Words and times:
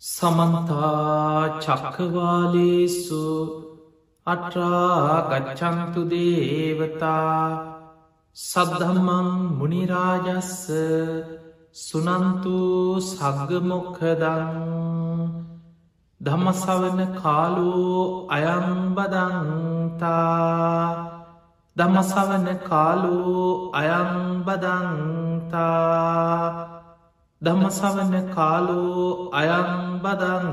සමන්තා 0.00 1.60
චක්කවාලේසු 1.60 3.24
අට්‍රාගච්චන්තු 4.26 6.02
දේවතා 6.08 7.42
සද්ධම්මං 8.36 9.28
මුනිරාජස්ස 9.58 10.54
සුනන්තු 11.78 12.56
සග්ගමොක්හදං 13.02 14.48
දම්මසවන 16.20 17.00
කාලෝ 17.18 18.00
අයම්බදන්තා 18.30 20.10
දමසවන 21.76 22.48
කාලෝ 22.64 23.44
අයම්බදන්තා 23.74 24.80
දම්මසවන්න 27.42 28.26
කාලෝ 28.30 29.32
අයම්බදන්තා 29.32 30.50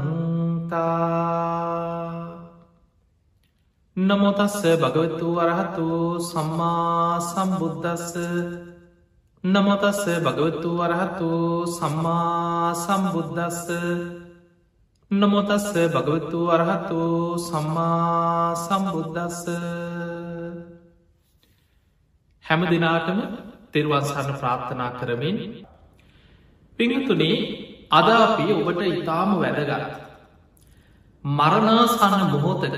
නමුතස්ස 3.97 4.61
භගවතු 4.75 5.27
වරහතු 5.35 5.87
සම්මා 6.21 7.19
සම්බුද්ධස්ස 7.21 8.15
නමුතස්ස 9.43 10.01
භගවතු 10.21 10.69
වරහතු 10.79 11.31
සම්මා 11.69 12.73
සම්බුද්ධස්ස 12.75 13.67
නමුතස්ස 15.11 15.71
භගවතු 15.87 16.39
වරහතු 16.47 17.01
සම්මා 17.41 18.55
සම්බුද්ධස්ස 18.57 19.43
හැම 22.45 22.61
දෙනාටම 22.65 23.19
තෙරුවන්සන්න 23.71 24.29
ප්‍රාර්ථනා 24.35 24.91
කරමින් 24.93 25.37
පිංතුනේ 26.79 27.37
අද 27.89 28.09
අපි 28.15 28.43
ඔබට 28.53 28.81
ඉතාම 28.83 29.29
වැදගත්. 29.37 30.07
මරණාසන්න 31.23 32.23
මොහෝතක 32.31 32.75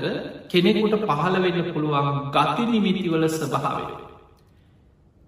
කෙනෙකුට 0.48 0.94
පහළ 1.02 1.36
වෙන්න 1.38 1.72
පුළුවන් 1.72 2.08
ගති 2.30 2.62
නිමිතිවල 2.66 3.24
ස්භාවය. 3.30 3.84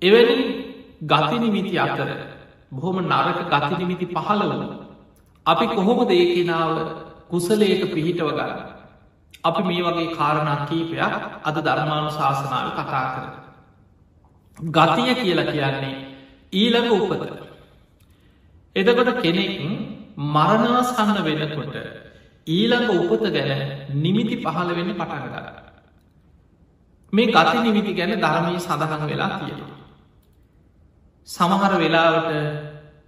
එවැනි 0.02 0.36
ගති 1.04 1.36
නිමිති 1.38 1.78
අතර 1.78 2.08
බොහොම 2.72 2.98
නරක 3.02 3.38
ගති 3.54 3.74
නිමිති 3.78 4.06
පහළ 4.08 4.42
වන. 4.42 4.62
අපි 5.46 5.66
කොහොම 5.68 5.98
දේකෙනාව 6.06 6.72
කුසලයට 7.28 7.82
පිහිටව 7.92 8.30
ගන්න. 8.30 8.52
අපි 9.44 9.62
මේ 9.62 9.82
වගේ 9.82 10.14
කාරණා 10.14 10.66
කීපයක් 10.66 11.12
අද 11.44 11.56
ධර්මාණු 11.58 12.10
ශාසනාව 12.10 12.68
කතා 12.72 13.06
කර. 13.12 13.24
ගතිය 14.58 15.14
කියලා 15.16 15.46
කියන්නේ 15.46 15.94
ඊළඟ 16.52 16.90
උපතර. 16.92 17.41
එදකොට 18.76 19.10
කෙනෙක් 19.18 19.52
මරණාසන්න 20.16 21.18
වෙනකොට 21.20 21.76
ඊළඟ 22.46 22.88
උපත 22.90 23.24
ගැන 23.28 23.50
නිමිති 23.96 24.36
පහළ 24.38 24.70
වෙන්න 24.70 24.92
පටන් 24.92 25.26
ගර. 25.26 25.46
මේ 27.12 27.26
ගති 27.28 27.58
නිමිති 27.60 27.92
ගැන 27.92 28.12
ධර්මී 28.18 28.60
සඳහන් 28.60 29.06
වෙලා 29.06 29.38
තියෙන. 29.38 29.60
සමහර 31.28 31.72
වෙලාවට 31.76 32.30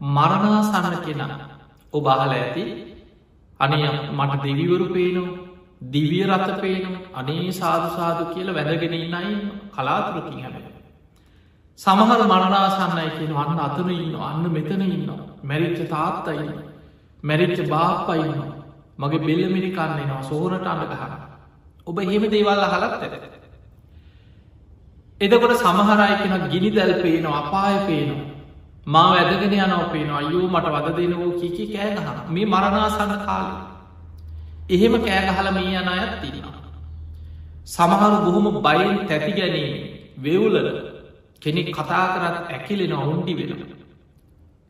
මරණාසන්න 0.08 0.96
කෙන 1.02 1.22
ඔබහල 1.92 2.20
ඇති 2.30 2.64
අනේ 3.60 3.88
මට 4.10 4.42
දෙවිවරු 4.42 4.86
පේනු 4.88 5.24
දිවිය 5.86 6.24
රත 6.26 6.60
පේනු 6.60 6.90
අනේ 7.14 7.52
සාධ 7.52 7.86
සාධ 7.92 8.22
කියල 8.32 8.48
වැදගෙන 8.50 8.94
ඉන්නයි 8.94 9.34
කලාතුරකින් 9.70 10.42
හැබ. 10.44 10.73
සමහර 11.78 12.20
මනනාසන්නයි 12.24 13.10
කියෙන 13.12 13.36
අන්න 13.36 13.58
අතන 13.60 13.88
ඉන්න 13.90 14.14
අන්න 14.22 14.44
මෙතන 14.48 14.82
ඉන්න 14.82 15.08
මැරිච්ච 15.42 15.80
තාත්තයි 15.88 16.44
මැරිච්ච 17.22 17.60
බාප්පයින්න 17.68 18.42
මගේ 18.98 19.20
බෙල්ල 19.20 19.42
මිරිකන්නෙනවා 19.50 20.22
සෝනට 20.24 20.66
අන්න 20.66 20.84
ගහන 20.84 21.12
ඔබ 21.86 21.98
හෙම 22.02 22.24
දේවල්ල 22.26 22.64
හලත් 22.64 22.84
ඇත. 22.98 23.14
එදකොට 25.20 25.56
සමහරයි 25.56 26.14
කෙන 26.20 26.48
ගිනි 26.48 26.70
දැල් 26.70 26.92
පේනවා 27.02 27.36
අපාය 27.40 27.76
පේනවා. 27.86 28.24
මා 28.86 29.10
ඇදගෙන 29.14 29.54
යනව 29.58 29.84
පේනවා. 29.92 30.18
අයෝ 30.20 30.46
මට 30.48 30.66
වද 30.76 30.96
දෙනවෝ 30.98 31.30
කිකි 31.34 31.64
කෑගහන 31.68 32.08
මේ 32.30 32.46
මරණාසන්න 32.46 33.14
කාල. 33.22 33.46
එහෙම 34.70 34.94
කෑගහල 35.00 35.48
මේ 35.52 35.76
යන 35.76 35.88
අයත් 35.90 36.12
තිරෙනවා 36.20 36.54
සමහරු 37.66 38.16
බොහොම 38.24 38.46
බයින් 38.62 39.06
තැති 39.06 39.32
ගැනීම 39.32 39.72
වෙවුලල 40.18 40.93
කෙනෙක් 41.44 41.68
කතා 41.70 42.04
කරත් 42.12 42.36
ඇකිලෙන 42.48 42.92
ඔවුන්ඩි 42.94 43.34
වෙන. 43.34 43.52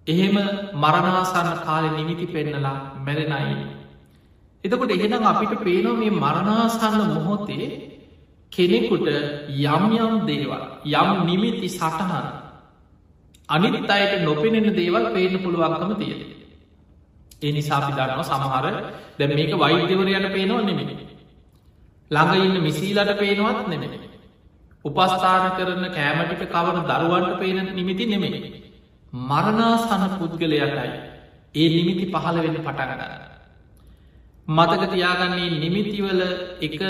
එහෙම 0.06 0.36
මරණාසන්න 0.74 1.50
කාලෙ 1.60 1.88
නිමිති 1.92 2.26
පෙන්නලා 2.26 2.76
මැරෙනයි. 2.98 3.56
එතකොට 4.64 4.90
එහෙනම් 4.90 5.24
අපිට 5.24 5.52
පේනෝ 5.60 5.94
මේ 5.94 6.10
මරණාසන්න 6.12 7.00
මොහොතේ 7.08 7.66
කෙනෙකුට 8.52 9.08
යම් 9.66 9.84
යම් 9.96 10.14
දේවල් 10.26 10.62
යම් 10.92 11.08
නිමිති 11.24 11.68
සටහන් 11.70 12.26
අනිත් 13.48 13.90
අයට 13.90 14.14
නොපෙනෙන 14.22 14.68
දේවල් 14.72 15.04
පේන 15.08 15.34
පුළුවන්කම 15.38 15.92
තියෙන. 15.94 16.20
ඒ 17.42 17.52
නිසාපි 17.52 17.92
දන්නව 17.92 18.22
සමහර 18.24 18.66
දැ 19.18 19.28
මේක 19.30 19.52
වෛද්‍යවරයට 19.54 20.26
පේනවා 20.32 20.62
නෙමෙන. 20.62 20.90
ළඟ 22.10 22.44
ඉන්න 22.46 22.62
මිසීලට 22.62 23.12
පේනවත් 23.16 23.68
නෙමෙන. 23.68 24.13
උපස්ථාන 24.84 25.50
කරන 25.52 25.84
කෑමටික 25.90 26.42
කවන 26.46 26.78
දරුවන්ට 26.84 27.38
පේන 27.38 27.58
නිමිති 27.72 28.06
නෙමෙයි. 28.06 28.40
මරණාසන 29.22 30.04
පුද්ගලයටයි 30.18 30.90
ඒ 31.54 31.68
නිමිති 31.70 32.04
පහළ 32.06 32.38
වෙන්න 32.38 32.58
පටගන්න. 32.58 33.12
මතක 34.48 34.82
තියාගන්නේ 34.88 35.50
නිමිතිවල 35.54 36.20
එක 36.60 36.80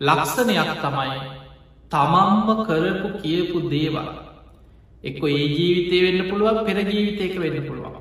ලක්ෂණයක් 0.00 0.70
තමයි 0.76 1.18
තමම්ම 1.90 2.48
කරපු 2.64 3.08
කියපු 3.18 3.58
දේවල් 3.68 4.08
එක්ක 5.04 5.22
ඒ 5.24 5.46
ජීවිතය 5.50 5.96
වෙන්න 6.02 6.28
පුළුවන් 6.28 6.64
පෙර 6.66 6.76
ජීවිතයක 6.84 7.34
වෙන්න 7.36 7.62
පුළුවන්. 7.62 7.94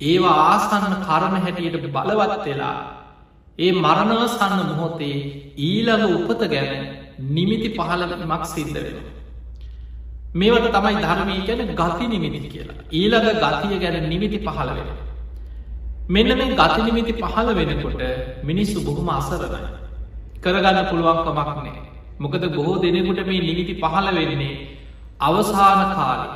ඒවා 0.00 0.38
ආසන්න 0.44 0.94
කරණ 1.00 1.36
හැටියට 1.38 1.86
බලවත් 1.88 2.44
වෙලා 2.44 2.78
ඒ 3.58 3.72
මරණාසන්න 3.74 4.60
මොහොතේ 4.68 5.18
ඊළඟ 5.58 6.04
උපත 6.16 6.42
ගැන 6.46 7.07
නිමිති 7.18 7.68
පහලමක් 7.70 8.44
සිද්ධ 8.46 8.74
වෙන. 8.76 8.96
මේවට 10.34 10.70
තමයි 10.70 10.94
ධර්මී 10.98 11.40
ගැන 11.46 11.74
ගති 11.74 12.08
නිමිති 12.08 12.48
කියලා. 12.48 12.78
ඊළඟ 12.92 13.28
ගතිය 13.36 13.78
ගැන 13.78 14.08
නිමිති 14.08 14.38
පහළ 14.38 14.70
වෙන. 14.70 14.88
මෙන්න 16.08 16.30
මේ 16.34 16.54
ගති 16.54 16.80
නිමිති 16.82 17.12
පහළ 17.14 17.54
වෙනකොට 17.54 18.02
මිනිස්සු 18.44 18.80
බොහොම 18.80 19.08
අසරණයි. 19.10 19.70
කරගන්න 20.40 20.88
පුළුවන්කමක් 20.90 21.48
නෑ. 21.58 21.80
මොකද 22.18 22.44
බොහෝ 22.50 22.76
දෙනෙකුට 22.78 23.26
මේ 23.26 23.40
නිමිති 23.40 23.74
පහළ 23.74 24.08
වෙන්නේ 24.16 24.54
අවසාන 25.20 25.80
කාලි 25.94 26.28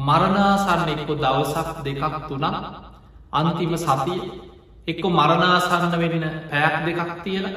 මරණාසන්න 0.00 0.90
එක්කො 0.90 1.14
දවසක් 1.14 1.68
දෙකක් 1.84 2.14
තුනක් 2.28 2.44
අන්තිම 3.32 3.74
සතිය 3.76 4.20
එක්කො 4.88 5.08
මරණාසන්න 5.10 5.94
වෙන්න 5.94 6.24
පැයක් 6.50 6.74
දෙකක් 6.86 7.10
තියලා 7.24 7.56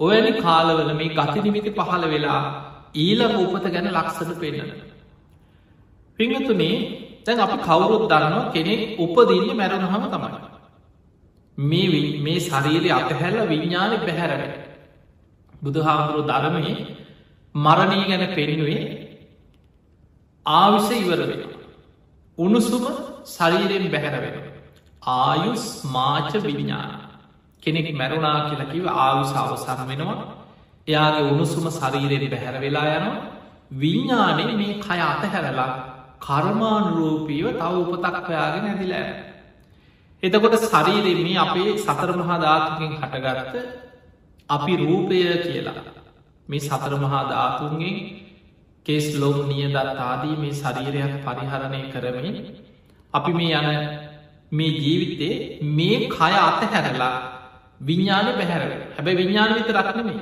ඔයනි 0.00 0.32
කාලවල 0.40 0.90
මේ 0.94 1.10
ගති 1.10 1.40
නිමිති 1.40 1.70
පහළ 1.72 2.04
වෙලා 2.06 2.42
ඊළඟ 2.96 3.36
උපත 3.38 3.66
ගැන 3.66 3.88
ලක්සට 3.90 4.30
පෙන්න්නන. 4.36 4.70
පිංහතුනේ 6.18 6.76
තැන් 7.24 7.40
අපි 7.40 7.56
කවුරුත් 7.60 8.04
දන්නවා 8.04 8.52
කෙනෙක් 8.52 8.80
උපදින්න 8.98 9.50
මැරුණ 9.54 9.86
හම 9.86 10.04
තමයි. 10.08 10.38
මේ 11.58 12.20
මේ 12.20 12.38
ශරීරය 12.40 12.90
අතහැල්ල 12.92 13.48
විඤ්ඥාන 13.48 13.92
පැහැරට. 14.00 14.54
බුදුහාමුදුරු 15.62 16.22
ධර්මය 16.24 16.72
මරණී 17.54 18.04
ගැන 18.06 18.24
පෙරිනුවේ 18.34 18.82
ආවිස 20.46 20.88
ඉවර 20.92 21.20
වෙන. 21.22 21.42
උණුසුම 22.38 22.84
ශරීරයෙන් 23.26 23.90
බැහැර 23.90 24.16
වෙන. 24.24 24.36
ආයුස් 25.18 25.64
මාච 25.86 26.32
විඤ්ඥාන. 26.40 27.07
කෙනෙක් 27.62 27.88
මැරුණා 27.92 28.38
කියලකිව 28.48 28.84
ආවිස 28.96 29.32
අවසන් 29.34 29.80
වෙනවා. 29.88 30.18
එයාගේ 30.88 31.24
උණුසුම 31.24 31.66
ශරීරයට 31.70 32.30
බැහැර 32.30 32.56
වෙලා 32.60 32.88
යනවා. 32.92 33.16
විඤ්ඥානය 33.72 34.44
මේ 34.54 34.74
කය 34.80 35.00
අතහැරලා 35.04 35.72
කර්මානුරූපීව 36.20 37.46
තව 37.52 37.72
උපතක් 37.84 38.28
ඔයාගෙන 38.28 38.64
ඇදිලෑ 38.66 39.08
එතකොට 40.22 40.54
ශරීරෙ 40.64 41.12
මේ 41.16 41.38
අපේ 41.38 41.70
සතර 41.78 42.10
මහා 42.14 42.38
ධාතුකින් 42.38 42.92
හටගත්ත 42.92 43.54
අපි 44.48 44.72
රූපය 44.78 45.18
කියලා. 45.44 45.84
මේ 46.46 46.60
සතර 46.60 46.92
මහා 46.96 47.22
ධාතුන්ගෙන් 47.24 47.96
කෙස් 48.86 49.06
ලොම් 49.14 49.38
නියදත් 49.48 49.76
ආදී 50.00 50.36
මේ 50.36 50.54
ශරීරයක් 50.54 51.14
පරිහරණය 51.24 51.80
කරමින් 51.92 52.36
අපි 53.14 53.32
මේ 53.32 53.54
යන 53.54 53.68
මේ 54.52 54.72
ජීවිතේ 54.76 55.34
මේ 55.70 55.98
කය 56.08 56.32
අතහැරලා 56.40 57.16
විඤ්ඥාන 57.80 58.28
පැහැර 58.34 58.62
හැබැ 58.94 59.16
විඤ්ඥාන 59.16 59.54
විත 59.54 59.70
රක්නමේ 59.76 60.20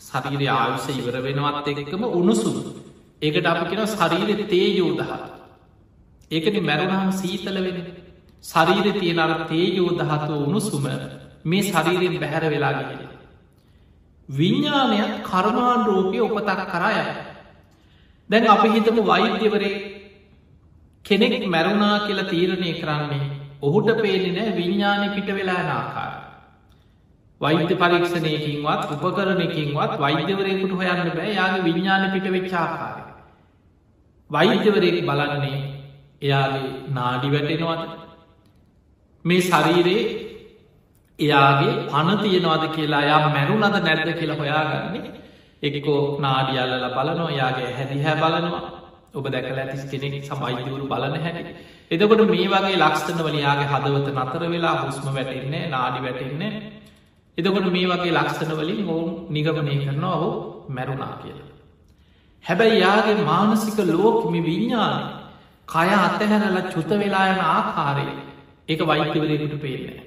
සරීරය 0.00 0.46
ආයුෂ 0.50 0.88
ඉවර 0.92 1.16
වෙනවත් 1.20 1.68
එකකම 1.74 2.02
උණුසුම් 2.10 2.56
ඒකට 3.22 3.46
අපි 3.46 3.64
කෙන 3.70 3.86
ශරීර 3.88 4.46
තේයෝ 4.46 4.92
දහත් 4.96 5.22
ඒකට 6.30 6.56
මැරුණහම 6.62 7.10
සීතල 7.14 7.56
වෙන 7.58 7.78
ශරීර 8.44 8.86
තියෙන 8.94 9.18
අර 9.18 9.32
තේයෝ 9.46 9.90
දහතුව 9.94 10.36
උණුසුම 10.40 10.84
මේ 11.44 11.62
ශරීරයෙන් 11.64 12.16
බැහැර 12.16 12.44
වෙලා 12.46 12.72
කියලා. 12.80 13.10
විඤ්ඥානයත් 14.28 15.12
කර්මාන් 15.22 15.86
රෝපය 15.86 16.20
උපතක් 16.20 16.60
කරාය. 16.66 16.98
දැන් 18.30 18.48
අපි 18.48 18.68
හිතමු 18.70 19.02
වෛද්‍යවරේ 19.04 19.74
කෙනෙක් 21.04 21.46
මැරුණා 21.46 21.96
කියලා 22.00 22.30
තීරණය 22.30 22.72
කරන්නේ 22.74 23.30
ඔහුට 23.62 23.88
පේනෙ 23.98 24.30
නෑ 24.30 24.56
විඤ්ඥානය 24.56 25.06
පිට 25.14 25.28
වෙලා 25.28 25.62
ආකාර. 25.70 26.29
වෛද්‍ය 27.40 27.74
පරීක්ෂණයකින්වත් 27.74 28.90
උපකරණකින්වත් 28.94 29.92
වෛද්‍යවරයකුට 29.98 30.72
හොයන්න 30.72 31.12
බෑ. 31.16 31.30
යාගේ 31.34 31.64
විඤ්ඥාන 31.64 32.10
පිට 32.12 32.26
වෙච්චාකාරය. 32.32 33.02
වෛද්‍යවරයෙක් 34.30 34.98
බලන්නේ 35.08 35.58
එයාගේ 36.22 36.68
නාඩි 36.96 37.28
වැටෙනවාද? 37.34 37.80
මේ 39.24 39.40
ශරීරයේ 39.42 40.02
එයාගේ 41.18 41.72
පණ 41.90 42.18
තියෙනවාද 42.18 42.64
කියලා 42.76 43.02
යා 43.02 43.28
මැරුණද 43.28 43.76
නැද්ද 43.78 44.12
කියලා 44.20 44.36
හොයාගන්නේ. 44.36 45.02
එක්කෝ 45.62 46.02
නාඩියල්ල 46.20 46.74
බලනවා 46.90 47.30
යාගේ 47.30 47.70
හැදිහැ 47.78 48.14
බලනවා. 48.16 48.62
ඔබ 49.14 49.24
දැකල 49.26 49.58
ඇතිස් 49.58 49.84
කෙනෙක් 49.90 50.24
සමයිදවරු 50.24 50.84
බලන 50.92 51.16
හැටි. 51.24 51.54
එතකොට 51.90 52.22
මේ 52.30 52.48
වගේ 52.54 52.76
ලක්ෂණ 52.76 53.24
වලයාගේ 53.26 53.70
හදවත 53.72 54.08
නතර 54.16 54.44
වෙලා 54.52 54.76
හුස්ම 54.82 55.08
වැටෙන්නේ 55.16 55.64
නාඩි 55.68 56.04
වැටෙන්නේ. 56.06 56.79
එතකොට 57.38 57.70
මේ 57.72 57.86
වගේ 57.86 58.12
ලක්ෂණ 58.12 58.52
වලින් 58.54 58.88
ඔවුන් 58.88 59.08
නිගමනය 59.28 59.74
කරනවා 59.80 60.16
ඔහු 60.16 60.30
මැරුණා 60.68 61.14
කියලා. 61.22 61.48
හැබැයි 62.44 62.80
යාගේ 62.80 63.24
මානසික 63.24 63.78
ලෝකම 63.90 64.34
විඤ්ඥානය 64.40 65.02
කය 65.68 65.88
අත්තහැරල 65.98 66.58
චුත 66.72 66.90
වෙලායන 66.92 67.40
ආකාරය 67.48 68.06
ඒක 68.68 68.80
වෛත්‍යවරයකුට 68.82 69.54
පේනෑ. 69.60 70.02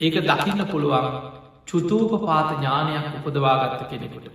ඒක 0.00 0.16
දකින්න 0.22 0.64
පුළුවන් 0.66 1.06
චුතූප 1.66 2.12
පාත 2.22 2.48
ඥානයක් 2.52 3.04
උපදවාගත්ත 3.18 3.82
කෙනෙකුට. 3.90 4.26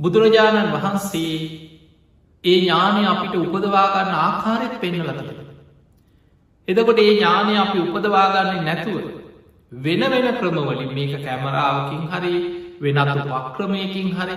බුදුරජාණන් 0.00 0.72
වහන්සේ 0.72 1.36
ඒ 2.44 2.56
ඥානය 2.56 3.02
අපිට 3.06 3.34
උපදවාගන්න 3.36 4.14
ආකාරයක් 4.16 4.74
පෙන්නල 4.80 5.10
තියෙන. 5.10 5.48
එදකොට 6.68 6.98
ඒ 6.98 7.10
ඥානය 7.10 7.52
අපි 7.58 7.78
උපදවාගන්නේ 7.80 8.62
නැතුව 8.62 9.19
වෙන 9.72 10.00
වෙන 10.02 10.26
ක්‍රමවලින් 10.34 10.92
මේක 10.92 11.12
කැමරාවකින් 11.18 12.02
හරි 12.08 12.34
වෙනත් 12.80 13.32
උපක්‍රමයකින් 13.32 14.08
හරි 14.12 14.36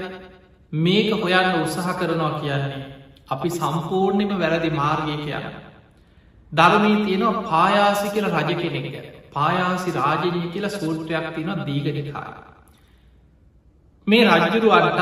මේක 0.73 1.09
හොයන්න 1.13 1.55
උත්සහ 1.57 1.89
කරනවා 1.93 2.39
කියන්නේ 2.39 2.85
අපි 3.29 3.49
සම්පූර්ණයම 3.51 4.31
වැරදි 4.35 4.69
මාර්ගය 4.71 5.15
කියන්න. 5.19 5.45
ධර්මී 6.51 7.05
තියෙනවා 7.05 7.43
පායාසි 7.43 8.07
කියල 8.09 8.25
රජ 8.27 8.51
කෙනෙක් 8.55 8.95
පායාසි 9.31 9.91
රාජනය 9.91 10.41
කියලා 10.49 10.69
සූත්‍රයක් 10.71 11.27
තින 11.35 11.49
දීගනිකාය. 11.65 12.33
මේ 14.07 14.23
රජ්ජුරුවන්ටත් 14.25 15.01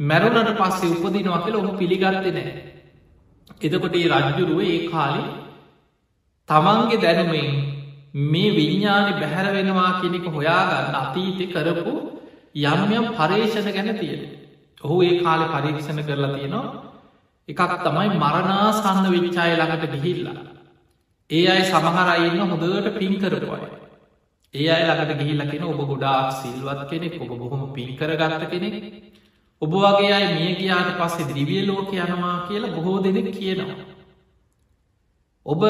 මැරුණට 0.00 0.52
පස්සේ 0.60 0.92
උපදිනවා 0.96 1.40
කියල 1.40 1.56
ඔහු 1.56 1.72
පිළිගත්ත 1.74 2.28
නෑ. 2.28 2.52
එදකොට 3.62 3.94
ඒ 3.94 4.08
රජ්ජුරුව 4.10 4.60
ඒ 4.62 4.78
කාලි 4.88 5.24
තමන්ගේ 6.48 7.02
දැනුමෙන් 7.02 7.67
මේ 8.14 8.50
විඤ්ඥානි 8.50 9.12
බැහැර 9.12 9.54
වෙනවා 9.54 10.00
කෙනෙක 10.00 10.26
හොයාගන්න 10.26 10.94
අතීතය 10.94 11.46
කරපු 11.46 11.94
යම් 12.56 12.92
යම් 12.92 13.06
පරේෂණ 13.14 13.72
ගැන 13.72 13.98
තියෙන. 13.98 14.22
ඔහු 14.80 15.02
ඒ 15.02 15.22
කාලෙ 15.22 15.46
පරීක්ෂණ 15.46 16.02
කරලා 16.02 16.34
තියෙනවා 16.34 16.66
එකක් 17.48 17.74
තමයි 17.84 18.08
මරණාසන්න 18.14 19.06
විච්චාය 19.10 19.52
ළඟට 19.54 19.94
ගිහිල්ලා. 19.94 20.40
ඒ 21.30 21.44
අයි 21.48 21.64
සමහරයින්න 21.64 22.40
හොඳට 22.42 22.98
පින් 22.98 23.14
කරපුයි. 23.16 23.68
ඒ 24.54 24.68
අයි 24.68 24.84
ළඟට 24.86 25.18
ගිහිල්ල 25.20 25.42
කෙන 25.50 25.64
ඔබ 25.64 25.80
ගොඩාක් 25.82 26.32
සිල්වත් 26.34 26.80
කෙනෙක් 26.90 27.20
ඔබ 27.20 27.30
බොහොම 27.34 27.62
පින් 27.74 27.90
කරගත්ත 27.96 28.44
කෙනෙක් 28.50 28.76
ඔබ 29.62 29.72
වගේ 29.74 30.12
අයි 30.12 30.34
මිය 30.34 30.52
ගියාට 30.56 30.90
පස්සේ 30.98 31.32
දිවිය 31.34 31.62
ලෝක 31.66 31.92
යනවා 31.94 32.36
කියලා 32.48 32.74
බොහෝ 32.76 32.98
දෙනෙක් 33.00 33.30
කියනවා. 33.32 33.97
ඔබ 35.48 35.62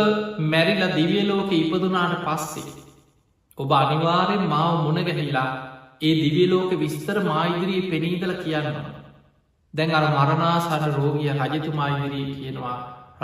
මැරිල 0.45 0.83
දිවිය 0.91 1.25
ලෝක 1.25 1.51
ඉපදුනාට 1.53 2.23
පස්සේ. 2.27 2.71
ඔබ 3.59 3.71
අනිවාරයෙන් 3.73 4.45
මාව 4.47 4.73
මුණගැහිලා 4.85 5.51
ඒ 6.01 6.15
දිවියලෝක 6.15 6.71
විස්තර 6.75 7.17
මායිදිරී 7.23 7.89
පෙනීදල 7.91 8.33
කියන්නවා. 8.37 8.91
දැන් 9.75 9.91
අර 9.93 10.05
මරණාසන්න 10.11 10.95
රෝගිය 10.95 11.31
රජතුමා 11.33 11.89
ඉදිරී 11.97 12.35
කියනවා 12.35 12.79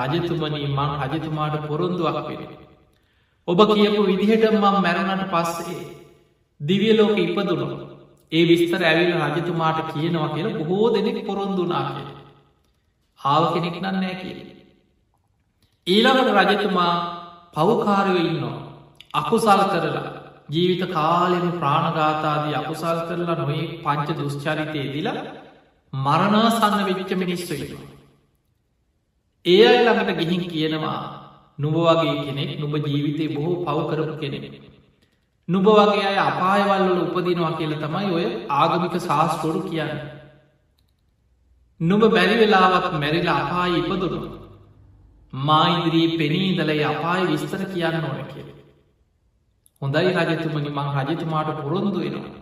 රජතුමනී 0.04 0.68
මං 0.68 0.90
රජතුමාට 1.04 1.56
පොරොන්දුවක් 1.66 2.18
පෙර. 2.28 2.40
ඔබ 3.48 3.60
කියපු 3.70 4.02
විදිහට 4.04 4.44
මං 4.52 4.76
මැරුණට 4.78 5.30
පස්සේ 5.30 5.84
දිවියලෝක 6.60 7.16
ඉපදුණු 7.18 7.68
ඒ 8.32 8.44
විස්තර 8.50 8.82
ඇවිල 8.82 9.12
රජතුමාට 9.26 9.78
කියනවා 9.92 10.28
කියල 10.34 10.48
බොහෝ 10.60 10.92
දෙනෙක් 10.94 11.18
පොරොන්දුනා 11.26 11.84
කිය. 11.88 12.10
ආව 13.20 13.44
කෙනෙක් 13.54 13.76
නන්නෑ 13.76 14.14
කිය. 14.16 14.38
ඊළඟට 15.86 16.30
රජතුමා 16.50 16.92
පවකාරයෝ 17.54 18.20
ඉන්නවා. 18.22 18.58
අකුසල් 19.14 19.62
කරලා 19.64 20.04
ජීවිත 20.50 20.82
කාලෙම 20.90 21.46
ප්‍රාණගාතාදී 21.54 22.54
අකුසල් 22.54 23.00
කරලා 23.08 23.36
නොඒ 23.40 23.64
පංච 23.82 24.08
දුෂ්චරිතය 24.18 24.84
දිලා 24.92 25.24
මරණාසන්න 25.92 26.80
වෙච්ච 26.88 27.10
මිනිස්සුයි. 27.14 27.66
ඒ 29.44 29.62
අය 29.66 29.78
ළඟට 29.78 30.20
ගිහින් 30.20 30.44
කියනවා 30.48 31.00
නුබ 31.58 31.76
වගේ 31.78 32.14
කෙනෙක් 32.24 32.50
නුබ 32.60 32.74
ජීවිතය 32.84 33.24
බොහෝ 33.34 33.62
පව 33.64 33.78
කරපු 33.90 34.14
කෙනෙක්. 34.20 34.44
නුබ 35.48 35.66
වගේ 35.70 36.06
අය 36.06 36.18
අපායවල්වල 36.20 37.00
උපදිනවා 37.02 37.52
කියල 37.52 37.74
තමයි 37.76 38.08
ඔය 38.12 38.26
ආගමික 38.50 38.94
ශාස්තොරු 39.00 39.60
කියන්න. 39.62 39.92
නුබ 41.80 42.02
බැරි 42.10 42.34
වෙලාවත් 42.40 42.90
මැරිල 42.94 43.28
අපාය 43.30 43.76
ඉපදුරු. 43.80 44.43
මායිදිරී 45.40 46.18
පෙනීදලයි 46.18 46.84
අපාය 46.84 47.26
විස්තර 47.26 47.62
කියන්න 47.66 48.04
ඕන 48.04 48.20
කියල. 48.26 48.48
හොඳයි 49.82 50.10
රජතුමනි 50.12 50.70
මං 50.70 50.88
රජතුමාට 51.00 51.50
පුරොන්දු 51.58 51.98
වෙනවා. 51.98 52.34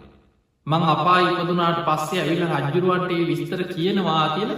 මං 0.67 0.83
අපා 0.85 1.19
ඉපදුනාට 1.23 1.81
පස්සේ 1.85 2.21
ඇවිල 2.21 2.43
රජ්ජුරුවන්ටේ 2.49 3.27
විස්තර 3.27 3.63
කියනවා 3.67 4.27
කියල 4.35 4.51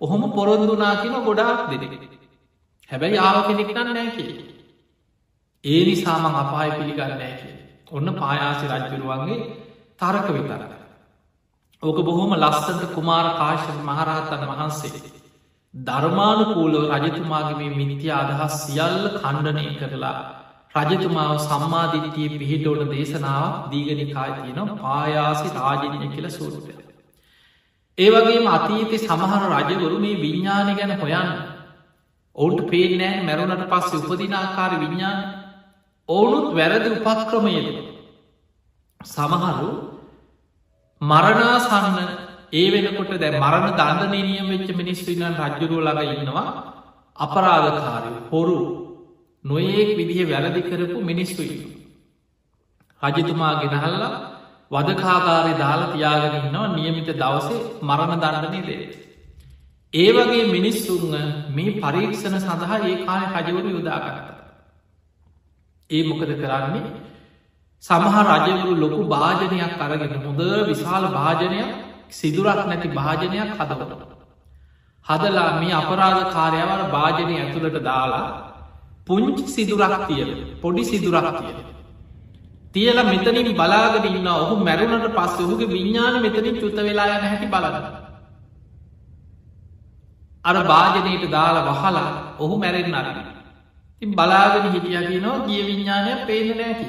ඔහොම 0.00 0.22
පොරොන්දුනා 0.32 0.94
කියන 0.96 1.16
ගොඩාක් 1.20 1.70
දෙනෙ. 1.70 1.88
හැබැයි 2.90 3.18
ආව 3.18 3.38
කෙනෙක්ටන්න 3.46 3.90
නෑ 3.90 4.10
කිය. 4.10 4.30
ඒ 5.64 5.82
නිසාමං 5.84 6.36
අපාය 6.36 6.70
පිළිගන්නෑ 6.70 7.32
කිය. 7.40 7.56
ඔන්න 7.92 8.14
පායාසි 8.14 8.66
රජ්ජුරුවන්ගේ 8.68 9.40
තරක 9.98 10.26
විතර. 10.28 10.62
ඕක 11.82 11.98
බොහොම 12.02 12.32
ලස්සට 12.34 12.82
කුමාර 12.94 13.26
කාශ 13.36 13.66
මහරහත්තන් 13.80 14.46
වහන්සේ. 14.50 15.21
ධර්මානුකූලව 15.74 16.90
රජතුමාගේ 16.94 17.56
මේ 17.58 17.74
මිනිතිය 17.74 18.12
අදහස් 18.12 18.56
සියල්ල 18.62 19.04
කණ්ඩනය 19.14 19.68
කරලා 19.76 20.18
රජතුමාව 20.74 21.32
සම්මාධිත්‍යය 21.40 22.28
පිහිටෝට 22.34 22.82
දේශනාව 22.90 23.70
දීගනිකාය 23.70 24.32
තියෙන 24.36 24.70
පායාසි 24.78 25.48
රාජනය 25.50 26.08
කියල 26.08 26.28
සූරුටය. 26.30 26.74
ඒවගේම 27.98 28.46
අතීතය 28.48 28.98
සමහර 29.00 29.42
රජවරු 29.52 29.98
මේ 29.98 30.20
විඤ්ඥාන 30.20 30.68
ගැන 30.74 30.92
හොයන්න. 30.98 31.30
ඔවුන්ට 32.36 32.60
පේනෑ 32.66 33.22
මැරුණට 33.22 33.64
පස්සේ 33.68 34.02
උපදිනාකාර 34.02 34.72
විඤ්ඥාන 34.78 35.18
ඔවුනුත් 36.08 36.46
වැරදි 36.54 36.90
උපක්‍රමයද 36.90 37.66
සමහරු 39.00 39.70
මරණාසන්න 41.00 41.98
ඒ 42.52 42.68
වෙනකොට 42.72 43.12
දැ 43.14 43.32
මරණ 43.34 43.76
දණ්ඩනය 43.78 44.20
නියම 44.22 44.48
වෙච්ච 44.52 44.70
මිනිස්්‍රීනන් 44.76 45.36
රජ්ජුරුව 45.40 45.80
ළඟ 45.80 46.12
ඉන්නවා 46.16 46.48
අපරාධකාරය 47.18 48.10
හොරු 48.30 48.58
නොඒක් 49.44 49.90
විදිහ 49.98 50.20
වැරදි 50.24 50.60
කරපු 50.62 50.98
මිනිස්තුයි. 51.02 51.56
රජතුමා 53.02 53.54
ගෙනහල්ලා 53.62 54.10
වදකාකාරය 54.70 55.52
දාලා 55.54 55.92
තියාගෙනන්නවා 55.92 56.66
නියමිත 56.68 57.08
දවසේ 57.14 57.60
මරණ 57.82 58.20
දණ්ඩනය 58.20 58.60
දේ. 58.62 58.84
ඒ 59.92 60.10
වගේ 60.10 60.44
මිනිස්සුන්න 60.48 61.14
මේ 61.50 61.76
පරීක්ෂණ 61.78 62.36
සඳහා 62.38 62.78
ඒ 62.80 62.96
කාය 63.02 63.24
රජවරු 63.36 63.70
යොදාගත්ත. 63.70 64.28
ඒ 65.90 66.02
මොකද 66.02 66.30
කරන්නේ 66.34 66.84
සමහ 67.84 68.16
රජවරු 68.28 68.72
ලොකු 68.76 69.00
භාජනයක් 69.06 69.74
අරගෙන 69.78 70.14
හොඳ 70.18 70.42
විශාල 70.68 71.04
භාජනයක් 71.10 71.91
සිදුරක් 72.12 72.60
නැති 72.66 72.88
භාජනයක් 72.90 73.50
හදවට. 73.58 74.02
හදලා 75.06 75.50
මේ 75.60 75.72
අපරාධ 75.72 76.22
කාරයවර 76.32 76.80
භාජනය 76.90 77.34
ඇතුළට 77.36 77.78
දාලා 77.82 78.26
පුංචි 79.06 79.44
සිදුරක් 79.48 79.94
තියල 80.08 80.30
පොඩි 80.62 80.84
සිදුරක් 80.84 81.26
තියල. 81.38 81.58
තියල 82.74 82.98
මෙතනින් 83.04 83.50
බලාගට 83.54 84.06
ඉන්න 84.10 84.28
ඔහු 84.34 84.54
මැරුණට 84.58 85.08
පස්ස 85.10 85.40
ඔහුගේ 85.40 85.68
විඤ්ඥාන 85.68 86.22
මෙතනින් 86.22 86.60
චුත 86.60 86.78
වෙලා 86.78 87.08
යන 87.10 87.24
හැකි 87.24 87.46
බලන්න. 87.46 87.86
අර 90.44 90.56
භාජනයට 90.64 91.24
දාලා 91.30 91.66
වහලා 91.70 92.10
ඔහු 92.38 92.54
මැරෙන් 92.58 92.94
අරගෙන. 92.94 93.26
තින් 94.02 94.10
බලාගෙන 94.12 94.70
හිටියකි 94.72 95.18
නවා 95.18 95.44
ගිය 95.46 95.62
විඤ්ඥානය 95.62 96.12
පේන 96.26 96.48
නෑකි. 96.56 96.88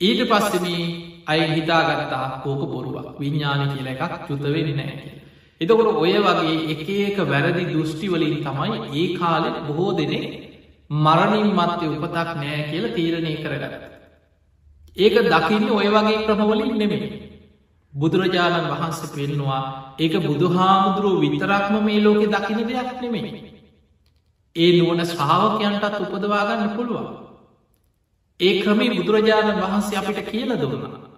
ඊට 0.00 0.20
පස්සම 0.28 0.66
අයි 1.26 1.46
හිතාගත්තා 1.50 2.26
ඕක 2.44 2.62
බොරුවක් 2.66 3.18
විඤ්ඥාන 3.20 3.62
කියල 3.72 3.86
එකක් 3.86 4.12
චුතවෙනි 4.26 4.74
නෑ 4.74 4.94
කිය. 4.94 5.14
එතකොට 5.60 5.88
ඔය 5.94 6.12
වගේ 6.18 6.54
එක 6.72 6.88
ඒක 6.88 7.18
වැරදි 7.24 7.64
දෘෂ්ටිවලින් 7.66 8.36
තමයි 8.40 8.78
ඒ 8.92 9.06
කාලෙ 9.18 9.48
බොහෝ 9.66 9.92
දෙනේ 9.92 10.26
මරණින් 10.90 11.50
මත්තය 11.52 11.86
උපතක් 11.88 12.28
නෑ 12.36 12.60
කියල 12.70 12.86
තීරණය 12.94 13.34
කරගත. 13.36 13.74
ඒක 14.96 15.14
දකින්න 15.26 15.70
ඔය 15.70 15.88
වගේ 15.88 16.24
ක්‍රමවලින් 16.26 16.74
නෙමෙයි. 16.76 17.08
බුදුරජාණන් 17.92 18.70
වහන්ස 18.70 19.00
පෙන්නවා 19.10 19.62
ඒක 19.98 20.14
බුදුහාමුදුරුව 20.20 21.20
විතරක්ම 21.22 21.74
මේ 21.84 22.00
ලෝකෙ 22.00 22.26
දකින 22.28 22.60
දෙයක් 22.68 23.00
නෙමෙයි. 23.02 23.30
ඒ 24.56 24.70
නුවන 24.78 25.00
ශ්‍රාවකයන්ටත් 25.06 26.00
උපදවාගන්න 26.06 26.74
පුළුවන්. 26.76 27.08
ඒ 28.40 28.52
ක්‍රමේ 28.62 28.94
බුදුරජාණන් 28.96 29.60
වහන්සේ 29.60 29.98
අපිට 29.98 30.20
කියල 30.30 30.50
දුන්නා. 30.56 31.09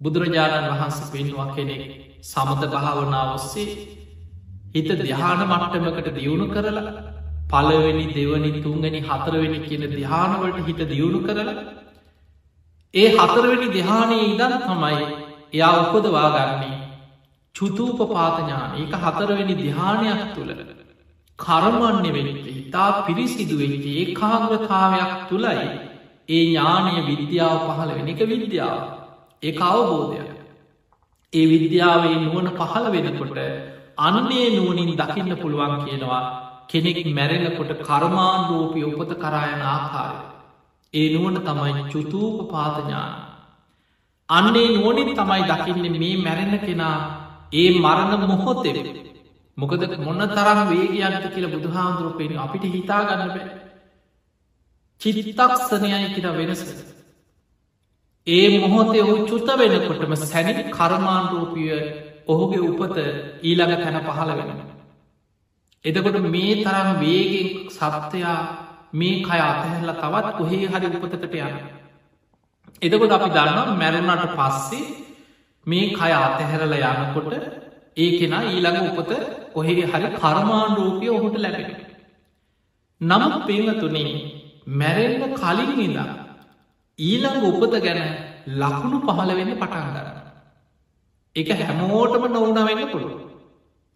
බුදුරජාණන් 0.00 0.70
වහන්ස 0.70 0.98
පෙන්වා 1.10 1.50
කෙනෙක් 1.50 1.82
සමත 2.22 2.62
භාවනා 2.68 3.24
ඔස්සේ 3.32 3.66
හිත 4.72 4.90
දිහාන 5.00 5.42
මට්ටමකට 5.44 6.08
දියුණු 6.14 6.46
කරලා 6.48 6.94
පලවෙනි 7.50 8.06
දෙවනි 8.10 8.50
තුන්ගනි 8.58 9.00
හතරවෙනි 9.02 9.60
කියන 9.62 9.84
දිහානවලට 9.92 10.58
හිත 10.66 10.80
දියුණු 10.86 11.20
කරලා 11.22 11.54
ඒ 12.94 13.08
හතරවෙනි 13.16 13.68
දෙහානය 13.70 14.18
ඉදන් 14.24 14.56
තමයි 14.62 15.04
එයා 15.52 15.74
උපදවාගන්නේ 15.82 16.74
චුතූපපාතඥාන 17.54 18.76
ඒක 18.76 18.98
හතරවෙනි 19.02 19.56
දිහානයක් 19.56 20.26
තුළ 20.34 20.52
කරමන්න 21.38 22.06
වෙච්ච 22.10 22.44
ඉතා 22.54 22.90
පිරිසිදුවෙච්ච 23.02 23.86
ඒ 23.92 24.04
කාග්‍රතාවයක් 24.14 25.16
තුළයි 25.28 25.66
ඒ 26.28 26.42
ඥානය 26.42 26.94
විද්‍යාව 27.06 27.58
පහළ 27.64 27.90
වෙන 27.92 28.08
එක 28.08 28.20
විද්‍යාව. 28.26 29.03
ඒ 29.44 29.52
අවබෝධයක්. 29.60 30.30
ඒ 31.32 31.46
විද්‍යාවේ 31.46 32.16
නුවන 32.16 32.48
පහළ 32.52 32.86
වෙනකොට 32.94 33.38
අන්නේ 33.98 34.46
නුවනින් 34.50 34.92
දකින්න 34.96 35.32
පුළුවන් 35.36 35.74
කියනවා 35.82 36.22
කෙනෙක් 36.68 36.98
මැරෙනකොට 37.08 37.72
කර්මාන්රෝපය 37.80 38.80
උපත 38.90 39.10
කරායන 39.16 39.62
ආකාරය. 39.64 40.20
ඒ 40.94 41.06
නුවන 41.14 41.36
තමයි 41.40 41.82
චුතූප 41.92 42.36
පාතඥාන 42.50 43.12
අන්නේ 44.28 44.68
නුවනින් 44.70 45.10
තමයි 45.12 45.42
දකින්න 45.44 45.86
මේ 45.94 46.16
මැරෙන 46.18 46.54
කෙනා 46.60 46.98
ඒ 47.52 47.68
මරණ 47.76 48.22
මොහොතෙ 48.26 48.72
මොකද 49.58 49.82
මොන්න 49.98 50.22
තරම් 50.28 50.60
වේගයන්ට 50.70 51.26
කියල 51.34 51.46
බුදුහාන්දුරුව 51.48 52.14
පෙන 52.18 52.38
අපිට 52.38 52.64
හිතා 52.66 53.02
ගන්න 53.04 53.28
බෑ. 53.28 53.46
චිරිතක්ෂණයයි 55.00 56.08
කිර 56.14 56.26
වෙනස. 56.32 56.62
ඒ 58.26 58.46
මොහොතේ 58.58 59.02
ඔහු 59.02 59.16
චුත 59.26 59.48
වෙනකොටම 59.54 60.14
සැනි 60.24 60.52
කර්මාන්රූපිය 60.70 61.72
ඔහුගේ 62.26 62.62
උපත 62.62 62.96
ඊළඟ 63.42 63.74
තැන 63.76 63.98
පහළ 64.02 64.32
වෙනවා 64.32 64.74
එදකොට 65.84 66.16
මේ 66.26 66.52
තරම් 66.56 66.88
වේගෙන් 66.98 67.48
සත්‍යයා 67.70 68.38
මේ 68.92 69.22
කය 69.22 69.38
අතහැල්ල 69.42 69.92
තවත් 69.92 70.28
කොහේ 70.34 70.66
හරි 70.66 70.86
උපතකට 70.88 71.34
යන. 71.38 71.56
එදකොට 72.82 73.12
අපි 73.12 73.28
දන්නම් 73.28 73.70
මැරුණට 73.76 74.32
පස්සේ 74.34 74.84
මේ 75.66 75.90
කය 75.90 76.12
අතහැරල 76.18 76.74
යනකොට 76.74 77.32
ඒ 77.96 78.10
කෙනා 78.18 78.42
ඊළඟ 78.44 78.88
උපත 78.92 79.12
කොහේ 79.52 79.84
හරි 79.84 80.08
කර්මාණ්ඩෝපිය 80.14 81.10
ඔහුට 81.10 81.36
ලැබෙන. 81.38 81.70
නමුත් 83.00 83.36
පේනතුනේ 83.46 84.12
මැරෙන්න්න 84.74 85.34
කලින් 85.34 85.80
ඉඳා 85.80 86.10
ඊළඟ 86.98 87.44
උපත 87.44 87.74
ගැන 87.78 88.00
ලකුණු 88.54 88.98
පහළ 89.02 89.30
වෙන්න 89.32 89.52
පටන් 89.52 89.86
ගන්න. 89.88 90.08
එක 91.36 91.48
හැමෝටම 91.60 92.26
නොවන 92.28 92.58
වෙන්න 92.60 92.90
පුළුව. 92.90 93.14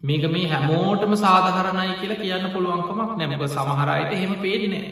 මේක 0.01 0.23
මේ 0.27 0.47
හැමෝටම 0.47 1.13
සාධහරණයි 1.15 1.93
කියලා 1.95 2.19
කියන්න 2.19 2.51
පුළුවන්කමක් 2.51 3.11
නැමක 3.17 3.45
සමහරයට 3.47 4.11
එහෙම 4.11 4.33
පේනෑ. 4.37 4.83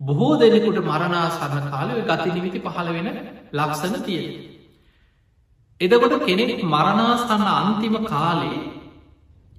බොහෝ 0.00 0.32
දෙනෙකුට 0.36 0.80
මරණාසරණ 0.82 1.66
කාලව 1.68 1.98
ගති 2.06 2.30
නිමිති 2.30 2.60
පහළ 2.60 2.90
වෙන 2.90 3.08
ලක්සන 3.52 3.94
තියෙන. 4.02 4.26
එදකොට 5.80 6.14
කෙනෙක් 6.22 6.60
මරණාසන්න 6.64 7.46
අන්තිම 7.50 7.96
කාලේ 8.06 8.60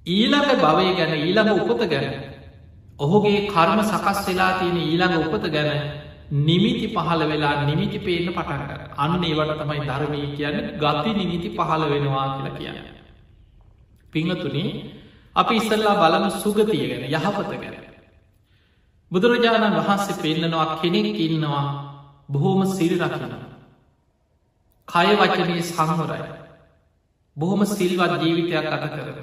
ඊළඟ 0.06 0.50
භවය 0.58 0.94
ගැන 0.94 1.12
ඊළඟ 1.16 1.50
උපත 1.62 1.82
ගැන 1.86 2.06
ඔහුගේ 2.98 3.46
කර්ම 3.48 3.80
සකස් 3.82 4.20
වෙලා 4.26 4.52
තියෙන 4.58 4.78
ඊළඟ 4.78 5.14
උපත 5.20 5.46
ගැන 5.48 5.70
නිමිති 6.30 6.86
පහළ 6.88 7.22
වෙලා 7.28 7.64
නිමිති 7.64 7.98
පේන 7.98 8.28
පටන්ට 8.28 8.72
අන්න 8.96 9.24
ඒවට 9.24 9.60
තමයි 9.60 9.86
ධර්මී 9.86 10.26
කියන්න 10.34 10.58
ගති 10.78 11.12
නිමිති 11.12 11.48
පහළ 11.50 11.84
වෙනවා 11.90 12.26
කියලා 12.32 12.58
කියන්න. 12.58 12.78
පිංහතුනේ 14.12 14.70
අපි 15.36 15.54
ඉස්සල්ලා 15.56 15.96
බලම 16.02 16.26
සුගතිය 16.32 16.84
ගැන 16.90 17.04
යහපත 17.10 17.50
ගැන. 17.54 17.76
බුදුරජාණන් 19.12 19.78
වහන්සේ 19.78 20.20
පෙන්න්නනවා 20.20 20.68
කෙනෙක් 20.76 21.18
ඉන්නවා 21.18 21.64
බොහෝම 22.28 22.60
සිරි 22.68 22.96
රකිනවා. 22.96 23.44
කය 24.88 25.08
වචනය 25.16 25.62
සංහොරයි. 25.64 26.24
බොහොම 27.36 27.64
සිල්වත් 27.66 28.12
ජීවිතයක් 28.20 28.66
අත 28.66 28.84
කරන. 28.90 29.18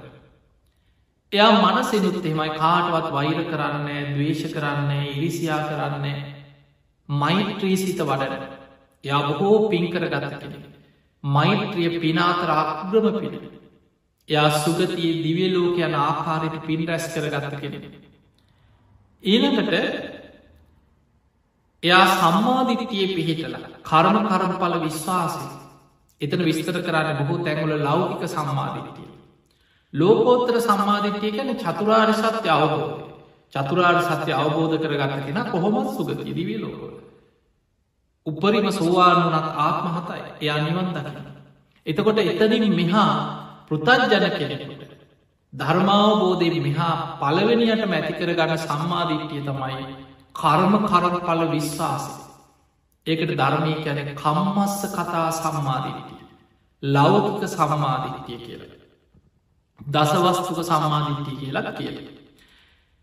එයා 1.31 1.51
මනසිනුත් 1.63 2.25
එහෙමයි 2.25 2.49
කාටවත් 2.55 3.07
වෛර 3.11 3.39
කරන්නේ 3.45 4.01
දවේශ 4.07 4.45
කරන්නේ 4.53 5.03
ඉරිසියා 5.11 5.61
කරන්නේ 5.63 6.17
මෛත්‍රීසිත 7.09 8.01
වඩන 8.01 8.43
යා 9.03 9.21
බොහෝ 9.29 9.69
පින්කර 9.69 10.03
ගත 10.05 10.25
කෙනෙ. 10.33 10.57
මෛත්‍රිය 11.23 11.99
පිනාතර 11.99 12.51
අක්්‍රම 12.53 13.19
පින. 13.19 13.35
එයා 14.29 14.49
සුගතියේ 14.57 15.23
දිවියලෝක 15.23 15.77
යන 15.79 15.95
ආකාරයට 15.97 16.65
පින් 16.65 16.87
රැස් 16.87 17.07
කර 17.07 17.25
ගත්ත 17.27 17.61
කෙනෙ. 17.61 17.77
ඊළඟට 19.23 19.73
එයා 21.83 22.05
සම්මාධිතිය 22.13 23.07
පිහිටල 23.09 23.55
කරම 23.83 24.17
කරමඵල 24.27 24.75
විශ්වාසය 24.79 25.45
එතන 26.21 26.41
විස්තර 26.43 26.81
කරන්න 26.81 27.19
බොහෝ 27.19 27.43
තැන්වල 27.43 27.73
ලෞකික 27.81 28.23
සම්මාධිතිය. 28.27 29.09
ලෝකෝත්තර 29.93 30.61
සම්මාධිත්‍යය 30.61 31.31
කැන 31.31 31.55
චතුරාර් 31.57 32.11
සත්‍ය 32.13 32.49
අවබෝධය 32.49 33.18
චතුරාර් 33.53 33.97
සත්‍ය 34.01 34.31
අවබෝධ 34.33 34.75
කරගන්න 34.77 35.21
කෙන 35.25 35.39
කොහොමත් 35.47 35.89
සුග 35.91 36.09
ඉදිවී 36.23 36.59
ලෝකෝද. 36.59 36.95
උපරිම 38.25 38.67
සෝවාන් 38.71 39.19
වනත් 39.25 39.47
ආත්මහතයි 39.57 40.21
එයා 40.41 40.59
නිවන් 40.59 40.87
දකින. 40.95 41.25
එතකොට 41.85 42.19
එතනින් 42.19 42.65
මෙහා 42.73 43.11
පෘතජ්ජන 43.67 44.25
කෙනෙකුට. 44.33 44.81
ධර්මාවබෝධය 45.53 46.59
මෙහා 46.59 46.93
පලවෙනියට 47.19 47.83
මැතිකර 47.85 48.31
ගන්න 48.31 48.59
සම්මාධිට්්‍යය 48.59 49.41
තමයි 49.41 49.85
කර්ම 50.35 50.73
කරම 50.83 51.15
පල 51.19 51.41
විශ්වාසය. 51.47 52.11
ඒකට 53.05 53.31
ධර්මී 53.33 53.77
කැන 53.83 53.99
කම්මස්ස 54.15 54.81
කතා 54.89 55.27
සම්මාධිට්ටිය. 55.33 56.21
ලෞකික 56.83 57.43
සම්මාධිට්ටිය 57.47 58.39
කියලා. 58.39 58.77
දසවස්තුක 59.79 60.59
සම්මාධිට්ටිය 60.63 61.35
කියලා 61.37 61.71
කියල. 61.71 62.18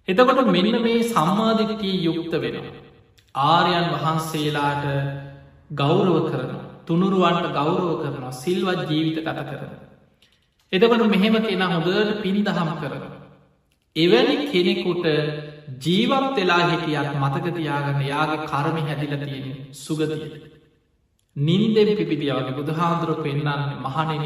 එතකොට 0.09 0.47
මෙන්න 0.49 0.83
මේ 0.83 1.03
සම්මාධිට්ටිය 1.05 2.05
යුක්ත 2.07 2.35
වෙනවා. 2.37 2.75
ආර්යන් 3.35 3.89
වහන්සේලාට 3.95 4.85
ගෞරව 5.73 6.15
කරන 6.27 6.53
තුනුරුවන්ට 6.87 7.49
ගෞරව 7.53 7.89
කරනවා 8.03 8.33
සිල්වත් 8.35 8.83
ජීවිත 8.89 9.19
කත 9.21 9.41
කරන. 9.51 9.73
එතකට 10.73 11.07
මෙහෙම 11.07 11.37
කෙන 11.43 11.63
හොඳට 11.65 12.23
පින් 12.23 12.39
දහම් 12.45 12.71
කරන. 12.81 13.03
එවැනි 13.97 14.37
කෙනෙකුට 14.47 15.07
ජීවත් 15.81 16.37
වෙලා 16.37 16.63
හිටියත් 16.65 17.11
මතකතියාගන්න 17.17 18.03
යාගේ 18.05 18.47
කරමි 18.47 18.83
හැදිල 18.83 19.17
තියෙන 19.23 19.47
සුගතියට. 19.75 20.47
නින්දෙන් 21.37 21.91
පිපිදියාවගේ 21.95 22.55
බුදුහාන්දුර 22.55 23.13
පෙන්න්නන්න 23.19 23.63
මහනෙන 23.83 24.25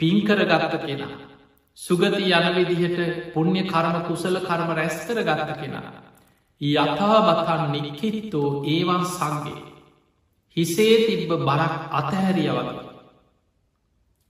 පින්කරගත්ත 0.00 0.74
කෙනා. 0.82 1.14
සුගති 1.78 2.32
යන 2.32 2.46
විදිහට 2.56 3.32
පුුණ්්‍ය 3.32 3.62
කරම 3.64 3.96
කුසල 4.04 4.36
කරම 4.40 4.70
රැස්කර 4.72 5.18
ගත්ත 5.20 5.56
කෙනා. 5.56 5.92
යථාබතන් 6.60 7.62
නික්කිත්තෝ 7.74 8.64
ඒවන් 8.66 9.04
සංගේ. 9.06 9.60
හිසේ 10.56 10.96
තිබ්බ 11.06 11.32
බරක් 11.40 11.74
අතහැරිය 11.92 12.50
වගේ. 12.50 12.84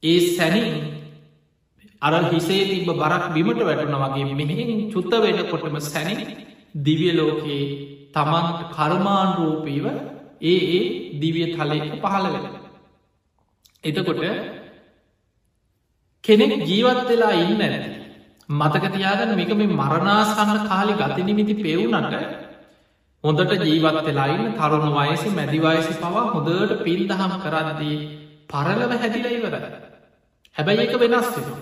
ඒ 0.03 0.19
සැනින් 0.29 0.75
අර 2.03 2.15
හිසේ 2.27 2.65
තිබ 2.67 2.91
බරක් 2.95 3.25
බිමට 3.33 3.61
වැටුන 3.61 3.97
වගේ 3.97 4.35
මෙහෙන් 4.35 4.91
චුත්ත 4.91 5.13
වෙනකොටම 5.17 5.79
සැනින් 5.83 6.21
දිවියලෝකයේ 6.83 7.65
තමන්ට 8.13 8.61
කර්මාන්රූපීව 8.75 9.87
ඒ 10.43 10.59
ඒ 10.73 10.85
දිවිය 11.21 11.47
තලයක 11.55 11.87
පහළ 12.03 12.27
වෙන. 12.35 12.47
එතකොට 13.85 14.23
කෙනෙක් 16.27 16.53
ජීවත් 16.63 17.01
වෙලා 17.07 17.35
ඉන්න 17.43 17.63
ඇති. 17.63 17.91
මතක 18.51 18.85
තියාගන්න 18.91 19.33
මේක 19.35 19.53
මේ 19.53 19.69
මරණාසන්න 19.73 20.61
කාලි 20.67 20.95
ගතිනිමිති 20.95 21.55
පෙවුනට 21.57 22.17
හොඳට 23.25 23.53
ජීවත් 23.63 23.99
වෙලායින්න 24.03 24.55
තරුණ 24.55 24.97
වයස 24.97 25.25
මැදිවයසි 25.33 25.95
පවා 25.97 26.25
හොඳට 26.29 26.73
පින් 26.85 27.01
දහම් 27.07 27.33
කරද්දී 27.43 27.97
පරලව 28.49 28.93
හැදිල 28.95 29.27
ඉවරද. 29.31 29.65
හැබැයි 30.57 30.85
එක 30.85 30.95
වෙනස් 30.97 31.29
වෙනවා. 31.35 31.61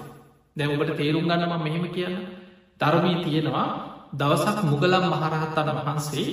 දැමට 0.56 0.97
තේරුම් 0.97 1.25
ගන්නම 1.25 1.62
මෙහෙම 1.62 1.87
කියන්න 1.90 2.16
ධර්මී 2.80 3.23
තියෙනවා 3.23 3.68
දවසක් 4.14 4.59
මුගලම් 4.64 5.04
මහරහත්තන 5.06 5.71
වහන්සේ 5.78 6.26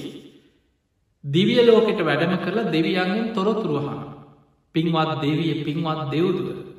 දිවිය 1.23 1.61
ලෝකෙට 1.63 2.01
වැඩම 2.01 2.33
කරලා 2.39 2.71
දෙවියන්ගෙන් 2.71 3.33
තොරතුරුවහන 3.33 4.01
පින්වත් 4.75 5.11
දෙවිය 5.21 5.53
පින්වත් 5.63 6.01
දෙව්දුව 6.11 6.70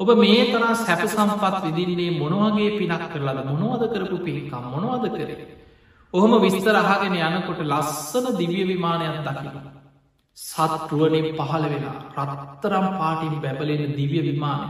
ඔබ 0.00 0.08
මේ 0.16 0.44
තරා 0.50 0.74
සැප 0.76 1.02
සම්පත් 1.06 1.64
විදින්නේ 1.66 2.18
මොනවගේ 2.18 2.76
පිනක් 2.78 3.02
කරලද? 3.12 3.38
මොනවද 3.52 3.82
කරපු 3.92 4.16
පිහිකම් 4.18 4.64
මොනවද 4.74 5.04
කරේ? 5.10 5.46
ඔහොම 6.14 6.32
විස්තරහගෙන 6.40 7.16
යනකොට 7.18 7.60
ලස්සන 7.62 8.26
දිවිය 8.38 8.64
විමානයක් 8.66 9.18
දකින 9.26 9.58
සත්රුවනින් 10.38 11.26
පහළ 11.38 11.64
වෙලා 11.72 11.98
රත්තරම් 12.18 12.86
පාටින් 12.98 13.34
බැබලෙන 13.42 13.82
දිවිය 13.94 14.22
විමානය. 14.22 14.68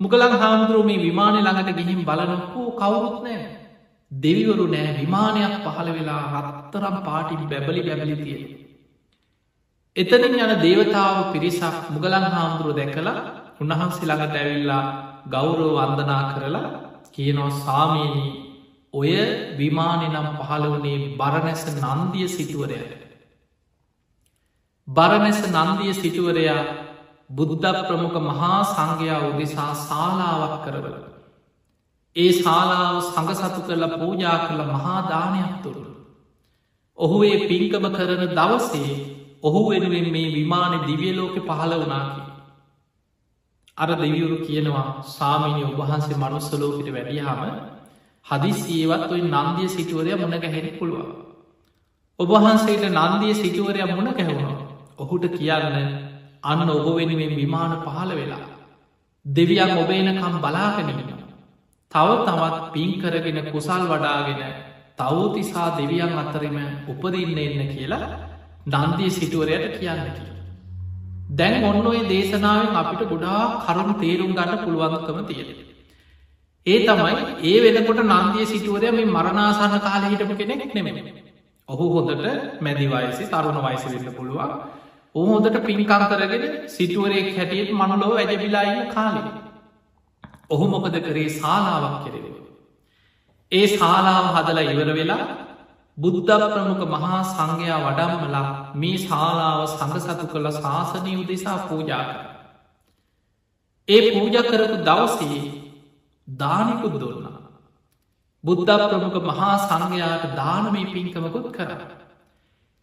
මුගලන් 0.00 0.34
හාමුදුරුව 0.34 0.86
මේ 0.86 0.98
විමානය 0.98 1.38
ළඟට 1.38 1.76
ගිහිම් 1.78 2.00
බලනොක්කෝ 2.02 2.68
කවුරුත් 2.72 3.18
නෑ 3.24 3.42
දෙවිවරු 4.10 4.66
නෑ 4.66 4.96
විමානයක් 5.00 5.54
පහළ 5.66 5.90
වෙලා 5.98 6.40
රත්තරම් 6.40 6.96
පාටින් 7.04 7.42
බැබලි 7.50 7.80
බැබලි 7.82 8.16
තියෙන. 8.16 8.42
එතනින් 9.96 10.34
යන 10.36 10.54
දේවතාව 10.64 11.16
පිරිසක් 11.32 11.76
මුගලන් 11.90 12.26
හාමුදුරුව 12.28 12.76
දැකලා 12.76 13.39
උන්වහන්සේ 13.60 14.06
ළඟට 14.06 14.36
ඇවිල්ලා 14.36 14.84
ගෞරෝ 15.28 15.72
වන්දනා 15.78 16.22
කරලා 16.28 16.68
කියනෝ 17.12 17.50
සාමීනී 17.58 18.30
ඔය 18.94 19.12
විමානය 19.58 20.06
නම් 20.08 20.28
පහළ 20.38 20.64
වනේ 20.72 20.98
බරණැස 21.16 21.64
නන්දිය 21.74 22.28
සිටුවරය. 22.28 22.80
බරණැස 24.88 25.40
නන්දිය 25.48 25.92
සිටුවරයා 25.94 26.62
බුද්ධ 27.30 27.68
ප්‍රමුඛ 27.80 28.18
මහා 28.20 28.58
සංඝයා 28.64 29.20
උදෙසා 29.28 29.72
ශාලාවක් 29.80 30.56
කරවල. 30.64 30.96
ඒ 32.16 32.32
ශාලාව 32.32 32.96
සඟසතු 33.04 33.60
කරලා 33.60 33.96
පූජා 33.96 34.38
කරල 34.38 34.62
මහාදානයක් 34.68 35.52
තුරු. 35.62 35.84
ඔහු 36.98 37.22
ඒ 37.24 37.38
පින්කම 37.48 37.86
කරන 37.90 38.24
දවසේ 38.30 38.90
ඔහු 39.42 39.60
වෙනුවෙන් 39.70 40.08
මේ 40.12 40.34
විමාන 40.34 40.74
දිවියලෝක 40.86 41.36
පහළ 41.46 41.74
වනාකි. 41.76 42.29
අර 43.80 43.90
දෙවියවරු 43.94 44.36
කියනවා 44.40 44.86
සාමීනය 45.08 45.62
ඔබහන්සේ 45.72 46.16
මනුස්සලෝකට 46.16 46.88
වැඩියහම 46.88 47.40
හදිසියවත් 48.26 49.10
ඔයි 49.10 49.22
නන්දිය 49.26 49.68
සිටුවරය 49.68 50.12
මුණ 50.16 50.36
ගැහෙන 50.36 50.68
පුළුවන්. 50.78 51.10
ඔබහන්සේට 52.18 52.84
නන්දිය 52.90 53.34
සිටුවරය 53.34 53.80
මුණ 53.88 54.10
ගැහුණා. 54.12 54.56
ඔහුට 54.98 55.24
කියන්න 55.32 55.76
අන්න 56.42 56.70
ඔබ 56.70 56.86
වෙනුවෙන් 56.90 57.32
විමාන 57.36 57.72
පහළ 57.80 58.12
වෙලා. 58.14 58.44
දෙවියන් 59.26 59.72
ඔබේනකම් 59.76 60.34
බලාගෙනගෙන. 60.38 61.10
තව 61.92 62.08
තවත් 62.26 62.72
පින් 62.72 62.90
කරගෙන 62.94 63.38
කුසල් 63.52 63.82
වඩාගෙන 63.84 64.42
තවතිසා 64.98 65.68
දෙවියන් 65.72 66.12
අතරම 66.14 66.58
උපදින්න 66.88 67.38
එන්න 67.38 67.62
කියලා 67.68 68.06
නන්දිය 68.68 69.10
සිටුවරයට 69.10 69.74
කියන්න 69.74 70.04
කිය. 70.10 70.39
දැන් 71.30 71.64
ඔන්න 71.64 71.86
ඔය 71.86 72.00
දේශනාවෙන් 72.06 72.76
අපිට 72.76 73.02
ගොඩා 73.08 73.42
කරුණු 73.60 73.94
තේරුම් 73.96 74.32
ගන්න 74.32 74.62
පුළුවන්කම 74.64 75.18
තියෙන. 75.26 75.48
ඒ 76.66 76.78
තමයි 76.82 77.12
ඒ 77.44 77.58
වෙනකොට 77.66 78.00
නන්දිය 78.04 78.46
සිටුවරය 78.46 78.90
මේ 78.90 79.06
මරණාසන්න 79.08 79.76
කාල 79.80 80.04
හිටපු 80.04 80.34
කෙනෙක් 80.36 80.74
නෙමෙන. 80.74 80.96
ඔහු 81.68 81.84
හොඳට 81.90 82.24
මැදිවයසි 82.60 83.24
තරුණ 83.26 83.60
වයිස 83.60 83.84
වෙන්න 83.86 84.14
පුළුවන් 84.14 84.50
ඔහු 85.14 85.28
හොඳට 85.28 85.60
පින්කම් 85.62 86.04
කරගෙන 86.08 86.44
සිටුවරෙක් 86.68 87.28
හැටියට 87.36 87.70
මනුලෝ 87.72 88.12
ඇජබිලායින්න 88.16 88.90
කාලෙ. 88.90 89.22
ඔහු 90.50 90.64
මොකද 90.68 90.96
කරේ 91.00 91.28
ශාලාවක් 91.32 91.96
කෙරෙව. 92.04 92.26
ඒ 93.52 93.66
ශාලාව 93.68 94.26
හදලා 94.34 94.66
ඉවර 94.66 94.90
වෙලා 94.94 95.22
බුද්ධ 96.00 96.30
ප්‍රමුඛ 96.46 96.84
මහා 96.88 97.20
සංඝයා 97.26 97.80
වඩම්මලා 97.86 98.48
මේ 98.74 98.96
ශාලාව 98.98 99.62
සඟසතු 99.68 100.26
කළ 100.26 100.48
ශාසනය 100.56 101.12
උදෙසා 101.16 101.58
පූජා 101.66 102.04
කර. 102.04 102.18
ඒ 103.88 104.00
පූජ 104.08 104.36
කරපු 104.42 104.76
දවසේ 104.82 105.40
දානිකුත් 106.28 106.94
දුන්නා. 106.94 107.36
බුද්ධ 108.44 108.72
ප්‍රමුඛ 108.84 109.18
මහා 109.22 109.52
සංඝයාට 109.60 110.26
දානමී 110.34 110.86
පින්කමකුත් 110.86 111.48
කර. 111.52 111.70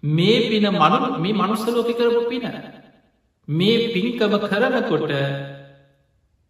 මේ 0.04 0.40
පින 0.44 0.66
මනු 0.74 1.12
මේ 1.18 1.34
මනුස්සලෝක 1.34 1.92
කරපු 1.94 2.22
පින. 2.30 2.46
මේ 3.48 3.78
පින්කම 3.90 4.34
කරනකොට 4.44 5.12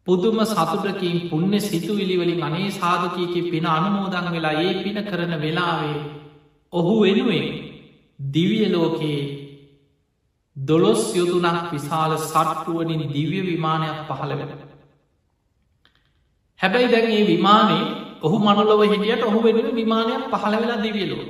පුදුම 0.08 0.40
සතුටකින් 0.46 1.18
පුුණ්‍ය 1.30 1.60
සිතු 1.62 1.94
ඉලිවලින් 1.96 2.44
අනේ 2.44 2.70
සාධකයකි 2.74 3.42
පින 3.50 3.66
අනුමෝදං 3.70 4.32
වෙලා 4.32 4.56
ඒ 4.60 4.74
පින 4.84 4.98
කරන 5.06 5.34
වෙලාවේ 5.40 6.27
ඔහු 6.74 7.02
වෙනුවෙන් 7.02 7.46
දිවිය 8.20 8.66
ලෝකයේ 8.70 9.22
දොළොස් 10.56 11.16
යුතුනක් 11.16 11.72
විශාල 11.72 12.18
සට්ටුවනින් 12.20 13.02
දිව්‍ය 13.10 13.40
විමානයක් 13.42 13.98
පහළ 14.08 14.32
වෙන. 14.32 14.52
හැබැයි 16.60 16.92
දැන් 16.92 17.12
ඒ 17.12 17.26
විමානේ 17.28 17.84
ඔහු 18.22 18.38
මනුලොව 18.40 18.82
හිටියට 18.84 19.24
ඔහු 19.24 19.40
වෙන 19.44 19.76
විමානයක් 19.76 20.24
පහළ 20.32 20.56
වෙලා 20.56 20.84
දිවිය 20.84 21.08
ලෝක. 21.08 21.30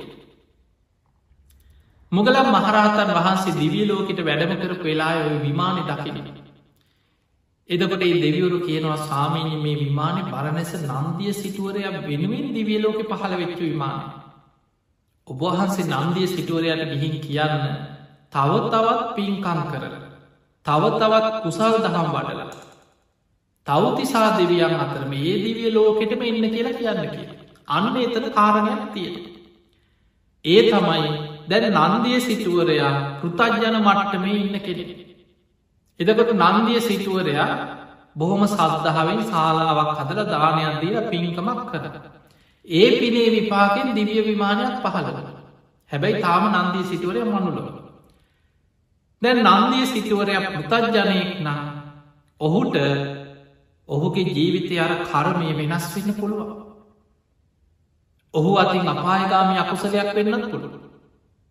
මුගලම් 2.12 2.48
මහරහතන් 2.48 3.10
වහන්සේ 3.14 3.58
දිවිය 3.60 3.86
ලෝකට 3.86 4.20
වැඩම 4.24 4.52
කරපු 4.60 4.84
වෙලා 4.84 5.14
ඔය 5.22 5.38
විමානය 5.38 5.82
දකින. 5.84 6.16
එදකොට 7.68 8.02
ඒ 8.02 8.14
දෙවිවරු 8.16 8.58
කියනවා 8.60 9.04
සාමීනි 9.04 9.56
මේ 9.56 9.76
විමානය 9.76 10.20
බරණැස 10.24 10.72
නන්දිය 10.82 11.32
සිටුවරයක් 11.32 11.96
වෙනුවෙන් 12.06 12.46
දිවිය 12.54 12.80
ලෝක 12.82 13.00
පහළ 13.10 13.34
වෙච්ච 13.36 13.60
විමානය. 13.62 14.17
ඔබහන්සේ 15.28 15.86
නන්දිය 15.86 16.26
සිටුවරයට 16.26 16.82
ගිහින් 16.92 17.16
කියන්න 17.20 17.64
තව 18.30 18.50
තවත් 18.66 19.00
පින්කම් 19.14 19.60
කරන. 19.64 19.94
තව 20.66 20.82
තවත් 20.94 21.26
කුසල් 21.42 21.74
දහම් 21.84 22.08
වඩලා. 22.08 22.50
තවතිසා 23.66 24.28
දෙවියන් 24.32 24.74
අතර 24.76 25.02
මේ 25.06 25.34
දිවිය 25.38 25.70
ලෝකෙටම 25.70 26.22
එන්න 26.22 26.44
කියලා 26.46 26.74
කියන්න 26.74 27.10
කිය. 27.10 27.26
අන්න 27.68 27.96
එතන 27.98 28.26
කාරණයක් 28.32 28.84
තියෙන. 28.92 29.16
ඒ 30.44 30.60
තමයි 30.66 31.08
දැන 31.48 31.66
නන්දිය 31.74 32.20
සිටුවරයා 32.20 32.92
පෘතජ්ජන 33.20 33.76
මට්ටමේ 33.80 34.36
ඉන්න 34.36 34.60
කෙනෙ. 34.60 34.84
එදකොට 36.00 36.32
නන්දිය 36.34 36.80
සිටුවරයා 36.82 37.48
බොහොම 38.16 38.42
සද්ධාවෙන් 38.46 39.20
ශාලාවක් 39.24 39.90
හදල 39.98 40.20
දානයක් 40.26 40.80
දීල 40.80 40.96
පින්කමක් 41.10 41.60
කර. 41.70 41.84
ඒ 42.68 43.00
පිනේ 43.00 43.28
විපාකෙන් 43.30 43.94
දිවිය 43.94 44.22
විමානයක් 44.24 44.74
පහළව. 44.82 45.18
හැබැයි 45.90 46.22
තාම 46.22 46.44
නන්දී 46.54 46.84
සිටුවරය 46.84 47.20
මනුලොව. 47.24 47.68
දැන් 49.22 49.38
නන්දිය 49.44 49.86
සිටුවරයක් 49.86 50.44
පෘතජ්ජනයෙක් 50.68 51.30
නම් 51.40 51.60
ඔහුට 52.40 52.76
ඔහුගේ 53.88 54.28
ජීවිතය 54.28 54.74
අර 54.78 54.92
කරමය 55.04 55.50
වෙනස් 55.54 55.86
වෙන්න 55.94 56.14
පුළුවන්. 56.14 56.50
ඔහු 58.34 58.50
අතින් 58.56 58.86
අපායගාමි 58.86 59.58
අකුසලයක් 59.58 60.14
වෙන්නත් 60.14 60.50
පුළුව. 60.50 60.72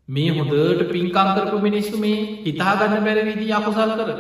මේ 0.10 0.32
හොදට 0.40 0.90
පින්කං 0.90 1.30
කරපු 1.36 1.58
මිනිස්සු 1.60 1.98
මේ 1.98 2.20
හිතාගන්න 2.44 3.04
බැරවිදි 3.04 3.54
අකුසල් 3.54 3.92
කරන. 4.00 4.20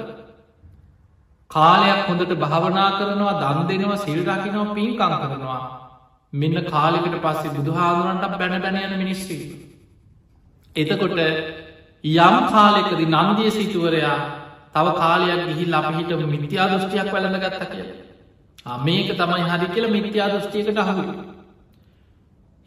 කාලයක් 1.51 2.01
හොඳට 2.07 2.33
භාවනා 2.35 2.89
කරනවා 2.97 3.39
දන් 3.41 3.67
දෙනවා 3.69 3.97
සිල්රකිනවා 3.97 4.73
පින්කං 4.73 5.13
කරනවා. 5.21 5.86
මෙන්න 6.33 6.65
කාලෙකට 6.65 7.15
පස්සේ 7.19 7.51
බුදුහාදුරන්ට 7.51 8.25
බැන 8.33 8.61
බැන 8.61 8.77
යන 8.77 8.97
මිනිස්්‍රී. 8.97 9.45
එතකොට 10.75 11.17
යම් 12.03 12.35
කාලෙකද 12.47 12.99
නන්දිය 13.05 13.51
සිතුවරයා 13.51 14.17
තව 14.73 14.87
කාලයක් 14.95 15.41
ගිහි 15.49 15.73
අපිහිට 15.73 16.27
මිත්‍යා 16.27 16.67
දෘෂ්ටියක් 16.67 17.09
වැළඳ 17.09 17.39
ගත්ත 17.39 17.63
කියලා. 17.67 18.77
මේක 18.77 19.09
තමයි 19.13 19.43
හරි 19.45 19.67
කියල 19.69 19.87
මිත්‍යා 19.89 20.29
දෘෂ්ටියකට 20.29 20.77
අහු 20.77 21.03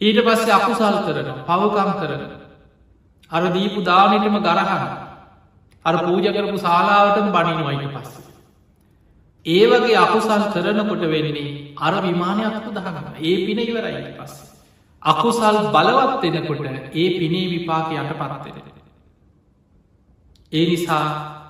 ඊට 0.01 0.19
පස්සේ 0.21 0.53
අකුසල් 0.53 0.97
කරන 1.05 1.29
පවකම් 1.45 1.91
කරන 1.99 2.23
අර 3.33 3.43
දීපු 3.51 3.81
දානටම 3.83 4.37
ගරහන 4.39 4.83
අර 5.85 5.95
පූජ 5.99 6.27
කරපු 6.29 6.59
ශාලාවටම 6.59 7.29
බනිනවයිට 7.31 7.95
පස්ස 7.95 8.30
ඒ 9.47 9.67
වගේ 9.67 9.97
අකුසල් 9.97 10.43
කරනකොට 10.53 11.03
වෙන්නේ 11.07 11.75
අර 11.79 11.95
විමානයක්පු 12.03 12.71
දහගන්න 12.71 13.07
ඒ 13.21 13.37
පින 13.47 13.59
ඉවරයිට 13.61 14.17
පස්ස. 14.17 14.35
අකුසල් 15.03 15.57
බලවත් 15.71 16.23
වෙනකොට 16.25 16.65
ඒ 16.95 17.09
පිනේ 17.13 17.51
විපාක 17.51 17.93
යට 17.93 18.13
පත්වෙන 18.13 18.57
ඒ 20.53 20.67
නිසා 20.67 21.07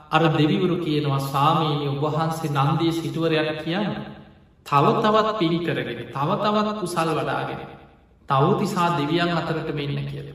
අර 0.09 0.22
දෙවිවරු 0.31 0.76
කියනවා 0.79 1.20
සාමීනය 1.22 1.87
ඔබහන්සේ 1.88 2.50
නන්දිය 2.53 2.92
සිටුවරයට 2.92 3.62
කියන්න 3.62 3.94
තව 4.66 4.85
තවත් 4.96 5.29
පිරි 5.38 5.59
කරගෙන 5.61 6.00
තව 6.09 6.29
තවත් 6.38 6.68
කුසල් 6.81 7.11
වඩාගෙන 7.11 7.61
තවතිසා 8.29 8.88
දෙවියන් 8.98 9.31
අතරට 9.31 9.74
මෙන්න 9.74 10.07
කියල. 10.07 10.29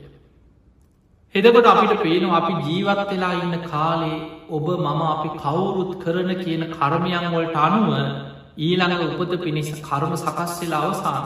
එදකොට 1.34 1.66
අපිට 1.66 2.00
පේනවා 2.00 2.38
අපි 2.38 2.52
ජීවත් 2.66 3.00
වෙලා 3.06 3.34
ඉන්න 3.36 3.56
කාලේ 3.64 4.18
ඔබ 4.50 4.66
මම 4.76 5.00
අපි 5.04 5.28
කවුරුත් 5.36 5.92
කරන 5.98 6.30
කියන 6.36 6.62
කර්මයන් 6.72 7.26
වලට 7.32 7.56
අනුව 7.58 7.90
ඊළඟ 8.58 9.02
උපත 9.14 9.32
පිණිස 9.38 9.70
කර්ම 9.80 10.12
සකස් 10.16 10.52
වෙලා 10.60 10.82
අවසාන. 10.82 11.24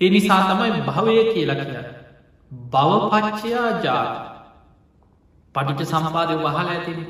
ඒ 0.00 0.10
නිසා 0.10 0.40
තමයි 0.48 0.80
භවය 0.82 1.16
කියලා 1.30 1.60
කිය. 1.62 1.84
බවපච්චයා 2.70 3.70
ජාත 3.80 4.12
පටිට 5.54 5.88
සම්පාදය 5.88 6.34
වහල 6.38 6.68
ඇතින් 6.68 7.00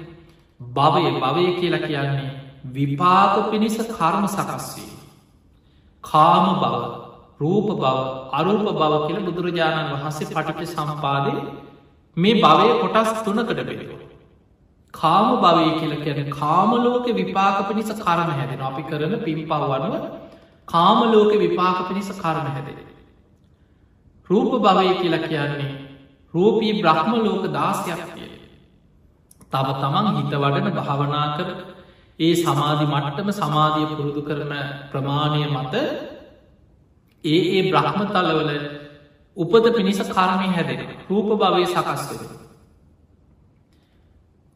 භවය 0.61 1.05
භවය 1.17 1.45
කියලා 1.59 1.83
කියන්නේ 1.83 2.31
විපාක 2.73 3.35
පිණිස 3.51 3.77
කර්ම 3.91 4.25
සකස්වී. 4.29 4.91
කාම 6.05 6.47
බව 6.57 6.75
රූප 7.37 7.69
බව 7.75 7.85
අරූප 8.33 8.67
බව 8.73 8.93
කියල 9.07 9.21
බුදුරජාණන් 9.27 9.95
වහන්සේ 9.95 10.33
පටිට 10.33 10.71
සම්පාදය 10.71 11.35
මේ 12.17 12.35
භවය 12.37 12.69
කොටස් 12.83 13.23
තුනකට 13.23 13.51
බෙදවා. 13.51 13.99
කාම 14.95 15.29
භවය 15.39 15.71
කියල 15.79 15.95
කියන 16.03 16.31
කාමලෝක 16.33 17.07
විපාක 17.13 17.69
පිණිස 17.69 17.91
කරම 17.99 18.31
හැදෙන 18.33 18.61
අපි 18.63 18.83
කරන 18.85 19.13
පින් 19.21 19.39
පවවනුව 19.45 19.95
කාමලෝක 20.69 21.33
විපාක 21.37 21.89
පිණිස 21.89 22.09
කරම 22.15 22.47
හැදෙන. 22.49 22.79
රූප 24.31 24.53
භවය 24.61 24.95
කියලා 24.97 25.25
කියන්නේ 25.25 25.71
රූපී 26.35 26.73
බ්‍රහ්ම 26.79 27.13
ලෝක 27.21 27.45
දාසයක් 27.51 28.03
කිය. 28.09 28.31
තව 29.47 29.67
තමන් 29.77 30.07
හිත 30.17 30.33
වඩන 30.35 30.69
භාවනා 30.79 31.27
කර 31.37 31.49
ඒ 32.19 32.35
සමාධි 32.37 32.87
මට්ටම 32.87 33.29
සමාධිය 33.35 33.87
පුරුදු 33.91 34.23
කරන 34.23 34.53
ප්‍රමාණය 34.91 35.45
මත 35.51 35.75
ඒ 37.25 37.41
ඒ 37.53 37.63
බ්‍රහ්මතලවල 37.71 38.51
උපද 39.37 39.65
පිණිස 39.71 40.01
කර්මය 40.09 40.49
හැදෙන 40.49 40.83
රූප 41.09 41.29
භවය 41.37 41.65
සකස්වෙන. 41.67 42.29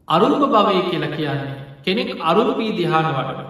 අරුල්ප 0.07 0.43
භවය 0.47 0.81
කියලා 0.83 1.11
කියන්නේ 1.11 1.55
කෙනෙක් 1.83 2.09
අරුල්පී 2.21 2.71
දිහාන 2.73 3.07
වඩන 3.07 3.49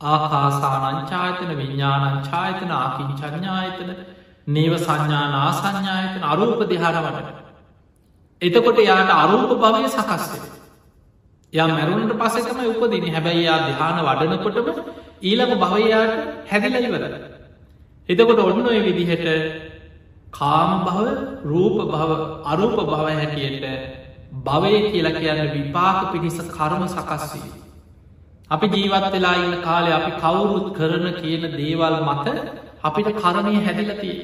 ආකාසානංචායතන 0.00 1.50
විඤ්ඥානංචායතන 1.52 2.70
ආකින් 2.72 3.10
චඥායතන 3.14 3.90
නේව 4.48 4.74
සංඥානා 4.78 5.50
සංඥායතන 5.54 6.22
අරූප 6.24 6.60
දිහාන 6.66 6.98
වඩන. 6.98 7.26
එතකොට 8.42 8.78
යාට 8.80 9.10
අරූප 9.14 9.50
භවය 9.56 9.88
සකස්වෙන. 9.88 10.44
යම් 11.52 11.70
මැරුණට 11.70 12.14
පසෙතම 12.16 12.60
උපදින 12.66 13.08
හැබැයි 13.10 13.44
යා 13.44 13.58
දිහාන 13.62 13.98
වඩනකොටම 14.02 14.68
ඊළඟ 15.22 15.54
භවයාට 15.56 16.14
හැදිලලිවද. 16.46 17.04
එතකොට 18.08 18.38
ඔන්න 18.40 18.66
ඔය 18.66 18.80
විදිහට 18.82 19.67
කාම 20.32 20.84
භව 20.84 21.06
රූප 21.44 21.76
භව 21.84 22.10
අරූප 22.46 22.76
භව 22.80 23.06
හැටියට 23.12 23.66
භවය 24.44 24.80
කියලා 24.86 25.16
කියන්න 25.16 25.52
විපාක 25.54 26.12
පිණිස 26.12 26.38
කර්ම 26.48 26.82
සකස්වී. 26.86 27.52
අපි 28.50 28.66
ජීවත් 28.68 29.06
වෙලා 29.12 29.36
ඉන්න 29.36 29.62
කාලේ 29.62 29.94
අපි 29.94 30.10
කවුරුත් 30.16 30.66
කරන 30.74 31.06
කියන 31.14 31.44
දේවල් 31.52 31.96
මත 32.02 32.26
අපිට 32.82 33.08
කරණය 33.14 33.54
හැදිලතිය. 33.58 34.16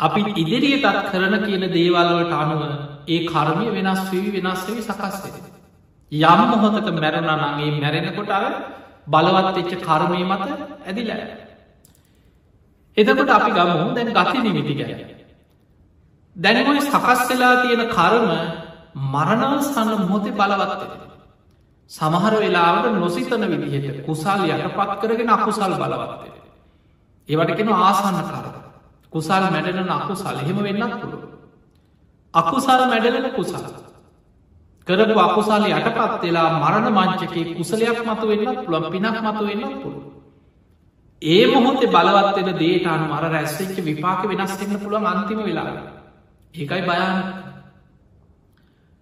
අපි 0.00 0.20
ඉදිරියටත් 0.34 1.10
කරන 1.10 1.34
කියන 1.46 1.64
දේවල්වලට 1.70 2.32
අනුව 2.34 2.62
ඒ 3.06 3.20
කර්මය 3.26 3.66
වෙනස් 3.70 4.02
වී 4.10 4.32
වෙනස්වී 4.36 4.82
සකස්වේ. 4.82 5.42
යම් 6.12 6.40
මොහොතක 6.52 6.88
මැරුණනගේ 6.94 7.70
මැරෙනකොට 7.74 8.30
අර 8.30 8.44
බලවත් 9.06 9.56
එච්ච 9.58 9.72
කර්මය 9.80 10.20
මත 10.24 10.42
ඇදිලෑ. 10.82 11.26
එතකොට 12.96 13.30
අපි 13.30 13.50
ගමු 13.52 13.94
දැන් 13.94 14.08
ගති 14.10 14.38
නිමිති 14.40 14.74
ගැන. 14.76 15.00
දැනගොයි 16.36 16.80
සකස් 16.82 17.20
වෙලා 17.28 17.54
තියෙන 17.62 17.82
කරම 17.88 18.28
මරණවස්ථන්න 19.06 19.90
මොහොතේ 20.00 20.32
බලවත්තේ. 20.32 20.98
සමහර 21.90 22.34
වෙලාවට 22.34 22.94
නොසිතන 22.94 23.42
විදිහට 23.52 24.06
කුසල් 24.06 24.40
යටපත් 24.46 24.90
කරගෙන 25.00 25.30
අකුසල් 25.30 25.74
බලවත්තේ. 25.74 26.32
ඒවට 27.28 27.56
කෙන 27.56 27.68
ආසන්න 27.70 28.18
කර. 28.24 28.46
කුසල් 29.12 29.44
මැඩලන 29.48 29.90
අකුසල් 29.90 30.36
එහෙම 30.36 30.58
වෙන්නත් 30.58 30.94
පුළුව. 31.00 31.22
අකුසල් 32.34 32.80
මැඩලන 32.84 33.30
කුසල. 33.32 33.64
කරපු 34.86 35.18
අකුසල් 35.20 35.62
යටපත් 35.68 36.22
වෙලා 36.22 36.48
මරණ 36.54 36.88
මංචකේ 36.92 37.54
කුසලයක් 37.54 37.98
මතු 38.06 38.24
වෙන්නත් 38.28 38.58
පුළන් 38.64 38.90
පිනක් 38.92 39.16
මතු 39.22 39.44
වෙන්නත් 39.44 39.74
පුළුව. 39.82 40.13
ඒ 41.24 41.46
මොහොතේ 41.46 41.88
බලවත්වෙන 41.88 42.58
දේට 42.58 42.86
අනු 42.86 43.04
මර 43.06 43.24
රැස්සච්ච 43.28 43.76
විපාක 43.82 44.22
වෙනස්වෙන්න 44.24 44.78
පුළුවන් 44.78 45.06
අන්තිම 45.06 45.40
වෙලා. 45.40 45.72
ඒකයි 46.54 46.82
භයාන 46.82 47.18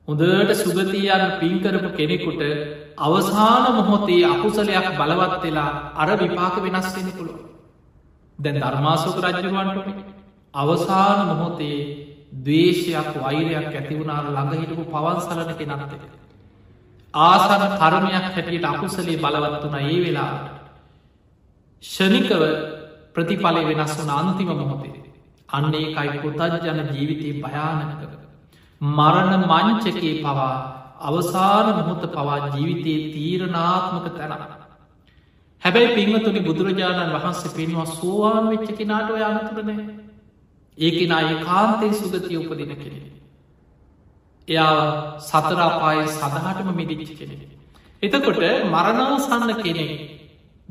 හොඳට 0.08 0.54
සුගතියන්න 0.56 1.24
පින්කරපු 1.40 1.88
කෙනෙකුට 1.92 2.42
අවසාන 2.98 3.64
මොහොතේ 3.74 4.22
අකුසලයක් 4.26 4.88
බලවත් 4.92 5.42
වෙලා 5.42 5.72
අර 5.96 6.08
විපාක 6.18 6.56
වෙනස්වෙන 6.58 7.08
පුළුව. 7.12 7.38
දැන් 8.38 8.56
ධර්මාසෝක 8.58 9.18
රජරුවන්ටන 9.18 10.00
අවසාන 10.54 11.20
මොහොතේ 11.28 11.78
දවේශයක් 12.38 13.08
වෛරයක් 13.16 13.70
ඇතිවුණාර 13.70 14.24
ළඟහිටපු 14.28 14.82
පවන්සලන 14.86 15.50
කෙනත්තේ. 15.50 16.10
ආසන 17.14 17.62
කර්මයක් 17.74 18.14
හැටියට 18.26 18.66
අකුසලේ 18.66 19.16
බලවත් 19.18 19.64
වන 19.64 19.86
ඒ 19.86 20.00
වෙලාට 20.00 20.61
ෂනිකව 21.82 22.42
ප්‍රතිඵලය 23.14 23.62
වෙනස් 23.68 23.94
වන 23.98 24.10
අන්තිම 24.10 24.50
මොහොතේ. 24.50 25.02
අන්නේ 25.48 25.86
කයි 25.92 26.18
පුතජන 26.20 26.78
ජීවිතයේ 26.90 27.40
භයානකව. 27.40 28.12
මරණ 28.80 29.44
මංචකේ 29.44 30.14
පවා 30.20 30.52
අවසාන 31.00 31.66
මොහොත 31.78 32.04
පවා 32.08 32.38
ජීවිතයේ 32.48 33.00
තීරණාත්මක 33.08 34.06
තැන. 34.12 34.32
හැබැයි 35.62 35.94
පින්වතුනි 35.96 36.40
බුදුරජාණන් 36.40 37.14
වහන්සේ 37.14 37.52
පෙන්වා 37.52 37.86
සෝවාන් 37.88 38.46
වෙච්ච 38.48 38.68
කෙනාට 38.74 39.10
ඔය 39.10 39.22
අනතුරනය. 39.22 39.76
ඒකෙන 40.78 41.12
අය 41.12 41.28
කාන්තේ 41.40 41.92
සුගතිය 41.92 42.38
උපදින 42.38 42.72
කෙනෙ. 42.76 43.00
එයා 44.48 45.18
සතරාපාය 45.20 46.00
සදහටම 46.08 46.68
මිදිච්ච 46.72 47.12
කෙනෙ. 47.18 47.36
එතකොට 48.02 48.42
මරණවසන්න 48.68 49.50
කෙනෙක් 49.60 50.21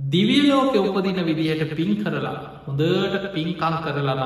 දිවියලෝක 0.09 0.73
උපදින 0.75 1.19
විදිහට 1.23 1.75
පින් 1.75 1.91
කරලා 1.97 2.63
හොඳට 2.65 3.25
පින්කං 3.33 3.75
කරලනම් 3.83 4.21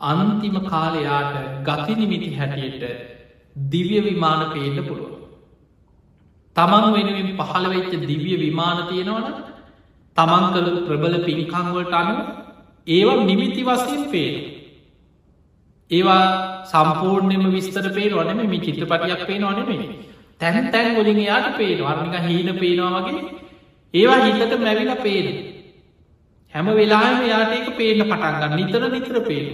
අන්තිම 0.00 0.56
කාලයාට 0.64 1.34
ගතිනිමිති 1.64 2.36
හැටියට 2.36 2.84
දිව්‍ය 3.56 3.98
විමාන 4.00 4.52
පේට 4.52 4.78
පුළුව. 4.86 5.12
තමන් 6.56 6.86
වෙනුවෙන් 6.92 7.36
පහළවෙච්ච 7.40 7.92
දිව්‍ය 8.02 8.36
විමාන 8.38 8.78
තියෙනවන 8.88 9.26
තමන් 10.16 10.44
කළ 10.54 10.70
ප්‍රබල 10.86 11.14
පින්කංවලට 11.24 11.92
අනුව 11.92 12.18
ඒවා 12.86 13.24
නිමිති 13.24 13.62
වසයෙන් 13.64 14.02
පේන. 14.06 14.34
ඒවා 15.90 16.24
සම්පූර්ණයම 16.64 17.44
විස්තර 17.50 17.86
පේ 17.90 18.10
වනම 18.10 18.40
මේ 18.46 18.60
චිත්‍රපටියක් 18.60 19.26
පේන 19.26 19.44
වනෙමේ 19.44 19.88
තැන් 20.40 20.70
තැන් 20.70 20.94
ගොලින් 20.94 21.20
යාට 21.20 21.56
පේන 21.56 21.78
වර්මික 21.80 22.14
හීන 22.22 22.48
පේනවා 22.56 23.00
වගේ 23.00 23.42
ඒවා 23.94 24.24
හිතට 24.26 24.54
මැවිල 24.58 24.94
පේන. 24.98 25.26
හැම 26.54 26.66
වෙලාම 26.68 27.22
යාට 27.24 27.52
ඒක 27.52 27.68
පේන 27.76 28.00
පටන්ගන්න 28.02 28.56
නිතර 28.56 28.82
නිතර 28.88 29.20
පේන. 29.22 29.46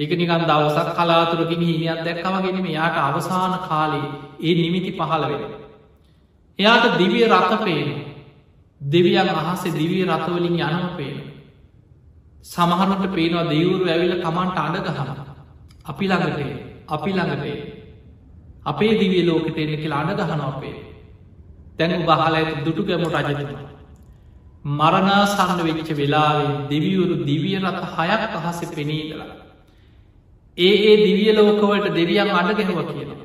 එක 0.00 0.10
නිකන් 0.12 0.42
දවසක් 0.42 0.88
කලාතුරකින් 0.96 1.60
හිනියක් 1.60 1.98
දැක්කවගෙනම 2.00 2.66
යාට 2.68 2.96
අවසාන 2.98 3.54
කාලේ 3.62 4.06
ඒ 4.40 4.54
නිමිති 4.56 4.92
පහළ 4.92 5.24
වෙන. 5.24 5.42
එයාට 6.58 6.98
දිවිය 6.98 7.26
රථ 7.26 7.56
පේන. 7.62 7.88
දෙවියන් 8.80 9.28
අහසේ 9.30 9.72
දිවිය 9.72 10.04
රථවලින් 10.06 10.56
යනම 10.60 10.86
පේන. 10.96 11.18
සමහරට 12.44 13.04
පේනවා 13.10 13.44
දෙවුරු 13.46 13.84
ඇවිල 13.86 14.14
තමන්ට 14.18 14.58
අඩ 14.58 14.76
ගහන. 14.88 15.10
අපි 15.84 16.04
ළඟටේ 16.06 16.52
අපි 16.88 17.10
ළඟටේ. 17.10 17.58
අපේ 18.64 18.98
දිවිය 18.98 19.22
ලෝකට 19.24 19.58
එන්න 19.58 19.76
කියලා 19.76 20.00
අඩ 20.04 20.20
ගහන 20.20 20.42
අපේ. 20.42 20.89
තැන් 21.80 22.02
බහල 22.02 22.34
ඇති 22.34 22.64
දුටු 22.64 22.82
ගැමු 22.84 23.08
රජතුම. 23.10 23.50
මරණාසන්න 24.72 25.60
වෙච්ච 25.60 25.90
වෙලාවේ 25.94 26.50
දෙවියවරු 26.70 27.14
දිවිය 27.24 27.56
රත 27.60 27.80
හයක් 27.94 28.34
අහස 28.40 28.60
පෙනීදලා. 28.70 29.30
ඒ 30.58 30.74
ඒ 30.84 30.96
දිවිය 30.98 31.32
ලෝකවලට 31.32 31.94
දෙවියන් 31.94 32.30
අඩ 32.32 32.50
ගැහව 32.58 32.80
කියනවා. 32.88 33.20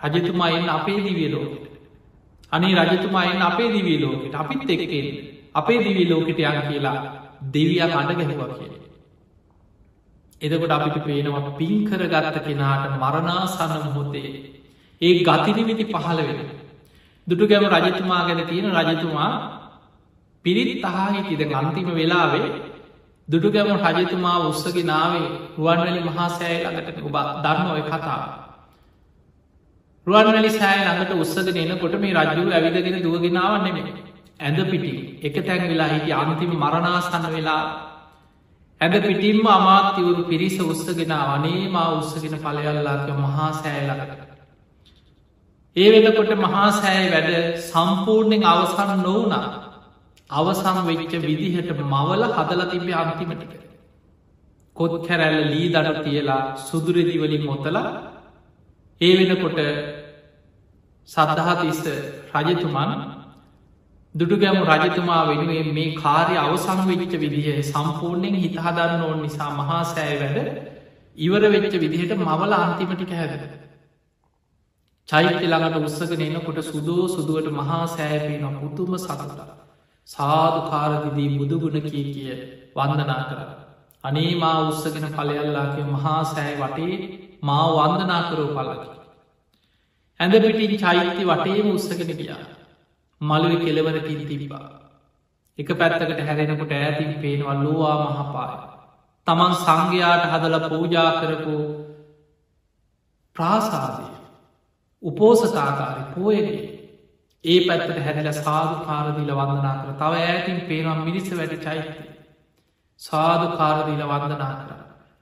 රජතුමා 0.00 0.50
එන්න 0.50 0.68
අපේ 0.70 1.00
දිවිය 1.00 1.28
ලෝකට. 1.28 1.64
අනි 2.52 2.74
රජතුමා 2.76 3.24
එන්න 3.24 3.42
අපේ 3.42 3.70
දිවිය 3.72 3.98
ලෝකට 4.00 4.34
අපිත් 4.34 4.70
එක්කෙන් 4.70 5.06
අපේ 5.54 5.78
දිවිය 5.80 6.08
ලෝකට 6.08 6.38
යන 6.40 6.60
කියලා 6.68 6.98
දෙවියන් 7.52 7.92
අඩ 7.92 8.10
ගැහවා 8.12 8.50
කිය. 8.50 8.74
එදකොට 10.40 10.70
අපිට 10.72 11.04
පේනවා 11.04 11.56
පින්කර 11.56 12.02
ගත්ත 12.06 12.44
කෙනාට 12.44 12.84
මරණාසන්න 12.94 13.74
මොහොතේ 13.86 14.28
ඒ 15.00 15.14
ගතිනිවිති 15.22 15.84
පහළ 15.86 16.20
වෙන. 16.28 16.65
දුටු 17.26 17.44
ගැම 17.46 17.64
රජතුමා 17.66 18.22
ගැන 18.26 18.46
තියෙන 18.46 18.72
රජතුමා 18.78 19.30
පිරිත් 20.44 20.84
අහා 20.84 21.10
හිටිද 21.12 21.52
අන්තිම 21.52 21.88
වෙලාවේ 21.94 22.48
දුටුගැම 23.28 23.68
රජතුමා 23.76 24.38
උත්සගේ 24.44 24.84
නාවේ 24.84 25.28
රුවන්වැලි 25.56 26.00
මහා 26.00 26.28
සෑය 26.30 26.58
ළඟට. 26.64 26.98
ඔබ 27.00 27.16
දන්න 27.44 27.70
ඔය 27.70 27.82
කතා. 27.82 28.18
රුවන්වැලි 30.06 30.50
සෑය 30.52 30.80
ළඟට 30.80 31.12
උත්සගෙන 31.16 31.58
එනකොට 31.64 31.96
මේ 31.96 32.14
රජු 32.16 32.44
ඇවිදගෙන 32.50 33.02
දුවගෙනාවන්නෙම 33.02 33.76
ඇඳ 34.40 34.58
පිටි 34.66 34.92
එක 35.22 35.36
තැන් 35.42 35.64
වෙලා 35.64 35.90
හිට 35.94 36.14
අන්තිම 36.14 36.52
මරණාසන්න 36.54 37.26
වෙලා 37.32 37.62
ඇඳ 38.80 38.96
පිටිම්ම 39.02 39.46
අමාත්‍යවරු 39.48 40.22
පිරිස 40.24 40.56
උත්සගෙන 40.62 41.12
අනේ 41.16 41.66
මා 41.68 41.88
උත්සගෙන 41.92 42.38
පලයල්ලාක 42.38 43.08
මහා 43.18 43.50
සෑලකට. 43.54 44.35
ඒ 45.76 45.88
වෙනකොට 45.94 46.30
මහා 46.38 46.68
සෑය 46.72 47.06
වැඩ 47.10 47.32
සම්පූර්ණයෙන් 47.62 48.44
අවසන් 48.44 48.90
නොවනා 49.00 49.46
අවසං 50.30 50.78
වෙච්ච 50.86 51.12
විදිහට 51.22 51.70
මවල 51.84 52.22
හදල 52.30 52.62
තිබේ 52.70 52.94
අන්තිමට 52.94 53.42
කොත් 54.76 54.94
කැරැල්ල 55.02 55.44
ලී 55.46 55.68
දඩ 55.68 56.04
තියලා 56.04 56.40
සුදුරදිවලින් 56.62 57.44
මොතල 57.44 57.76
ඒ 59.00 59.12
වෙනකොට 59.18 59.60
සදහතිස්ස 61.08 61.82
රජතුමන් 62.34 62.96
දුටුගැමු 64.14 64.64
රජතුමා 64.66 65.20
වෙනුවෙන් 65.26 65.70
මේ 65.72 65.94
කාරය 65.96 66.36
අවසං 66.38 66.80
වෙච්ච 66.88 67.14
විදිහ 67.16 67.46
සම්පූර්ණයෙන් 67.64 68.36
හිතහදන්න 68.36 69.02
ඕන් 69.02 69.22
නිසා 69.22 69.50
මහා 69.52 69.82
සෑ 69.86 70.16
වැඩ 70.16 70.38
ඉවර 71.18 71.42
වෙච්ච 71.52 71.74
විදිහට 71.76 72.18
මවල 72.20 72.52
අන්තිමටික 72.54 73.12
හැද. 73.12 73.65
චෛත්‍ය 75.08 75.44
ළඟට 75.44 75.76
උත්සගෙන 75.80 76.22
එනකොට 76.28 76.58
සුදෝ 76.64 77.02
සුදුවට 77.08 77.48
මහා 77.52 77.82
සෑපේ 77.88 78.38
නො 78.40 78.48
පුතුම 78.54 78.94
සතුට. 78.98 79.38
සාධකාරදිදී 80.08 81.36
බුදුගුණ 81.38 81.78
කිය 81.82 82.06
කිය 82.08 82.32
වන්දනා 82.76 83.22
කර. 83.24 83.40
අනේ 84.04 84.32
මා 84.36 84.56
උත්සගෙන 84.62 85.06
පලයල්ලාගේ 85.12 85.86
මහා 85.86 86.18
සෑ 86.24 86.54
වටේ 86.56 86.96
මා 87.42 87.66
වන්දනා 87.76 88.22
කරෝ 88.24 88.48
පලකි. 88.50 88.88
ඇඳ 90.20 90.34
පිටින් 90.42 90.74
චෛත්‍ය 90.78 91.22
වටේම 91.24 91.70
උත්සගෙන 91.70 92.12
ගියා. 92.14 92.42
මළුව 93.20 93.62
කෙලවරකින් 93.62 94.20
තිබ්බා. 94.24 94.66
එක 95.58 95.70
පැත්තකට 95.74 96.24
හැරෙනකොට 96.24 96.74
ඇතින් 96.74 97.14
පේනවා 97.20 97.56
ලෝවා 97.60 97.96
මහපාය. 98.06 98.58
තමන් 99.26 99.56
සංඝයාට 99.56 100.28
හදල 100.32 100.58
පූජා 100.66 101.08
කරපු 101.16 101.56
ප්‍රාසාදය 103.36 104.05
උපෝසතාකාරි 105.02 106.02
පෝයගේ 106.14 106.76
ඒ 107.44 107.58
පැත්තට 107.62 107.98
හැදිල 108.00 108.28
සාධු 108.34 108.76
කාරදිීල 108.84 109.32
වන්දනා 109.32 109.74
කර 109.76 109.92
තව 109.94 110.22
ඇතින් 110.24 110.58
පේනම් 110.62 111.04
මිනිස 111.04 111.28
වැඩි 111.32 111.58
චෛත්‍ය. 111.58 111.92
සාධු 113.00 113.46
කාරදිීල 113.56 114.02
වන්දනා 114.04 114.54
කර. 114.60 114.72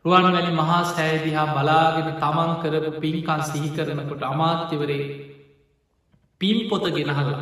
රුවන් 0.04 0.28
වැනි 0.28 0.52
මහා 0.52 0.80
සෑදිහා 0.86 1.46
බලාගෙන 1.50 2.08
තමන් 2.14 2.54
කරපු 2.62 3.00
පින්කන් 3.00 3.42
සිහි 3.42 3.68
කරනකොට 3.70 4.24
අමාත්‍යවරේ 4.24 5.04
පින් 6.40 6.58
පොත 6.68 6.88
ගෙනහලා 6.90 7.36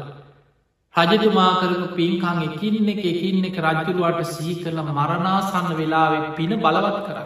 රජතුමා 0.95 1.53
කරපු 1.59 1.87
පින්කං 1.95 2.43
එකින්න 2.45 2.89
එක 2.89 3.03
එකින්න 3.07 3.45
එක 3.45 3.57
රජ්ජුරුවට 3.61 4.29
සිහි 4.31 4.55
කරල 4.57 4.83
මරණාසන්න 4.91 5.73
වෙලාවෙ 5.77 6.21
පින 6.37 6.53
බලවත් 6.59 6.99
කර. 7.07 7.19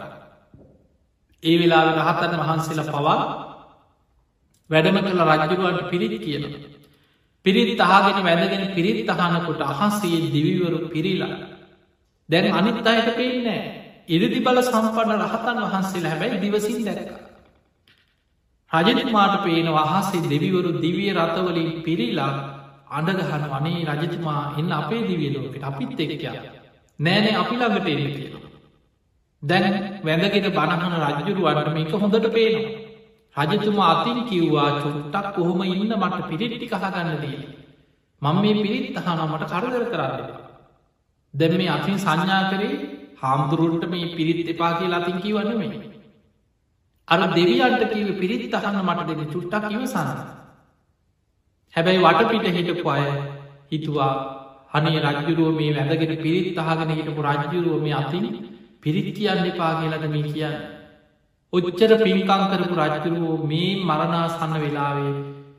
ඒ 1.43 1.55
වෙලාව 1.57 1.87
රහතන් 1.97 2.41
වහන්සේල 2.41 2.81
පවා 2.87 3.19
වැඩම 4.69 4.97
කළ 4.99 5.21
රජ්ජුරුවට 5.23 5.89
පිරිත් 5.89 6.15
කියන. 6.19 6.43
පිරිත් 7.45 7.79
අහගෙන 7.79 8.19
වැදගෙන 8.21 8.63
පිරිත් 8.75 9.09
අහනකොට 9.09 9.61
අහසේ 9.63 10.19
දිවිවරු 10.27 10.79
පිරිලා. 10.87 11.37
දැන් 12.29 12.53
අනිත් 12.53 12.85
අයට 12.85 13.09
පේනෑ 13.15 13.59
ඉරදි 14.07 14.39
බල 14.39 14.59
සම්පන්න 14.63 15.21
රහතන් 15.23 15.57
වහන්සේලා 15.63 16.11
හැබැයි 16.11 16.41
දිවසින් 16.41 16.85
දැක. 16.85 17.09
රජතුමාට 18.71 19.35
පේන 19.43 19.67
අහසේ 19.77 20.23
දෙවිවරු 20.25 20.71
දිවිය 20.81 21.11
රථවලින් 21.13 21.69
පිරිලා 21.83 22.33
අඩගහන 22.89 23.43
වනේ 23.53 23.85
රජතුමා 23.91 24.41
එන්න 24.57 24.71
අපේ 24.73 25.03
දිවියලෝකට 25.03 25.63
අපිත් 25.63 25.99
එක්කයා 25.99 26.35
නෑනේ 26.99 27.35
අපි 27.35 27.55
ළඟට 27.55 27.87
එන්න 27.89 28.03
කියලා. 28.09 28.43
දැන් 29.43 29.73
වැඳගෙන 30.03 30.51
බණහන 30.51 30.93
රජ්ජුරුවන්ට 31.05 31.73
මේක 31.73 31.91
හොඳට 31.95 32.29
පේනවා. 32.29 32.86
රජතුමා 33.37 33.89
අතින් 33.93 34.19
කිව්වා 34.25 34.81
චුට්ටක් 34.81 35.27
කොහොම 35.35 35.61
ඉන්න 35.63 35.93
මට 35.93 36.27
පිරිට්ටි 36.29 36.67
කහගන්න 36.67 37.17
දී. 37.21 37.39
මං 38.21 38.35
මේ 38.37 38.53
පිරිත් 38.55 38.97
අහනමට 38.99 39.43
කරදර 39.51 39.85
කරන්න. 39.87 40.23
දැම් 41.33 41.53
මේ 41.53 41.69
අතින් 41.69 41.97
සංඥා 41.97 42.49
කරේ 42.49 42.75
හාමුදුරුන්ට 43.15 43.85
මේ 43.87 44.07
පිරිත් 44.11 44.47
එපා 44.47 44.71
කිය 44.73 44.89
ලතින් 44.89 45.17
කිවන්නමේ. 45.19 45.81
අර 47.07 47.19
දෙවියන්ට 47.29 47.83
කිව 47.89 48.07
පිරිත් 48.15 48.53
අහන්න 48.53 48.79
මට 48.83 49.07
දෙන 49.09 49.21
චුට්ටක් 49.27 49.71
ඉවසන්න. 49.71 50.09
හැබැයි 51.73 52.03
වටපිට 52.03 52.47
හිටපු 52.57 52.89
අය 52.89 53.05
හිතුවා 53.71 54.13
අනේ 54.71 54.99
රජ්ජුරුව 54.99 55.53
මේ 55.55 55.75
වැදගෙන 55.77 56.17
පිරිත් 56.17 56.57
අහගෙන 56.57 56.89
හිටපු 56.91 57.21
රජ්ජුරුව 57.23 57.81
මේ 57.81 57.93
අතින් 57.93 58.25
පිරිත් 58.81 59.07
කියන්න 59.15 59.45
එපා 59.45 59.71
කියලට 59.75 60.09
මේ 60.09 60.25
කියන්න. 60.25 60.76
ඔච්චර 61.53 61.91
පින්කං 61.99 62.43
කරපු 62.49 62.75
රජතුරුවෝ 62.77 63.37
මේ 63.45 63.69
මරණාසන්න 63.81 64.55
වෙලාවේ 64.57 65.13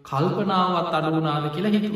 කල්පනාවත් 0.05 0.92
අඩුනාද 0.94 1.46
කියලා 1.51 1.74
හිතුව. 1.74 1.94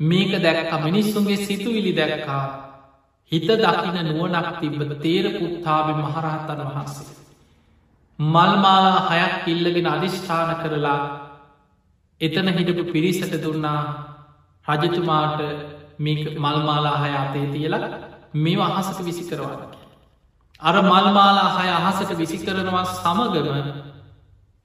මේක 0.00 0.32
දැක්ක 0.38 0.72
මිනිස්සුන්ගේ 0.80 1.38
සිතුවිලි 1.38 1.92
දැක්කා 1.92 2.44
හිත 3.32 3.48
දකින 3.58 3.98
නුවනක් 4.08 4.48
තිබද 4.60 4.94
තේර 5.00 5.26
පුත්තාාව 5.32 5.88
මහරහතන් 5.96 6.62
වහන්සේ. 6.66 7.10
මල්මාලා 8.18 9.00
හයක් 9.10 9.48
ඉල්ලගෙන 9.48 9.88
අධිෂ්ඨාන 9.88 10.50
කරලා 10.56 11.00
එතන 12.20 12.48
හිටපු 12.50 12.84
පිරිසට 12.86 13.34
දුන්නා 13.40 13.80
රජතුමාට 14.66 15.40
මල්මාලා 15.98 16.96
හය 16.98 17.12
අතේ 17.16 17.46
තියලා 17.48 17.84
මේ 18.36 18.60
අහසට 18.70 18.98
විසි 19.04 19.24
කරවාට. 19.24 19.81
අර 20.62 20.76
මල්මාලා 20.80 21.48
හය 21.56 21.68
අහසට 21.70 22.10
විසි 22.16 22.38
කරනවා 22.38 22.84
සමගම 22.92 23.48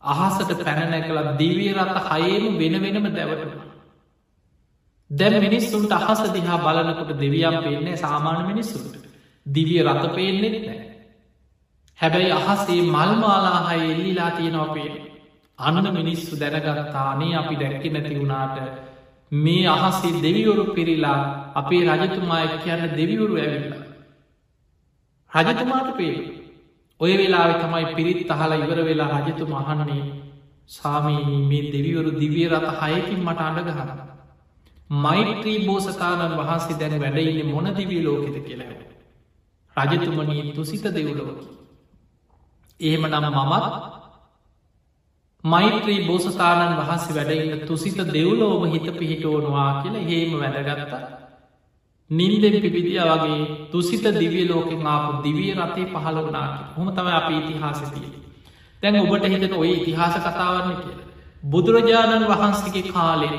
අහසට 0.02 0.52
පැනනැ 0.60 1.02
කළ 1.02 1.30
දිවිය 1.38 1.72
රත 1.76 1.96
හයේම 2.08 2.54
වෙන 2.58 2.76
වෙනම 2.84 3.08
දැවටම. 3.12 3.52
දැම් 5.12 5.36
මිනිස්සුන්ට 5.40 5.92
අහස 5.94 6.22
දිහා 6.32 6.60
බලනකොට 6.60 7.12
දෙවියම් 7.16 7.58
පේන්නේ 7.64 7.98
සාමාන්‍ය 7.98 8.44
මිනිස්සුන්ට 8.48 8.94
දිවිය 9.46 9.82
රත 9.84 10.04
පේෙන්නෙත් 10.16 10.56
නෑ. 10.62 10.80
හැබැයි 12.00 12.32
අහසේ 12.34 12.82
මල්මාලා 12.88 13.60
හය 13.68 13.80
එල්ලිලා 13.88 14.32
තියෙනවා 14.32 14.74
පේෙන. 14.74 14.96
අන්න 15.60 15.88
මිනිස්සු 15.94 16.34
දැනගත්තානේ 16.36 17.34
අපි 17.36 17.56
දැක්කි 17.56 17.90
නැති 17.90 18.20
වුණාට 18.20 18.58
මේ 19.32 19.68
අහසේ 19.68 20.14
දෙවිවරු 20.22 20.64
පිරිලා 20.74 21.20
අපේ 21.56 21.84
රජතුමා 21.90 22.46
කියන්න 22.58 22.90
දෙවිවරු 22.94 23.36
ඇවිල්ලා. 23.38 23.87
රජතුමාට 25.34 25.90
පේ 25.98 26.16
ඔය 27.00 27.14
වෙලා 27.18 27.48
තමයි 27.56 27.96
පිරිත් 27.96 28.32
අහලා 28.32 28.58
ඉවර 28.58 28.80
වෙලා 28.84 29.10
රජතුම 29.18 29.52
අහන්නේ 29.54 30.04
සාමීනී 30.68 31.42
මේ 31.44 31.72
දෙවිවරු 31.74 32.12
දිවිය 32.20 32.48
රත 32.50 32.68
හයකින් 32.82 33.20
මට 33.24 33.40
අඩගහන. 33.42 33.92
මෛත්‍රී 34.98 35.60
බෝසතාණන් 35.66 36.38
වහන්සේ 36.38 36.80
දැන 36.80 36.96
වැඩඉන්න 37.00 37.52
මොන 37.52 37.68
දිවී 37.76 38.02
ලෝකෙද 38.04 38.38
කියලව. 38.42 38.72
රජතුමනී 39.78 40.54
තුසිත 40.54 40.86
දෙව්ලෝකි. 40.92 41.46
එහෙම 42.80 43.04
නම 43.08 43.26
මමත් 43.36 43.66
මෛත්‍රී 45.44 46.00
බෝසතාණන් 46.08 46.80
වහන්සේ 46.80 47.16
වැඩඉන්න 47.16 47.68
තුසිත 47.68 48.00
දෙව්ලෝම 48.10 48.64
හිත 48.68 48.88
පිහිටෝනවා 49.00 49.72
කියල 49.82 49.96
හේම 50.06 50.32
වැඩගත්තා. 50.36 51.27
නින්දෙන් 52.10 52.56
පිපිදිය 52.56 53.00
වගේ 53.02 53.68
තුසිත 53.70 54.06
දිවිය 54.14 54.46
ලෝකෙන් 54.46 54.86
ආපු 54.86 55.24
දිවිය 55.24 55.52
රතේ 55.54 55.86
පහළ 55.86 56.20
වනාට 56.22 56.54
හොම 56.74 56.88
තම 56.90 57.08
අප 57.10 57.30
ඉතිහාසතිය. 57.32 58.08
තැන් 58.84 59.00
ඔබට 59.02 59.26
හිතන 59.26 59.54
ඔය 59.54 59.72
ඉතිහාස 59.72 60.16
කතාවන්න 60.18 60.78
කිය. 60.78 60.96
බුදුරජාණන් 61.44 62.26
වහන්සේගේ 62.26 62.86
කාලේ 62.90 63.36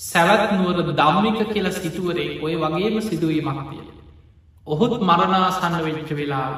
සැවත් 0.00 0.52
නුවර 0.52 0.78
දම්මික 0.92 1.40
කියල 1.48 1.66
සිටුවරේ 1.72 2.28
ඔය 2.40 2.54
වගේම 2.56 3.00
සිදුවීමක් 3.00 3.60
තිය. 3.64 3.82
ඔහුත් 4.66 4.94
මරණාසන්න 5.00 5.76
වෙච්ච 5.80 6.10
වෙලාව 6.12 6.54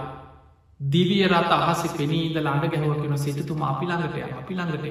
දිවිය 0.81 1.25
රත 1.27 1.51
අහස 1.63 1.83
පෙනීද 1.93 2.37
ළඟ 2.37 2.71
ගැහවකෙන 2.71 3.17
සිතතුම 3.19 3.63
අපි 3.63 3.87
ළඟට 3.87 4.35
අපි 4.35 4.55
ළඟට 4.55 4.87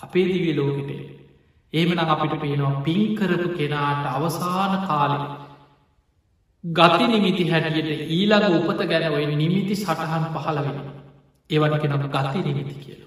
අපේ 0.00 0.26
දිවිය 0.26 0.54
ලෝකට 0.54 0.90
ඒමන 1.72 1.98
අපිට 2.04 2.34
පේනවා 2.38 2.82
පින්කරපු 2.82 3.48
කෙනාට 3.52 4.04
අවසාන 4.08 4.74
කාලෙ 4.86 5.18
ගති 6.64 7.06
නිමිති 7.06 7.44
හැටියට 7.46 8.10
ඊළඟ 8.10 8.54
උපත 8.60 8.80
ගැන 8.84 9.12
ඔය 9.12 9.26
නිමිති 9.34 9.74
සටහන් 9.76 10.24
පහළ 10.34 10.60
වෙන 10.60 10.78
ඒවට 11.50 11.80
කෙනම 11.82 12.06
ගති 12.10 12.38
නිමිති 12.42 12.74
කියල 12.76 13.02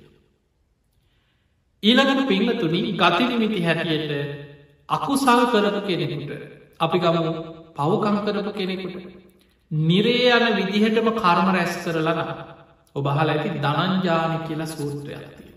ඊළඟට 1.83 2.27
පිංහතුනි 2.27 2.81
ගති 2.95 3.23
නිමිති 3.25 3.63
හැටියට 3.63 4.11
අකුසල් 4.89 5.41
කරපු 5.47 5.81
කෙනෙකුට 5.83 6.31
අපි 6.79 6.97
ගමු 6.99 7.31
පවකං 7.75 8.17
කරපු 8.25 8.51
කෙනෙකුට 8.53 8.95
නිරේ 9.71 10.31
යන 10.31 10.55
විදිහටම 10.57 11.09
කර්ම 11.13 11.49
රැස් 11.51 11.73
කරලන 11.77 12.19
ඔබහල 12.95 13.29
ඇති 13.29 13.49
දනංජාන 13.55 14.33
කියලා 14.43 14.67
සූත්‍රයක්තිය. 14.67 15.49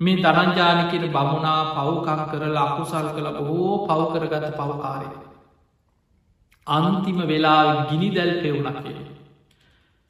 මේ 0.00 0.16
දනංජාන 0.18 0.80
කියන 0.90 1.06
බමුණා 1.08 1.60
පව්කං 1.74 2.20
කරලා 2.30 2.66
අකුසල් 2.66 3.06
කළ 3.10 3.28
බොහෝ 3.38 3.86
පව්කරගත 3.86 4.48
පවකාරය. 4.54 5.08
අන්තිම 6.66 7.18
වෙලා 7.26 7.88
ගිනි 7.90 8.10
දැල් 8.10 8.42
පෙවුණක් 8.42 8.78
කිය. 8.84 8.96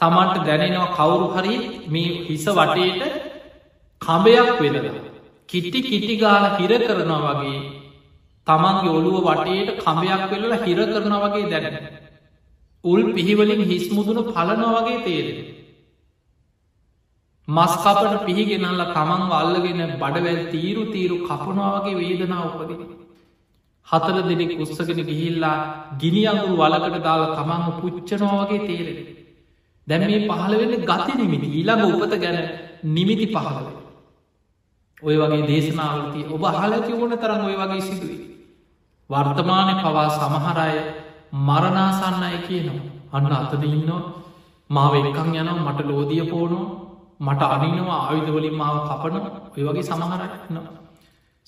තමන්ට 0.00 0.46
දැනෙනවා 0.46 0.94
කවුරු 0.96 1.26
හරි 1.34 1.54
මේ 1.88 2.24
හිස 2.26 2.44
වටේට 2.48 3.02
කඹයක් 4.02 4.60
වෙලලා. 4.60 5.00
කිට්ටි 5.48 5.80
කිට්ටිගාල 5.82 6.44
හිර 6.58 6.72
කරනවා 6.80 7.34
වගේ 7.34 7.60
තමන්ගේ 8.46 8.94
ඔළුව 8.98 9.16
වටේට 9.28 9.78
කඹයක් 9.80 10.22
වෙල්ල 10.32 10.54
හිර 10.64 10.78
කරනවා 10.86 11.22
වගේ 11.24 11.50
දැනෙන. 11.50 11.86
උල් 12.84 13.02
පිහිවලින් 13.14 13.62
හිස්මුදුන 13.64 14.18
පලනවා 14.28 14.78
වගේ 14.78 15.02
තේරෙන. 15.04 15.38
මස්කපට 17.48 18.24
පිහිගෙනල්ල 18.26 18.82
තමන් 18.90 19.22
වල්ලගෙන 19.30 19.80
බඩවැල් 20.00 20.42
තීරු 20.52 20.84
තීරු 20.92 21.16
කපනවාගේ 21.28 21.98
වේදනා 22.00 22.44
උපදින. 22.48 23.01
හතර 23.88 24.16
දෙනෙක් 24.22 24.52
උත්සගෙන 24.58 25.00
ගිහිල්ලා 25.02 25.58
ගිනි 25.98 26.22
අඟුරු 26.26 26.54
වලකට 26.56 27.02
දාලා 27.02 27.34
තමන්ම 27.36 27.64
පුච්චනවාගේ 27.78 28.60
තේරෙන. 28.60 28.98
දැන් 29.86 30.02
මේ 30.02 30.26
පහළ 30.28 30.54
වෙන්න 30.60 30.74
ගති 30.82 31.12
නිමිති 31.14 31.48
ඊළඟ 31.50 31.84
උපත 31.94 32.14
ගැන 32.16 32.38
නිමිති 32.88 33.26
පහළව. 33.28 33.68
ඔය 35.02 35.16
වගේ 35.16 35.46
දේශනාවලති 35.46 36.20
ඔබ 36.28 36.44
හලති 36.54 36.92
ඕන 36.94 37.14
තරම් 37.16 37.42
ඔය 37.44 37.56
වගේ 37.56 37.82
සිදුවී. 37.82 38.20
වර්තමානය 39.10 39.72
පවා 39.80 40.08
සමහරය 40.10 40.74
මරණාසන්න 41.40 42.22
අය 42.22 42.36
කියනවා. 42.46 42.86
අන්න 43.12 43.32
අතද 43.34 43.64
ඉන්නවා 43.66 44.02
මාව 44.70 44.94
එකං 45.00 45.34
යනම් 45.34 45.58
මට 45.58 45.80
ලෝදිය 45.86 46.24
පෝනෝ 46.24 46.64
මට 47.20 47.42
අනිනවා. 47.46 47.98
ආයුධවලින් 48.00 48.56
මාව 48.56 48.76
කපන 48.88 49.16
ඔය 49.54 49.62
වගේ 49.66 49.84
සමහරන්න 49.84 50.81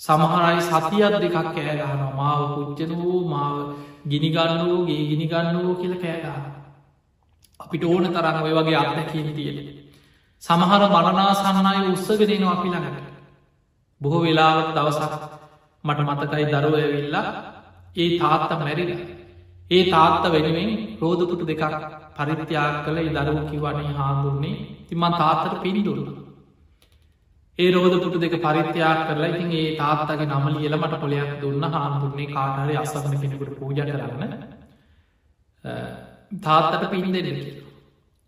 සමහරයි 0.01 0.61
සතියත් 0.63 1.15
දෙකක් 1.21 1.39
කෑගහන 1.51 2.03
මාව 2.17 2.41
පුච්චන 2.55 2.93
වූ 2.95 3.21
මාව 3.29 3.57
ගිනිගන්න 4.09 4.61
වූ 4.61 4.87
ගේ 4.87 5.07
ගිනිගන්න 5.07 5.57
වූ 5.57 5.75
කියල 5.75 5.95
කෑගහන 5.97 6.45
අපිට 7.61 7.85
ඕන 7.85 8.05
තරන්න 8.07 8.43
ඔය 8.43 8.53
වගේ 8.53 8.77
අත්දැකින් 8.77 9.35
තියෙන 9.35 9.59
සමහර 10.43 10.83
මරණාසන්නය 10.89 11.93
උත්සගදෙනවා 11.93 12.55
අපි 12.55 12.69
ළඟට. 12.69 13.05
බොහෝ 14.01 14.23
වෙලාවට 14.23 14.75
දවසක් 14.75 15.15
මට 15.85 16.01
මතකයි 16.09 16.45
දරුව 16.53 16.75
ඇවිල්ලා 16.75 17.27
ඒ 17.97 18.09
තාත්ත 18.19 18.51
මැරිලා. 18.59 19.01
ඒ 19.71 19.83
තාත්ත 19.91 20.25
වෙනුවෙන් 20.27 20.71
රෝධපුටු 21.01 21.45
දෙකක් 21.47 21.63
පරිත්‍යයා 22.17 22.69
කළ. 22.85 22.99
දරුව 23.17 23.39
කිවන්නේ 23.51 23.93
හාමුදුරන්නේ 23.93 24.57
තිමන් 24.89 25.15
තාත්තට 25.15 25.63
පිළිදුන්න. 25.63 26.24
ඒ 27.59 27.71
රෝධපුටු 27.71 28.19
දෙක 28.21 28.35
පරිත්‍යයා 28.41 28.95
කරලා 29.01 29.29
ඉතින් 29.29 29.51
ඒ 29.53 29.77
තාත්තගේ 29.77 30.27
නම 30.29 30.47
ලියල 30.55 30.77
මට 30.77 31.01
පොලයක් 31.01 31.31
දුන්න 31.41 31.65
හාමුදුරන්නේ 31.67 32.29
කාටරය 32.29 32.75
අසමන 32.77 33.21
කෙනෙකුට 33.21 33.59
පූජ 33.59 33.79
කරන්න 33.83 34.33
තාත්තට 36.41 36.91
පින් 36.91 37.07
දෙන්න 37.09 37.29
කියලා. 37.35 37.71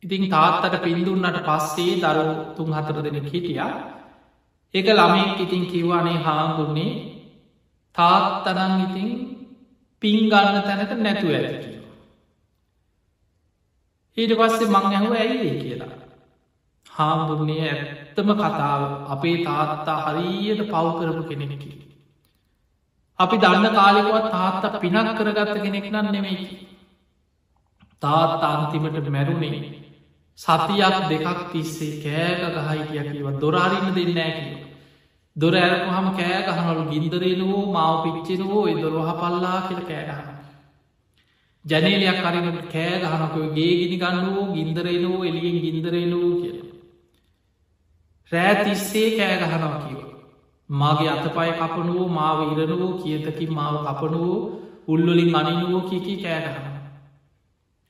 ඉතින් 0.02 0.30
තාත්තට 0.30 0.76
පින්දුන්නට 0.80 1.38
පස්සේ 1.42 1.98
දරු 1.98 2.24
තුන් 2.56 2.72
හතර 2.72 3.02
දෙන 3.04 3.18
හිටියා 3.24 3.72
ඒක 4.74 4.88
ළමෙක් 4.90 5.40
ඉතින් 5.40 5.64
කිව්වානේ 5.66 6.18
හාමුදුරන්නේ 6.20 6.90
තාත්තරන් 7.96 8.74
ඉතින් 8.82 9.10
පින් 10.02 10.18
ගන්න 10.22 10.62
තැනක 10.62 10.92
නැතුව 10.98 11.30
ඇති 11.32 11.58
කියලා. 11.62 11.94
ඊට 14.18 14.32
පස්සේ 14.34 14.68
මං 14.68 14.84
ඇහුව 14.88 15.14
ඇයිඒ 15.14 15.54
කියලා. 15.62 16.05
හාමුදුරනය 16.96 17.56
ඇත්තම 17.62 18.28
කතාව 18.34 18.82
අපේ 19.08 19.36
තාත්තා 19.44 19.98
හරියට 20.04 20.62
පව්කරපු 20.66 21.22
කෙනෙකි. 21.30 21.70
අපි 23.18 23.36
දන්න 23.38 23.66
කාලෙකුවත් 23.74 24.30
තාත්තා 24.30 24.78
පිනක් 24.80 25.10
කරගත්ත 25.18 25.56
කෙනෙක් 25.64 25.90
නම් 25.92 26.08
නෙමෙයි. 26.12 26.46
තාත් 28.02 28.42
අන්තිමට 28.44 29.08
මැරුණේ 29.08 29.60
සතියක් 30.38 30.96
දෙකක් 31.10 31.40
තිස්සේ 31.52 32.00
කෑක 32.02 32.42
ගහයි 32.56 32.82
කිය 32.88 33.04
කිව 33.10 33.28
දොරාරින්න 33.40 33.94
දෙන්නෑ 33.96 34.32
කිව. 34.36 34.58
දොර 35.36 35.54
ඇරපු 35.54 35.90
හම 35.90 36.08
කෑ 36.18 36.40
ගහනවලු 36.48 36.82
ගින්දරේනුවෝ 36.90 37.72
මාව 37.72 37.96
පිච්චෙනවෝ 38.04 38.64
දොරහ 38.82 39.10
පල්ලා 39.20 39.60
කියල 39.68 39.82
කෑගහන. 39.88 40.28
ජනේලයක් 41.64 42.20
අරිනට 42.28 42.60
කෑ 42.74 43.00
ගහනකව 43.02 43.44
ගේ 43.56 43.74
ගිනි 43.80 43.96
ගන්නුවෝ 44.02 44.52
ගින්දරේනුවෝ 44.54 45.24
එලියෙන් 45.24 45.58
ගින්දරේනුවෝ 45.64 46.34
කියල. 46.42 46.65
රෑ 48.32 48.54
තිස්සේ 48.64 49.08
කෑ 49.16 49.36
ගහනවා 49.42 49.80
කිව. 49.82 49.98
මගේ 50.70 51.10
අතපය 51.10 51.50
කපනුවෝ 51.58 52.08
මාව 52.10 52.38
ඉරනුවෝ 52.44 52.92
කියතකින් 53.00 53.52
මාව 53.54 53.76
කපනුවෝ 53.88 54.38
උල්ලොලින් 54.88 55.34
අනිනුවෝ 55.34 55.82
කියකි 55.88 56.14
කෑගහන. 56.22 56.66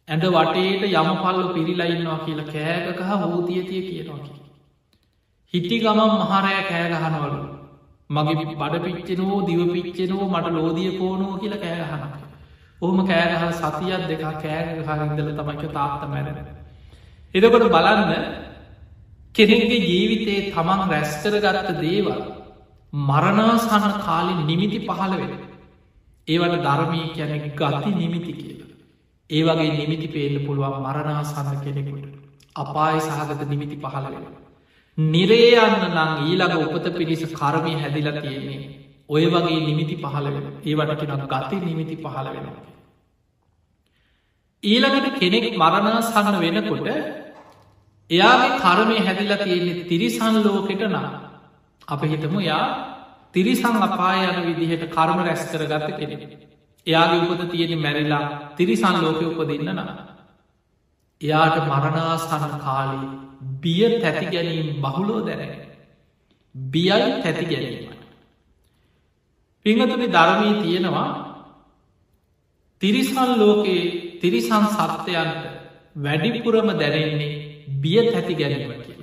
ඇඳ 0.09 0.25
වටේට 0.35 0.83
යම 0.93 1.11
පල්ල 1.23 1.47
පිරිලයින්නවා 1.55 2.19
කියලා 2.25 2.51
කෑගකහ 2.51 3.03
හෝතියතිය 3.23 3.83
කියනවා 3.89 4.21
කිය. 4.21 4.41
හිටි 5.55 5.77
ගමම් 5.79 6.13
මහරය 6.23 6.55
කෑගහනවලු 6.71 7.41
මගේ 8.11 8.55
බඩ 8.55 8.85
පිච්චෙනෝ 8.87 9.39
දිව 9.47 9.61
පිච්චෙනෝ 9.75 10.25
මට 10.29 10.53
ලෝදිය 10.53 10.91
පෝනෝ 10.99 11.35
කියල 11.39 11.55
කෑගහන 11.57 12.03
ඔහොම 12.81 12.99
කෑගහල 13.09 13.53
සතියත් 13.55 14.03
දෙක 14.11 14.23
කෑගහරදල 14.43 15.31
තමයික 15.39 15.65
තාත්ත 15.73 16.03
මැරෙන 16.11 16.39
එදකොට 17.35 17.67
බලන්න 17.69 18.13
කෙනෙගේ 19.37 19.81
ජීවිතයේ 19.83 20.43
තමන් 20.51 20.81
රැස්කර 20.89 21.35
ගත්ත 21.39 21.73
දේවල් 21.81 22.21
මරණාසාන 22.93 23.95
කාලින් 24.01 24.41
නිමිති 24.47 24.79
පහළ 24.81 25.15
වෙන 25.15 25.33
ඒවට 26.29 26.63
ධර්මී 26.63 27.09
කියැන 27.09 27.43
ගති 27.53 27.91
නිමිති 27.95 28.33
කියලා. 28.33 28.71
ඒ 29.31 29.43
වගේ 29.43 29.73
නිමිති 29.73 30.09
පේල්ල 30.09 30.39
පුළුවන් 30.47 30.79
මරණාසන්න 30.83 31.61
කෙනෙකුට 31.61 32.07
අපාය 32.57 33.01
සහගත 33.01 33.43
නිමිති 33.49 33.77
පහළ 33.77 34.07
වෙනවා. 34.07 34.35
නිරේ 34.99 35.51
යන්න 35.59 35.85
නං 35.89 36.13
ඊළඟ 36.23 36.57
උපත 36.67 36.87
පිරිස 36.95 37.23
කරමය 37.33 37.75
හැදිල 37.75 38.09
තියෙන්නේ 38.15 38.61
ඔය 39.09 39.25
වගේ 39.27 39.61
නිමිති 39.61 39.97
පහළ 39.97 40.27
වෙන 40.29 40.47
ඒවටකින 40.65 41.27
ගති 41.27 41.57
නිමිති 41.61 41.97
පහළ 41.99 42.29
වෙනවා. 42.31 42.65
ඊළඟට 44.63 45.21
කෙනෙක් 45.21 45.47
මරණා 45.55 46.01
සන්න 46.05 46.37
වෙනකොට 46.41 46.91
එයාගේ 48.11 48.59
කරමය 48.59 48.97
හැදිලා 49.01 49.39
තියෙන්නේ 49.39 49.85
තිරිසන් 49.85 50.37
ලෝකෙට 50.43 50.83
නම් 50.85 51.07
අප 51.89 52.03
හිතමු 52.05 52.41
යා 52.43 52.67
තිරිසං 53.35 53.77
අපාය 53.79 54.21
යන 54.27 54.39
විදිහට 54.49 54.85
කර්ම 54.89 55.19
රැස් 55.21 55.43
කරගත 55.45 55.87
කෙනෙ. 55.93 56.17
එයාගේ 56.87 57.23
උපත 57.25 57.43
තියෙන 57.51 57.79
මැරිලා 57.79 58.25
තිරිසන් 58.57 58.97
ලෝකය 58.97 59.25
උපදින්න 59.27 59.69
නම්. 59.69 59.91
එයාට 61.21 61.57
මරණාසන 61.65 62.45
කාලී 62.59 63.07
බිය 63.61 64.01
තැති 64.01 64.27
ගැනීම 64.29 64.69
බහුලෝ 64.81 65.21
දැන 65.23 65.53
බියයි 66.55 67.09
තැති 67.23 67.45
ගැනීමයි. 67.47 67.97
පිංහතුනි 69.67 70.07
ධර්මී 70.09 70.55
තියෙනවා 70.63 71.09
තිරිසල් 72.83 73.31
ලෝකයේ 73.37 73.85
තිරිසන් 74.21 74.65
සත්‍යයන්ට 74.71 75.43
වැඩිපුරම 75.97 76.69
දැනෙන්නේ 76.75 77.46
බිය 77.67 78.13
තැති 78.13 78.35
ගැනීම 78.35 78.73
කිය. 78.81 78.97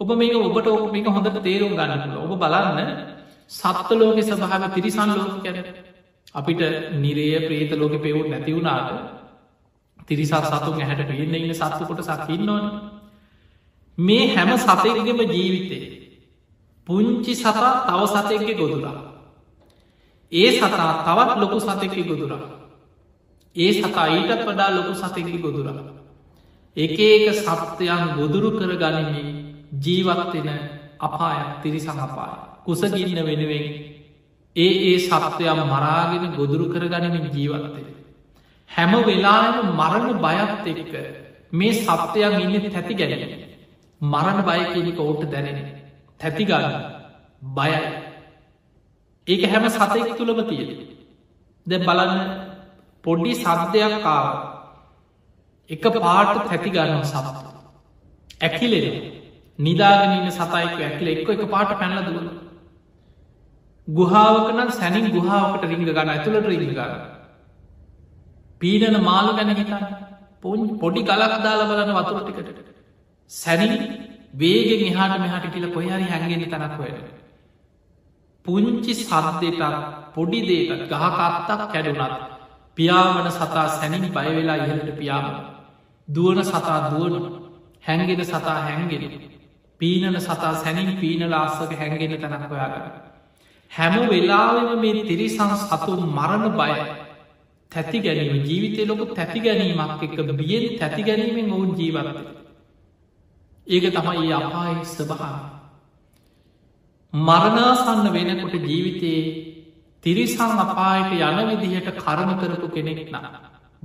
ඔබ 0.00 0.08
මේක 0.12 0.34
ඔබට 0.36 0.66
ඔ 0.66 0.76
මේක 0.88 1.06
හොඳට 1.08 1.42
තේරුම් 1.42 1.72
ගන්නල 1.72 2.16
ඔබ 2.18 2.32
බලන්න 2.36 2.90
සත්ත 3.50 3.90
ලෝක 3.92 4.18
සභාව 4.20 4.72
තිරිසන් 4.74 5.12
ලෝක 5.12 5.42
කැන 5.42 5.64
අපිට 6.34 6.60
නිරේ 6.94 7.38
ප්‍රේත 7.42 7.72
ලෝක 7.74 7.94
පෙවුත් 7.98 8.28
නැතිවුණාට 8.28 8.90
තිරිසත් 10.06 10.34
සතුන් 10.52 10.80
ඇහැට 10.80 11.08
පේන්න 11.08 11.34
ඉන්න 11.36 11.54
සත්තුකොට 11.54 12.02
සකින්නවන 12.04 12.66
මේ 13.98 14.26
හැම 14.30 14.50
සතයකම 14.58 15.20
ජීවිතේ 15.28 15.84
පුංචි 16.86 17.34
සතා 17.34 17.70
තව 17.82 18.00
සතයක්ක 18.06 18.50
ගොදුරා. 18.54 18.98
ඒ 20.32 20.50
සතා 20.52 20.90
තවත් 20.98 21.36
ලොකු 21.36 21.58
සතෙක්ක 21.58 21.96
ගොදුරා. 22.04 22.46
ඒ 23.56 23.72
සතා 23.74 24.06
ඊටත් 24.08 24.42
වඩා 24.44 24.70
ලොකු 24.70 24.92
සතෙක්ක 24.94 25.34
ගොදුරා. 25.38 25.95
එක 26.76 26.98
ඒක 27.00 27.34
සත්‍යයන් 27.34 28.02
ගොදුරු 28.16 28.50
කර 28.52 28.72
ගනිමින් 28.74 29.28
ජීවත්වෙන 29.74 30.48
අපායක් 31.00 31.62
තිරිසං 31.62 31.98
අපාය. 31.98 32.32
කුසගින්න 32.64 33.20
වෙනුවෙන් 33.22 33.64
ඒ 34.56 34.72
ඒ 34.84 34.98
සත්‍යයම් 35.00 35.60
මරාගෙන 35.66 36.34
ගොදුරු 36.34 36.66
කර 36.66 36.84
ගනිමින් 36.86 37.30
ජීවත්තය. 37.30 37.82
හැම 38.70 38.92
වෙලාම 39.02 39.54
මරණ 39.72 40.18
බයත් 40.18 40.66
එක්ක 40.74 40.94
මේ 41.52 41.72
සත්‍යයන් 41.74 42.40
ඉන්න 42.44 42.70
තැති 42.70 42.94
ගැනීම. 42.94 43.40
මරණ 44.00 44.40
බය 44.42 44.60
කියනික 44.72 44.98
ඔවුට 44.98 45.24
දැනෙන. 45.26 45.58
තැතිගන්න 46.20 46.74
බයයි. 47.52 47.80
ඒක 49.26 49.42
හැම 49.44 49.64
සතෙක් 49.68 50.16
තුළම 50.16 50.40
තියෙන 50.44 50.70
ද 51.66 51.72
බලන්න 51.78 52.20
පොඩ්ඩි 53.04 53.32
සත්‍යයක් 53.34 53.96
කාව 54.02 54.55
එක 55.70 55.82
පාට 55.96 56.32
තැති 56.44 56.70
ගන්න 56.70 57.04
සමතු. 57.04 57.46
ඇකිලෙන 58.40 58.86
නිදාගෙනන්න 59.58 60.30
සතයික 60.30 60.80
ඇකිල 60.80 61.08
එක්ක 61.08 61.28
එක 61.30 61.50
පාට 61.50 61.72
පැනල 61.74 61.98
දුවන. 62.04 62.28
ගුහාාවකන 63.88 64.72
සැනින් 64.72 65.10
ගුහාාවකට 65.10 65.64
රිංග 65.64 65.84
ගන්න 65.84 66.08
ඇතුළට 66.08 66.46
රිංග 66.46 66.64
ගන්න. 66.70 66.94
පීඩන 68.60 68.98
මාළු 69.02 69.32
ගැන 69.34 69.50
හිතන්න 69.52 69.84
පොඩි 70.78 71.02
කලක් 71.02 71.34
දාල 71.42 71.62
බලන 71.66 71.92
වතුර 71.94 72.20
ටිකට. 72.22 72.58
සැනින් 73.30 73.72
වේගෙන් 74.34 74.86
එහාට 74.86 75.20
මෙහට 75.20 75.52
කියල 75.52 75.68
කොහරි 75.72 76.04
හැඟෙන 76.04 76.50
තැනක් 76.50 76.78
වැඩ. 76.78 76.98
පුංචි 78.44 78.94
සරදයටත් 78.94 79.62
පොඩි 80.14 80.40
දේකට 80.42 80.88
ගහකත්තක් 80.92 81.68
කැඩුනත් 81.72 82.16
පියාවන 82.78 83.28
සතා 83.32 83.68
සැනින් 83.70 84.08
බයවෙලා 84.12 84.58
ඉහලට 84.58 84.96
පියාම. 84.98 85.55
දුවන 86.08 86.44
සතා 86.44 86.90
දුවන 86.90 87.14
හැන්ගෙන 87.82 88.24
සතා 88.24 88.60
හැන්ගෙන. 88.60 89.04
පීනන 89.80 90.20
සතා 90.20 90.54
සැනින් 90.54 90.96
පීනල 90.96 91.32
අස්සක 91.34 91.72
හැන්ගෙන 91.72 92.20
තැනක් 92.20 92.52
ඔයාගන්න. 92.52 92.92
හැම 93.72 94.08
වෙලාවෙම 94.08 94.80
මේ 94.80 95.04
තිරිසං 95.04 95.52
සතුන් 95.60 96.02
මරණ 96.08 96.44
බය 96.52 96.72
තැති 97.72 97.98
ගැනීම 98.00 98.44
ජීවිතය 98.44 98.82
ලොක 98.84 99.14
තැති 99.14 99.40
ගැනීමක් 99.40 100.02
එක 100.04 100.16
බියෙන් 100.32 100.64
තැති 100.78 101.02
ගැනීමෙන් 101.02 101.52
ඔවුන් 101.52 101.70
ජීවත්ත. 101.74 102.16
ඒක 103.66 103.84
තමයි 103.92 104.32
අපායි 104.34 104.84
ස්වභහා. 104.86 105.38
මරණාසන්න 107.12 108.06
වෙනකොට 108.12 108.54
ජීවිතයේ 108.64 109.22
තිරිසං 110.04 110.58
අපායට 110.58 111.12
යන 111.20 111.38
විදිහට 111.52 111.98
කරම 111.98 112.30
කරපු 112.36 112.68
කෙනෙක් 112.68 113.10
න. 113.12 113.16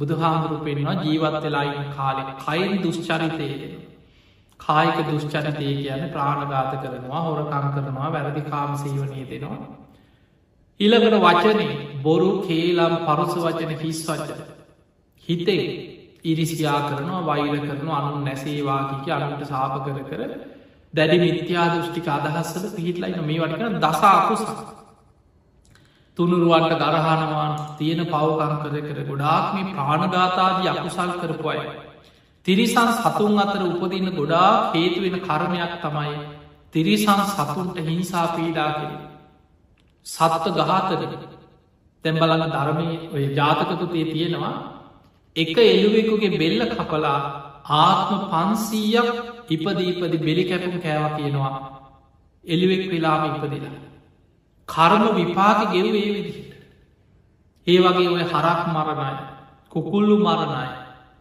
බුදුහාමුදුරු 0.01 0.59
පෙන්වා 0.63 0.97
ජීවත් 0.99 1.35
වෙලායින්න 1.41 1.89
කාලෙ 1.95 2.23
කයින් 2.39 2.73
දුෂ්චරිතය 2.83 3.49
කායික 4.59 4.97
දුෂ්චරිතය 5.07 5.67
කියන 5.77 6.03
ප්‍රාණගාත 6.09 6.73
කරනවා 6.77 7.21
හොරකං 7.21 7.67
කරනවා 7.75 8.09
වැරදි 8.11 8.41
කාම 8.45 8.71
සීවනය 8.77 9.21
දෙනවා. 9.25 9.59
ඉළඟට 10.79 11.17
වචනය 11.19 11.67
බොරු 12.01 12.29
කේලම් 12.41 12.93
පරුස 13.05 13.33
වචන 13.37 13.71
හිස් 13.79 13.99
වචන. 14.07 14.41
හිතේ 15.27 15.65
ඉරිසියා 16.25 16.79
කරනවා 16.87 17.21
වෛල 17.23 17.55
කරන 17.59 17.89
අනු 17.91 18.11
නැසේවාකික 18.21 19.07
අනුට 19.09 19.43
සාප 19.47 19.73
කර 19.85 19.99
කර 20.05 20.21
දැඩි 20.93 21.17
මිත්‍යා 21.21 21.65
දෘෂ්ටික 21.71 22.07
අදහස්සද 22.09 22.65
පිහිටලයින 22.75 23.19
මේ 23.23 23.41
වටිකන 23.41 23.75
දසාකුසා. 23.79 24.80
තුනුරුවන්ට 26.21 26.73
ගරහනවාන් 26.77 27.53
තියෙන 27.77 28.01
පවකං 28.05 28.53
කර 28.61 28.75
කර 28.87 28.99
ගොඩාක් 29.03 29.45
මේ 29.53 29.71
ප්‍රාණගාතාදී 29.71 30.69
අකුසල් 30.69 31.11
කරපු 31.17 31.49
අය. 31.49 31.61
තිරිසන් 32.45 32.89
සතුන් 32.95 33.39
අතර 33.39 33.63
උපදින්න 33.65 34.09
ගොඩා 34.11 34.49
හේතුවෙන 34.71 35.17
කර්මයක් 35.19 35.73
තමයි 35.79 36.13
තිරිසන් 36.73 37.21
සතුන්ට 37.27 37.77
හිංසා 37.79 38.25
පීඩා 38.29 38.69
කිර. 38.73 38.91
සත්ව 40.05 40.55
ගහතර 40.59 41.01
තැම් 42.05 42.15
බලන්න 42.15 42.51
ධර්මය 42.51 42.89
ඔය 43.09 43.23
ජාතකතුතේ 43.33 44.05
තියෙනවා 44.07 44.53
එක 45.35 45.55
එළුවෙකුගේ 45.65 46.37
බෙල්ල 46.37 46.61
කපලා 46.71 47.19
ආත්ම 47.77 48.19
පන්සීයක් 48.31 49.09
ඉපදීපදි 49.49 50.17
බෙලි 50.19 50.43
කැපුම් 50.45 50.75
කෑව 50.79 51.05
කියනවා 51.17 51.53
එලිවෙක් 52.45 52.83
වෙලාම 52.87 53.23
ඉපදිලා. 53.29 53.90
කර්ම 54.71 55.03
විපාක 55.15 55.59
ගෙව් 55.71 55.85
ඒ 55.93 56.07
විදිහට. 56.07 56.53
ඒ 57.67 57.79
වගේ 57.79 58.09
ඔය 58.09 58.23
හරක් 58.23 58.61
මරණයි 58.67 59.13
කුකුල්ලු 59.71 60.15
මරණයි 60.19 60.69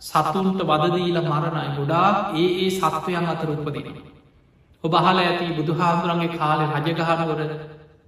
සතුන්ට 0.02 0.60
වදදීල 0.62 1.18
මරණයි 1.22 1.68
ගොඩා 1.76 2.08
ඒ 2.34 2.46
ඒ 2.58 2.70
සත්වයන් 2.72 3.26
අතර 3.26 3.50
උපදින. 3.50 3.88
ඔබ 4.84 4.94
හල 4.96 5.18
ඇති 5.20 5.56
බුදුහාමුදුරන්ගේ 5.56 6.36
කාලෙ 6.36 6.64
රජගහනවර 6.68 7.40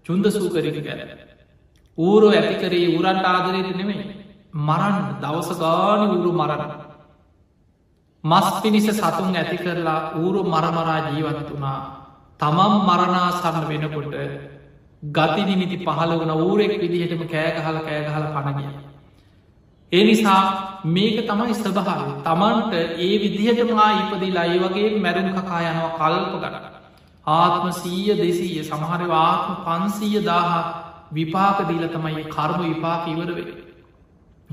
චුන්ද 0.07 0.25
සූකරක 0.29 0.79
ගැන. 0.79 1.01
ඌරෝ 1.99 2.33
ඇතිකරේ 2.33 2.87
උරන්ට 2.91 3.27
ආදරයට 3.27 3.71
නෙමෙයි 3.73 4.05
මරන්න 4.59 4.99
දවස 5.21 5.51
ගානි 5.59 6.07
ඌරු 6.09 6.33
මරණ. 6.35 6.73
මස් 8.25 8.49
පිණිස 8.63 8.89
සතුන් 8.93 9.35
ඇති 9.35 9.57
කරලා 9.59 10.01
ඌරු 10.15 10.41
මරමරා 10.45 11.01
ජීවත් 11.09 11.49
වනා 11.51 11.79
තමම් 12.41 12.75
මරණාසන්න 12.83 13.65
වෙනකොට 13.69 14.15
ගති 15.03 15.43
නිමිති 15.45 15.77
පහළ 15.79 16.13
වන 16.15 16.31
ඌරෙක් 16.33 16.75
විදිහටම 16.81 17.23
කෑගහල 17.27 17.79
කෑගහල 17.81 18.27
පණගිය. 18.35 18.69
ඒ 19.93 20.05
නිසා 20.05 20.43
මේක 20.87 21.17
තමයි 21.23 21.55
ස්වභාව 21.55 22.03
තමන්ට 22.23 22.73
ඒ 23.01 23.15
විදිහටමා 23.19 23.89
ඉපදිලා 23.95 24.47
ඒ 24.47 24.61
වගේ 24.61 25.01
මැරුම් 25.01 25.29
කකා 25.33 25.61
යනවා 25.63 25.91
කල්ප 25.99 26.35
ගට. 26.45 26.65
ආත්ම 27.27 27.67
සීය 27.73 28.15
දෙසීය 28.17 28.63
සමහර 28.63 29.03
ආත්ම 29.17 29.53
පන්සීය 29.67 30.23
දාහ 30.23 30.53
විපාක 31.13 31.59
දීල 31.69 31.85
තමයි 31.89 32.25
කර්ම 32.27 32.63
විපාක 32.65 33.03
ඉවරවෙ. 33.09 33.45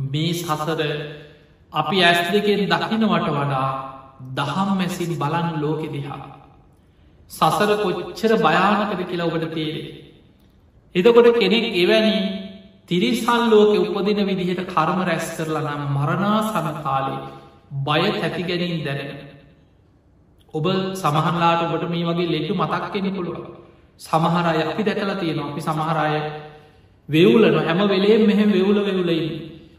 මේ 0.05 0.33
සසර 0.33 0.81
අපි 1.73 2.03
ඇස් 2.03 2.19
දෙකෙන් 2.31 2.61
දකිනවට 2.67 3.29
වඩා 3.29 3.69
දහම් 4.35 4.69
මැසින් 4.75 5.11
බලන් 5.15 5.47
ලෝකෙ 5.61 5.87
දිහා. 5.89 6.21
සසර 7.31 7.71
කොච්චර 7.79 8.31
භයානකද 8.39 9.01
කියලා 9.05 9.27
ඔබට 9.27 9.51
තේරේ. 9.51 10.08
එතකොට 10.95 11.27
කෙනෙක් 11.33 11.65
එවැනි 11.75 12.15
තිරිසල් 12.87 13.41
ලෝක 13.47 13.73
උපදින 13.77 14.19
විදිහට 14.27 14.61
කර්ම 14.67 14.99
රැස් 15.01 15.27
කරලා 15.37 15.63
නම් 15.67 15.83
මරණා 15.95 16.39
සම 16.43 16.67
කාලේ 16.79 17.19
බය 17.79 18.03
තැති 18.13 18.43
ගැනීම් 18.43 18.83
දැනෙන. 18.83 19.11
ඔබ 20.53 20.65
සමහරලාට 20.95 21.61
ඔබට 21.65 21.89
මේ 21.89 22.05
වගේ 22.05 22.27
ලෙටු 22.27 22.53
මතක් 22.55 22.85
කෙනෙ 22.91 23.09
පුළුව. 23.11 23.37
සමහරය 23.99 24.61
අපි 24.63 24.83
දැකලා 24.83 25.15
තියෙනවා 25.15 25.49
අපි 25.49 25.61
සමහරය 25.61 26.13
වෙවුලන 27.09 27.55
හැම 27.59 27.79
වෙලේ 27.87 28.17
මෙහෙම 28.21 28.49
වෙවුල 28.51 28.79
වෙවුලයි 28.81 29.27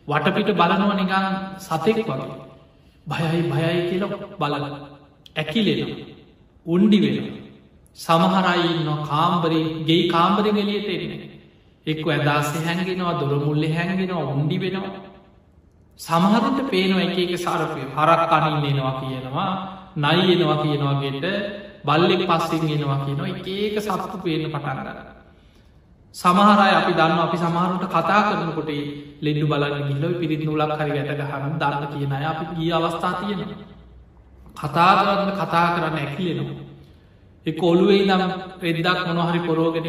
වටපිට 0.08 0.50
බලනව 0.52 0.90
නිගන් 0.94 1.26
සතෙක් 1.58 1.98
වගේ. 2.06 2.40
භයයි 3.06 3.42
භයයි 3.44 3.80
කියල 3.88 4.04
බලල 4.38 4.64
ඇකිලෙන 5.36 5.90
උන්ඩි 6.66 6.98
වෙන 7.02 7.16
සමහරයින්න 8.00 8.88
කාම්බරි 9.04 9.60
ගේ 9.84 10.08
කාම්බරි 10.08 10.50
එලියට 10.54 10.90
එන්න. 10.96 11.12
එක්ක 11.86 12.06
ඇදසේ 12.08 12.64
හැන්ගෙනවා 12.66 13.18
දොර 13.20 13.32
මුල්ලෙ 13.40 13.68
හැන්ගෙනවා 13.70 14.28
උන්ඩි 14.32 14.58
වෙනවා. 14.58 14.92
සමහරට 16.00 16.60
පේනවා 16.70 17.04
එක 17.06 17.18
එක 17.18 17.32
සාරපය 17.38 17.82
හරක් 17.96 18.22
කනින් 18.32 18.64
එනවා 18.70 18.94
කියනවා 19.00 19.50
නයිෙනවා 19.96 20.56
කියනවාගේට 20.62 21.26
බල්ලෙක් 21.84 22.22
පස්සෙන් 22.26 22.64
එනවා 22.68 22.98
කියනවා 23.04 23.28
එක 23.30 23.46
ඒක 23.48 23.76
සත්තු 23.78 24.16
පේන 24.24 24.46
පටන් 24.46 24.78
කරන්න 24.78 24.98
සමහරය 26.14 26.70
අපි 26.72 26.92
දන්න 26.92 27.20
අපි 27.20 27.36
සමහරුට 27.38 27.84
කතා 27.86 28.20
කරනකොට 28.22 28.70
ලෙඩු 29.20 29.44
බලන්න 29.46 29.84
ගිල්ල 29.90 30.04
පිරිත් 30.20 30.42
නුලක් 30.44 30.72
හරි 30.78 30.90
වැට 30.96 31.20
ගහනම් 31.20 31.54
දන්න 31.58 31.84
කියන 31.92 32.12
අය 32.12 32.24
අපි 32.24 32.44
ගිය 32.54 32.72
අවස්ථා 32.72 33.14
තියෙන 33.20 33.40
කතා 34.56 34.90
කරන්න 34.96 35.30
කතා 35.36 35.66
කරන්න 35.74 35.98
ඇකිලෙනවා. 35.98 36.69
එක 37.46 37.62
ඔලුවේ 37.62 38.02
නම් 38.06 38.22
පෙද්දක් 38.58 38.98
මොනොහරි 39.06 39.40
පොරෝගෙන 39.40 39.86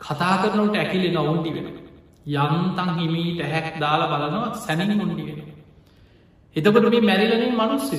කතා 0.00 0.34
කරනට 0.42 0.76
ඇකිලෙ 0.76 1.08
නොවුන්ඩි 1.10 1.50
වෙන 1.56 1.68
යන්තන් 2.36 2.90
හිමීට 2.96 3.40
හැක් 3.44 3.68
දාලා 3.78 4.10
බලනවා 4.12 4.54
සැනින් 4.56 4.96
මුන්ඩි 5.00 5.24
වෙන 5.28 5.40
එතකොට 6.56 6.86
මේ 6.86 7.02
මැරිලනින් 7.02 7.54
මනුස්සය 7.54 7.98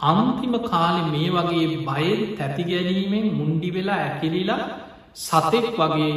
අන්තිම 0.00 0.54
කාලෙ 0.64 1.02
මේ 1.08 1.28
වගේ 1.30 1.66
බය 1.80 2.08
තැති 2.36 2.62
ගැනීමෙන් 2.64 3.26
මුන්ඩි 3.32 3.68
වෙලා 3.70 4.00
ඇකිලිලා 4.00 4.62
සතෙක් 5.16 5.66
වගේ 5.74 6.14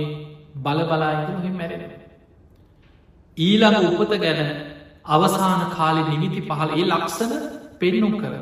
බලබලායිතුහෙ 0.57 1.51
මැරෙන. 1.51 1.83
ඊළඟ 3.37 3.87
උපත 3.93 4.13
ගැන 4.17 4.41
අවසාන 5.07 5.61
කාලෙ 5.71 6.01
නිමිති 6.03 6.41
පහල 6.41 6.71
ඒ 6.73 6.85
ලක්සන 6.87 7.31
පෙන්නුම් 7.79 8.13
කර. 8.17 8.33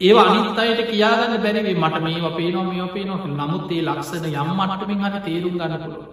ඒ 0.00 0.12
අනිත් 0.14 0.58
අයට 0.58 0.80
කියාගන්න 0.86 1.42
බැරිවේ 1.42 1.74
මට 1.76 1.96
මේ 2.00 2.30
පේනො 2.32 2.60
මේ 2.64 2.86
පේනො 2.88 3.14
නමුත් 3.30 3.70
ඒ 3.70 3.82
ලක්සන 3.82 4.26
යම් 4.32 4.50
මටමින් 4.60 5.00
හට 5.04 5.24
තේරුම් 5.24 5.54
ගන්න 5.54 5.82
පුළුව. 5.82 6.04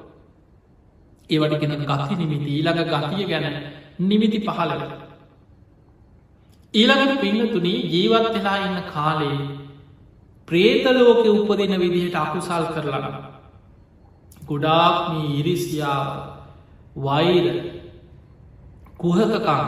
ඒවටිගෙන 1.29 1.73
ගති 1.81 2.15
නිමිති 2.15 2.49
ඊළඟ 2.51 2.81
ගතිය 2.93 3.25
ගැන 3.25 3.45
නිමිති 4.01 4.39
පහලට. 4.39 4.91
ඊළඟට 6.73 7.21
පින්නතුනී 7.21 7.79
ජීවත් 7.87 8.27
වෙලා 8.33 8.57
ඉන්න 8.59 8.79
කාලේ 8.89 9.37
ප්‍රේතලෝක 10.47 11.21
උපදින 11.27 11.79
විදිහට 11.79 12.15
අකුසල් 12.15 12.65
කරලන. 12.73 13.05
ගොඩාක් 14.43 14.95
මේ 15.09 15.35
ඉරිසියාව 15.39 16.07
වෛර 16.97 17.45
කුහකකම් 18.97 19.63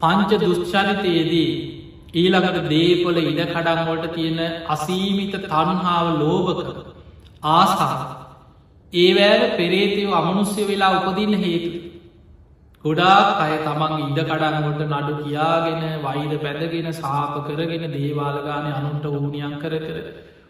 පංච 0.00 0.30
දුෂ්චරිතයේදී 0.40 1.69
ඊළඟට 2.14 2.68
දේපොල 2.68 3.18
ඉඩ 3.22 3.42
කඩන්වලට 3.48 4.14
තියෙන 4.14 4.40
අසීමිත 4.68 5.34
තන්හාාව 5.44 6.08
ලෝභක 6.18 6.68
ආසා 7.50 7.98
ඒවෑල 8.92 9.44
පෙරේතිව 9.56 10.10
අමනුස්්‍ය 10.12 10.66
වෙලා 10.66 10.90
උපදින්න 11.00 11.34
හේතු. 11.36 11.70
ගොඩාක් 12.84 13.40
අය 13.40 13.54
තමන් 13.60 14.02
ඉඩ 14.02 14.20
කඩන්නකොට 14.24 14.82
නඩු 14.88 15.14
කියාගෙන 15.22 15.82
වෛර 16.02 16.32
පැදගෙන 16.38 16.92
සාප 16.94 17.34
කරගෙන 17.46 17.84
දේවාලගානය 17.92 18.70
අනුන්ට 18.72 19.04
ඌනියන් 19.06 19.54
කර 19.62 19.74
කර 19.78 19.98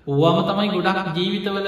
ඕවම 0.09 0.39
තමයි 0.49 0.69
ගොඩක් 0.77 1.09
ජීවිතවල 1.17 1.67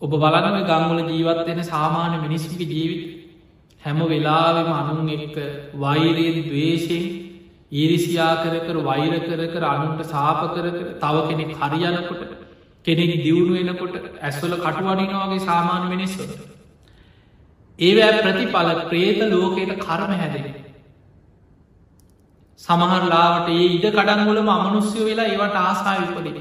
ඔබ 0.00 0.12
බලනව 0.14 0.58
ගංගුල 0.66 1.00
ජීවත්වෙන 1.06 1.64
සාමාන්‍ය 1.64 2.16
මිනිස්සුකි 2.18 2.66
ජීවිත. 2.66 3.02
හැම 3.82 3.98
වෙලාවෙම 4.08 4.70
අනුන් 4.72 5.08
එක්ක 5.10 5.36
වෛරයෙන් 5.76 6.38
දවේශයෙන් 6.46 7.04
ඊරිසියා 7.72 8.34
කර 8.36 8.54
කර 8.60 8.76
වෛර 8.82 9.12
කර 9.20 9.42
කර 9.48 9.64
අනුන්ට 9.64 10.06
සාප 10.06 10.40
කර 10.54 10.66
කර 10.68 10.86
තව 10.98 11.16
කෙනෙක් 11.28 11.50
හරියනකොට 11.58 12.22
කෙනෙක් 12.84 13.12
දියුණු 13.18 13.52
වෙනකොට 13.54 13.94
ඇස්වල 14.20 14.54
කටුවනිනවාගේ 14.58 15.42
සාමාන්‍ය 15.42 15.86
මිනිස්සුට 15.88 16.32
ඒවෑ 17.78 18.16
ප්‍රතිඵල 18.18 18.70
ප්‍රේත 18.84 19.20
ලෝකයට 19.28 19.72
කරම 19.78 20.12
හැදෙන. 20.14 20.48
සමහරලාවට 22.60 23.48
ඒ 23.50 23.68
ඉඩ 23.68 23.86
කඩන්ගොලම 23.90 24.50
අමනුස්්‍යය 24.50 25.04
වෙලා 25.04 25.28
ඒවට 25.28 25.56
ආසා 25.58 25.94
විපදින. 26.00 26.36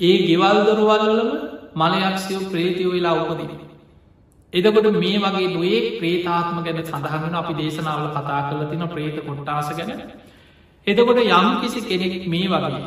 ඒ 0.00 0.14
ගෙවල් 0.28 0.58
දොරුවල්ලම 0.66 1.30
මලයක්ෂයෝ 1.74 2.48
ප්‍රේතියෝ 2.50 2.92
වෙලා 2.92 3.16
උපදින. 3.22 3.50
එදකොට 4.52 4.88
මේ 4.96 5.18
වගේ 5.20 5.50
නොයේ 5.50 5.80
ප්‍රේතාත්ම 5.98 6.62
ගැන 6.64 6.80
සඳහගෙන 6.82 7.34
අපි 7.34 7.54
දේශනාවල 7.54 8.08
කතා 8.12 8.40
කල 8.46 8.62
තින 8.70 8.86
ප්‍රේත 8.88 9.18
කොට්ටාස 9.22 9.68
ගැන. 9.72 10.00
එදකොට 10.86 11.18
යම් 11.18 11.46
කිසි 11.60 11.80
කෙනෙක් 11.82 12.26
මේ 12.26 12.48
වගේ 12.48 12.82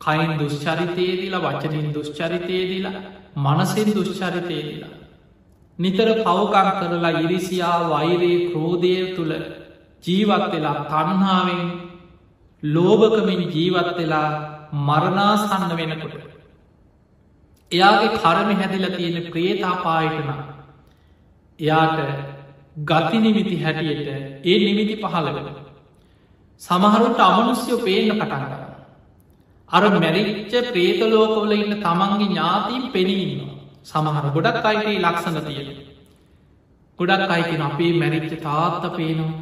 කයින් 0.00 0.32
දුෂ්චරිතයේදිලා 0.38 1.44
වචනින් 1.46 1.88
දුෂ්චරිතයේදිලා 1.92 3.02
මනසින් 3.38 3.88
දුෂ්චරිතයේදිලා 3.90 4.92
නිතර 5.78 6.08
පවකං 6.18 6.68
කරලා 6.78 7.20
ඉරිසියා 7.20 7.78
වෛරයේ 7.86 8.46
ක්‍රෝධය 8.46 8.94
තුළ 9.16 9.32
ජීවත් 10.04 10.44
වෙලා 10.52 10.76
තන්හාාවෙන් 10.84 11.62
ලෝභකමින් 12.62 13.42
ජීවත් 13.50 13.90
වෙලා 13.96 14.28
මරණාසන්න 14.84 15.76
වෙනකොට. 15.76 16.16
එයාගේ 17.72 18.16
කරම 18.16 18.50
හැදිල 18.54 18.86
තියෙන 18.92 19.16
ප්‍රේතාපායටන 19.26 20.30
එයාට 21.58 21.98
ගති 22.86 23.18
නිමිති 23.18 23.62
හැටියට 23.62 24.08
ඒ 24.44 24.58
නිමිති 24.60 24.94
පහළ 24.96 25.28
වෙන. 25.36 25.65
සමහරුට 26.60 27.18
අමනුස්්‍යයෝ 27.20 27.84
පේන්න 27.84 28.10
පටන්ග. 28.12 28.54
අර 29.70 29.82
මැරිච්ච 29.96 30.52
ප්‍රේතලෝකවල 30.68 31.52
ඉන්න 31.54 31.74
තමන්ගේ 31.78 32.28
ඥාතීන් 32.28 32.84
පෙනීන්නවා. 32.90 33.56
සමහර 33.84 34.26
ගොඩක් 34.32 34.64
අයිටේ 34.64 35.00
ලක්සඳ 35.00 35.38
තියෙන. 35.46 35.68
ගොඩක් 36.98 37.30
අයිකෙන 37.30 37.62
අපේ 37.62 37.92
මැරිච්ච 37.94 38.32
තාත්ත 38.42 38.84
පේනවා. 38.96 39.34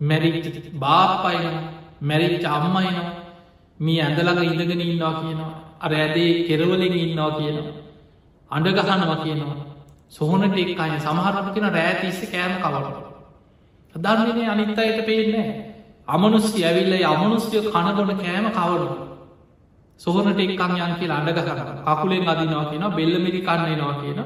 මැරිච්ච 0.00 0.46
බාප්පයින 0.74 1.58
මැරිච්ච 2.02 2.44
අම්මයිනවා 2.46 3.10
මේ 3.80 4.00
ඇඳලඟ 4.00 4.42
ඉඳගෙන 4.44 4.80
ඉන්නවා 4.82 5.14
කියනවා. 5.14 5.52
අර 5.80 5.92
ඇදේ 5.94 6.32
කෙරවලින් 6.48 6.94
ඉන්නවා 6.96 7.30
කියනවා. 7.32 7.76
අඩගහනවා 8.50 9.18
කියනවා. 9.24 9.56
සොහනට 10.10 10.58
එක් 10.58 10.78
අය 10.78 10.92
සමහරම 10.98 11.46
කෙන 11.54 11.68
රෑතිස්ස 11.70 12.20
කෑම 12.30 12.56
කවට 12.60 13.12
දන්නේනේ 13.94 14.48
අනිත් 14.48 14.78
අයට 14.78 15.06
පේන්නේ 15.06 15.71
අමනුස්්‍ය 16.08 16.60
ඇවිල්ල 16.62 16.94
අමනුස්්‍යය 17.04 17.60
කණබොන 17.66 18.12
කෑම 18.16 18.46
කවරුවා 18.50 19.08
සොහනට 20.00 20.40
එක්කං 20.40 20.72
යන් 20.78 20.94
කියලා 20.98 21.18
අඩග 21.22 21.38
කර 21.40 21.58
කකුලෙන් 21.88 22.28
අදිනවා 22.28 22.64
කියන 22.66 22.84
බෙල්ලමිරි 22.92 23.40
කන්නනවා 23.40 23.94
කියන 23.96 24.18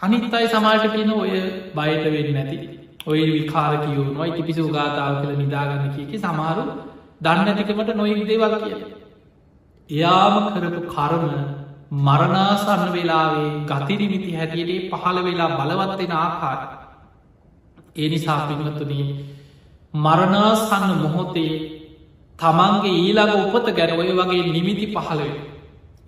අනිත් 0.00 0.34
අයි 0.34 0.48
සමාට 0.48 0.84
කියන 0.90 1.12
ඔය 1.12 1.30
බයට 1.74 2.04
වෙන්න 2.06 2.34
නැති 2.34 2.58
ඔය 3.06 3.20
විකාර 3.30 3.72
කියවුණවා 3.78 4.26
ඉතිපිසි 4.26 4.62
ගාතාව 4.70 5.14
කළ 5.16 5.38
නිදාගන්න 5.38 5.94
කියකි 5.96 6.18
සමාරු 6.18 6.64
දන්න 7.20 7.48
ඇතිකමට 7.50 7.94
නොයික් 7.94 8.22
දේවල් 8.26 8.56
කිය 8.60 8.76
එයාම 9.90 10.36
කරපු 10.52 10.80
කරම 10.88 11.24
මරණාසන්න 12.00 12.92
වෙලාවේ 12.92 13.50
ගතිරිමිති 13.66 14.30
හැටියටේ 14.34 14.80
පහළ 14.92 15.18
වෙලා 15.22 15.50
බලවත්වෙන 15.58 16.14
ආකාර 16.14 16.60
ඒ 17.96 18.08
නිසා 18.08 18.40
පිනතුනී 18.48 19.06
මරණාසන්න 19.94 20.92
මොහොතේ 20.98 21.52
තමන්ගේ 22.38 22.94
ඊළඟ 22.94 23.34
උපත 23.48 23.66
ගැන 23.72 23.92
ඔය 23.94 24.08
වගේ 24.12 24.46
නිමිති 24.48 24.86
පහළව 24.88 25.34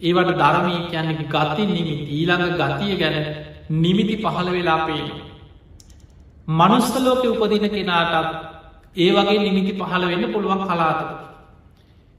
ඒවට 0.01 0.33
ධර්මී 0.35 0.81
කියන්නේ 0.87 1.27
ගති 1.27 1.67
නිමිති 1.67 2.05
ඊළඟ 2.13 2.57
ගතිය 2.57 2.97
ගැන 2.97 3.17
නිමිති 3.77 4.17
පහළ 4.19 4.51
වෙලා 4.51 4.81
පේන 4.83 5.07
මනුස්සලෝක 6.49 7.23
උපදින 7.27 7.67
කෙනාටත් 7.71 8.27
ඒ 8.97 9.11
වගේ 9.13 9.39
නිමිති 9.41 9.73
පහළ 9.75 10.05
වෙන්න 10.07 10.33
පුළුවන් 10.33 10.63
කලාත 10.65 11.01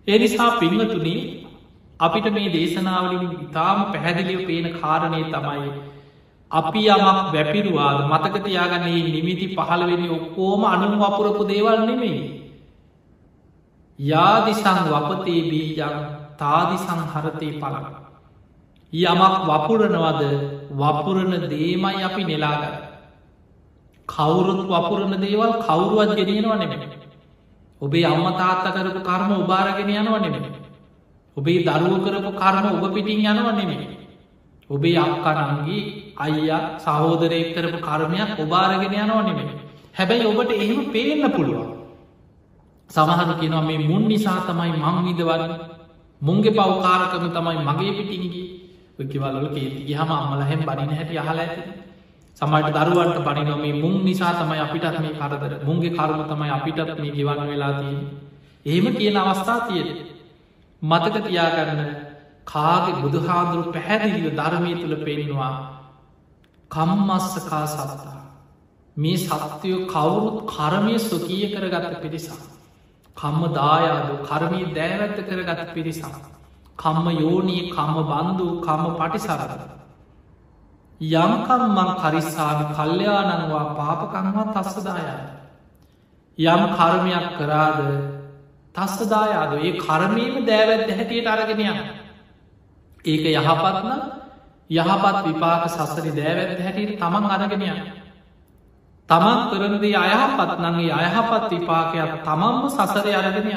ඒ 0.08 0.18
නිසා 0.18 0.50
පින්වතුනි 0.58 1.16
අපිට 2.00 2.28
මේ 2.32 2.50
දේශනාවලින් 2.50 3.28
ඉතාම 3.40 3.80
පැහැදිලිව 3.88 4.42
පේන 4.46 4.68
කාරණය 4.76 5.22
තමයි 5.26 5.70
අපි 6.52 6.82
යමක් 6.88 7.08
වැැපිරුවාද 7.28 8.00
මතකතියාගන්නේ 8.08 9.04
නිමිති 9.10 9.48
පහළ 9.50 9.84
වෙනි 9.86 10.08
ඔක්කෝම 10.10 10.62
අනුම් 10.66 10.94
වපුරපු 10.98 11.44
දේවල් 11.46 11.80
නෙමෙයි 11.86 12.48
යාදිසං 14.00 14.78
වපතේ 14.86 15.42
බීජං 15.44 15.96
තාදිසං 16.38 17.00
හරතය 17.04 17.50
පලන. 17.54 17.86
යමක් 18.94 19.36
වපුරනවද 19.44 20.22
වපුරණ 20.72 21.50
දේමයි 21.50 22.04
අපි 22.04 22.24
නෙලාග. 22.24 22.64
කවුරුත් 24.10 24.62
වපුරණ 24.66 25.20
දේවල් 25.20 25.52
කවුරුවත් 25.60 26.16
ගෙනනවා 26.16 26.58
නෙමෙ. 26.58 26.78
ඔබේ 27.82 28.06
අම්ම 28.06 28.26
තාත්ත 28.34 28.66
කරපු 28.68 29.02
කර්ම 29.02 29.32
උබාරගෙන 29.34 29.90
යනවා 29.92 30.20
නෙමෙ. 30.20 30.40
ඔබේ 31.38 31.64
දරුව 31.66 32.04
කරපු 32.06 32.32
කර්ම 32.34 32.66
ඔබ 32.76 32.94
පිටින් 32.94 33.26
යනවා 33.26 33.52
නෙමෙ. 33.54 33.97
ඔබේ 34.70 34.98
අක්කනන්ගේ 34.98 35.82
අයියා 36.18 36.80
සහෝදරයෙක් 36.80 37.50
කරපු 37.56 37.80
කර්මයක් 37.80 38.30
ඔබාරගෙන 38.40 38.94
යනවා 38.94 39.24
නෙමෙ. 39.24 39.44
හැබැයි 39.98 40.26
ඔබට 40.26 40.52
එහෙම 40.54 40.82
පේන්න 40.94 41.32
පුළුවන්. 41.32 41.70
සමහරු 42.90 43.34
කියෙනවා 43.40 43.68
මේ 43.70 43.80
මුන් 43.80 44.04
නිසා 44.08 44.40
තමයි 44.48 44.72
මං 44.76 44.98
විදවන්න 45.08 45.54
මුන්ගේ 46.22 46.52
පවකාරකම 46.52 47.26
තමයි 47.36 47.60
මගේ 47.68 47.94
පිටින්ගේ 47.98 48.46
කිවල්ල 49.12 49.48
කේති 49.56 49.94
හම 49.94 50.12
අම්මල 50.12 50.42
හැම 50.42 50.62
බනින 50.68 50.92
හැටි 50.98 51.18
අහල 51.18 51.40
ඇති. 51.40 51.62
සමට 52.38 52.78
දරුවන්ට 52.78 53.20
පනිනොම 53.28 53.60
මේ 53.62 53.74
මුන් 53.74 53.96
නිසා 54.06 54.34
තමයි 54.40 54.60
අපිටත් 54.66 55.00
මේ 55.04 55.14
කරදර. 55.20 55.54
මුන්ගේ 55.66 55.96
කරුම 55.98 56.22
තමයි 56.26 56.50
අපිටත් 56.58 57.00
මේ 57.02 57.12
ගෙවන්න 57.16 57.48
වෙලාතිී 57.50 58.00
එහෙම 58.66 58.86
කියන 58.96 59.18
අවස්ථා 59.18 59.60
තියෙන 59.68 59.90
මතක 60.82 61.16
තියාගන්න 61.28 61.82
කාගේ 62.48 63.00
බුදුහාදුරු 63.00 63.64
පැහැදිලිව 63.72 64.36
ධර්මය 64.36 64.74
තුළ 64.76 64.98
පෙනෙනවා 65.00 65.54
කම්මස්සකා 66.72 67.66
සත්තා 67.68 68.20
මේ 68.98 69.18
සත්‍යයෝ 69.22 69.88
කවුරුත් 69.88 70.38
කරමය 70.48 70.94
ස්වකීය 71.00 71.50
කරගත්ත 71.52 71.98
පිරිසා 72.04 72.44
කම්ම 73.18 73.44
දායාදු 73.52 74.14
කරමී 74.24 74.66
දෑවැත්ත 74.72 75.20
කරගත 75.22 75.74
පිරිසක්. 75.74 76.06
කම්ම 76.78 77.08
යෝනී 77.16 77.64
කම්ම 77.70 77.98
බන්ධු 78.06 78.48
කම්ම 78.62 78.92
පටිසරද. 78.96 79.52
යම්කම් 81.02 81.64
මං 81.70 81.90
කරිස්සාාව 81.96 82.60
කල්්‍යයානනවා 82.72 83.66
පාපකංවා 83.74 84.48
තස්සදායාද. 84.56 85.24
යම් 86.38 86.62
කර්මයක් 86.74 87.26
කරාද 87.38 87.80
තස්සදායාද 88.76 89.52
ඒ 89.60 89.72
කරමීම 89.80 90.36
දෑවැත්ත 90.46 90.90
හැටියට 90.92 91.28
අරගෙනයන්න. 91.28 91.80
ඒක 93.08 93.26
යහපත්න 93.34 93.90
යහපත් 94.70 95.18
විපාක 95.26 95.64
සසරි 95.70 96.12
දෑවැත්ත 96.12 96.60
හැටියට 96.60 96.98
තමන් 96.98 97.26
අරගෙනයන්න. 97.28 97.80
තමන් 99.10 99.40
කරනදී 99.50 99.96
අයහපත් 99.98 100.52
නගේ 100.62 100.92
අයහපත් 100.94 101.52
විපාකයක් 101.52 102.12
තමන්ම 102.22 102.66
සසරය 102.70 103.14
අරගෙනය 103.14 103.54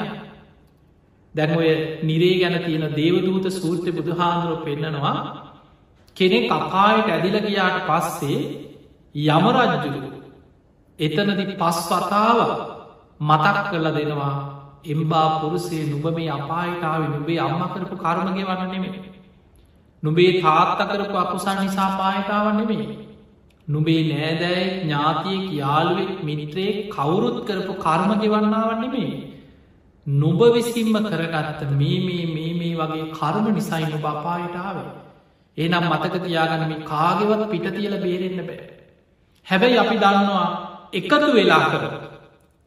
දැන් 1.35 1.51
ඔය 1.53 1.69
නිරේ 2.01 2.39
ගැන 2.39 2.57
තියෙන 2.61 2.85
දේවදූත 2.93 3.45
සූත්‍ර 3.51 3.91
බුදුහාන්දුරුව 3.91 4.63
පෙන්නනවා. 4.63 5.17
කෙනෙක් 6.17 6.51
අපායට 6.51 7.09
ඇදිල 7.09 7.37
ගියාට 7.41 7.77
පස්සේ 7.85 8.39
යමරජ්ජුරු 9.15 10.01
එතනදි 10.99 11.43
පස් 11.53 11.77
වතාව 11.89 12.39
මතක් 13.19 13.57
කරලා 13.67 13.93
දෙනවා. 13.93 14.35
එම්බා 14.85 15.27
පුරුසේ 15.39 15.83
නුබ 15.85 16.05
මේ 16.09 16.31
අපායිතාව 16.31 17.01
නුබේ 17.09 17.39
අම්ම 17.39 17.61
කරපු 17.69 17.95
කර්මගේ 17.97 18.45
වන්න 18.45 18.71
නෙමේ 18.71 19.11
නුබේ 20.03 20.41
තාත්ත 20.41 20.81
කරපු 20.89 21.17
අකුසා 21.17 21.57
නිසා 21.59 21.89
පායතාව 21.97 22.47
නෙමේ 22.53 22.85
නුබේ 23.67 23.99
නෑදෑ 24.05 24.63
ඥාතියෙක් 24.77 25.45
යාළුවෙක් 25.53 26.23
මිනිත්‍රයේ 26.23 26.87
කවුරුත් 26.89 27.37
කරපු 27.45 27.75
කර්ම 27.79 28.11
ගෙවන්නාවන්නෙමේ 28.21 29.11
නුබ 30.07 30.41
විසින්ම 30.51 30.95
කරගත්ත 31.03 31.61
මේ 31.73 31.99
මේ 32.01 32.25
මේ 32.27 32.51
මේ 32.55 32.73
වගේ 32.77 33.07
කර්ම 33.11 33.45
නිසයි 33.51 33.85
නුබ 33.85 34.05
අපායටාව 34.05 34.77
එනම් 35.57 35.85
මතක 35.85 36.15
තියාගනම 36.19 36.73
කාගෙවත් 36.83 37.43
පිට 37.49 37.67
තියල 37.71 37.95
බේරෙන්න්න 37.99 38.41
බෑ. 38.41 38.69
හැබැයි 39.47 39.77
අපි 39.77 39.97
දන්නවා 39.97 40.47
එකතු 40.93 41.27
වෙලා 41.31 41.65
කර 41.67 41.83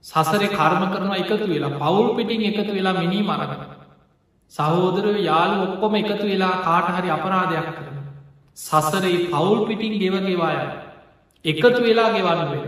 සසරේ 0.04 0.48
කර්ම 0.50 0.82
කරනවා 0.88 1.18
එකතු 1.18 1.44
වෙලා 1.46 1.78
පවුල් 1.78 2.08
පිටිං 2.16 2.44
එකතු 2.50 2.72
වෙලා 2.72 2.94
මිනී 2.94 3.24
මරගන 3.24 3.73
සහෝදර 4.54 5.06
යාලු 5.20 5.56
ඔක්කොම 5.64 5.94
එකතු 5.94 6.24
වෙලා 6.24 6.54
කාට 6.60 6.88
හරි 6.90 7.10
අපරාධයක් 7.10 7.68
කරන 7.70 7.96
සසරේ 8.58 9.16
පවුල් 9.26 9.60
පිටිං 9.66 9.94
ගෙවගේවාය 9.98 10.58
එකතු 11.44 11.80
වෙලා 11.80 12.08
ගෙවන්න 12.10 12.44
වෙන 12.52 12.64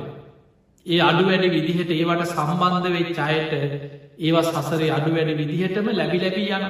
ඒ 0.87 1.01
අඩු 1.03 1.22
වැඩ 1.26 1.47
විදිහට 1.49 1.93
ඒවට 1.93 2.26
සම්බන්ධ 2.28 2.89
වෙච් 2.97 3.20
අයට 3.20 3.53
ඒවා 4.18 4.45
සසරේ 4.59 4.91
අඩු 4.91 5.11
වැඩ 5.12 5.32
විදිහටම 5.34 5.89
ලැබි 5.93 6.18
ලැබී 6.18 6.51
යන 6.53 6.66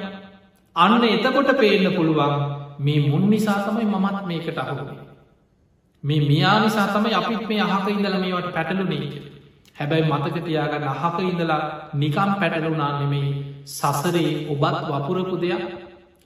අන්න 0.75 1.03
එතකොට 1.07 1.51
පේන්න 1.55 1.87
පුළුවන් 1.91 2.35
මේ 2.79 2.99
මුන් 3.01 3.25
නිසා 3.29 3.59
තමයි 3.63 3.87
මමත් 3.87 4.23
මේකට 4.25 4.57
අහුුවේ 4.57 4.99
මේ 6.03 6.21
මියා 6.23 6.57
නිසා 6.59 6.87
තමයි 6.89 7.13
අපිත් 7.13 7.43
මේ 7.47 7.61
අහක 7.67 7.87
ඉඳල 7.89 8.17
මේවට 8.19 8.53
පැටලුනේ 8.53 9.09
හැබැයි 9.77 10.09
මතක 10.09 10.35
තියාගන්න 10.41 10.87
අහක 10.95 11.17
ඉඳලා 11.23 11.61
නිකම් 11.95 12.31
පැටලුනා 12.35 12.91
නෙමෙයි. 12.99 13.31
සසරේ 13.67 14.31
ඔබත් 14.47 14.77
වපුරපු 14.91 15.35
දෙයක්. 15.37 15.63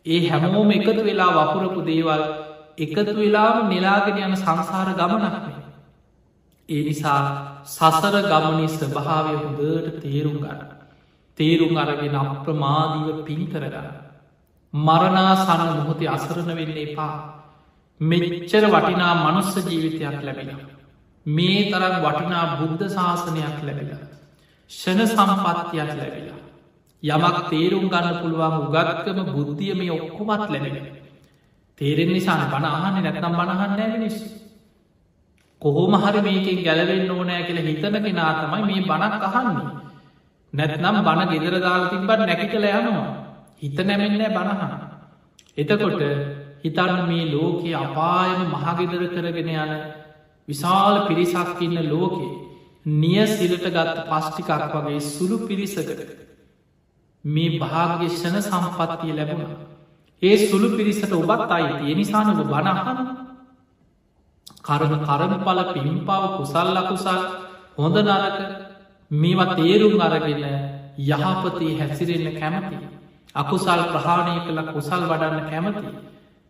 ඒ 0.05 0.21
හැමෝම 0.27 0.71
එකතු 0.71 1.01
වෙලා 1.01 1.31
වපුරපු 1.39 1.79
දේවල් 1.83 2.23
එකතු 2.77 3.11
වෙලාම 3.15 3.57
නිලාගෙන 3.69 4.17
යන 4.19 4.35
සංසාර 4.37 4.89
ගමනක්නේ 4.93 5.61
ඒ 6.69 6.83
නිසා 6.83 7.21
සසර 7.67 8.15
ගමනි 8.23 8.67
ස්වභාවය 8.69 9.33
හොඳට 9.37 9.97
තේරුම් 10.01 10.37
ගන්න. 10.37 10.61
තේරුම් 11.37 11.73
අරගෙන 11.77 12.15
අප්‍රමාදීව 12.15 13.17
පින් 13.25 13.41
කරගන්න. 13.47 13.89
මරණාසන්න 14.73 15.71
මොහොතේ 15.71 16.09
අසරණ 16.09 16.51
වෙන්න 16.51 16.77
එපා. 16.79 17.13
මෙච්චර 18.01 18.65
වටිනා 18.67 19.13
මනුස්ස 19.17 19.55
ජීවිතයක් 19.63 20.17
ලැබෙන. 20.21 20.49
මේ 21.25 21.71
තරම් 21.71 21.95
වටිනා 22.01 22.45
බුද්ධ 22.57 22.89
ශාසනයක් 22.89 23.57
ලැබෙලා. 23.61 24.01
ෂණ 24.71 25.07
සම්පත්තියක් 25.07 25.89
ලැබිලා. 25.91 26.39
යමක් 27.03 27.37
තේරුම් 27.49 27.85
ගන්න 27.87 28.17
පුළුවන් 28.21 28.55
උගත්කම 28.59 29.19
බුද්ධිය 29.27 29.73
මේ 29.73 29.91
ඔක්කොමත් 29.91 30.49
ලැබෙන. 30.49 30.87
තේරෙන් 31.77 32.09
නිසාන 32.09 32.41
බණහන්න 32.47 33.03
නැත්නම් 33.03 33.33
බණහන්න 33.33 33.91
මිනිස්. 33.93 34.17
කොහොම 35.61 35.93
හරි 35.95 36.21
මේකින් 36.21 36.63
ගැලවෙන්න 36.63 37.11
ඕනෑ 37.11 37.43
කියල 37.43 37.59
හිතන 37.59 37.95
කෙනා 37.99 38.31
තමයි 38.35 38.63
මේ 38.63 38.81
බණක් 38.83 39.23
අහන්නේ. 39.29 39.69
නැත්නම් 40.53 40.97
බණ 40.99 41.29
ගෙදර 41.31 41.55
දාල්තින් 41.59 42.03
බට 42.03 42.21
නැකිටල 42.21 42.65
යනවා. 42.71 43.09
හිත 43.57 43.77
නැමෙන්නෑ 43.79 44.31
බණහන. 44.31 44.71
එතකොට 45.57 46.01
හිතන්න 46.63 47.01
මේ 47.07 47.25
ලෝකයේ 47.27 47.77
අපායම 47.77 48.41
මහගෙදර 48.49 49.03
කරගෙන 49.09 49.49
යන 49.55 50.00
විශාල 50.51 50.95
පිරිසක් 51.07 51.61
ඉන්න 51.61 51.77
ලෝකේ 51.87 52.31
නිය 52.85 53.27
සිලට 53.27 53.65
ගත්ත 53.67 54.07
පස්්ටිකක් 54.07 54.49
වගේ 54.75 54.99
සුළු 55.07 55.37
පිරිසකට 55.45 55.99
මේ 57.23 57.59
භාග්‍යෂණ 57.59 58.41
සම්පත්තිය 58.41 59.13
ලැබුණ. 59.13 59.51
ඒ 60.21 60.37
සුළු 60.39 60.69
පිරිසට 60.71 61.13
ඔබත් 61.13 61.51
අයි 61.51 61.91
එනිසානක 61.91 62.41
බණහන. 62.43 62.99
කරන 64.61 64.93
කරමඵල 65.01 65.61
පිම්පාව 65.73 66.23
කුසල් 66.37 66.67
ලකුසල් 66.75 67.21
හොඳ 67.77 67.97
නරක 67.99 68.37
මේවා 69.11 69.55
තේරුම් 69.55 69.99
අරගෙන 69.99 70.43
යහපතේ 70.99 71.77
හැසිරෙන්න 71.79 72.35
කැමති. 72.35 72.77
අකුසල් 73.35 73.81
ප්‍රහාණය 73.87 74.35
කළ 74.41 74.59
කුසල් 74.73 75.01
වඩන්න 75.05 75.49
කැමති. 75.49 75.87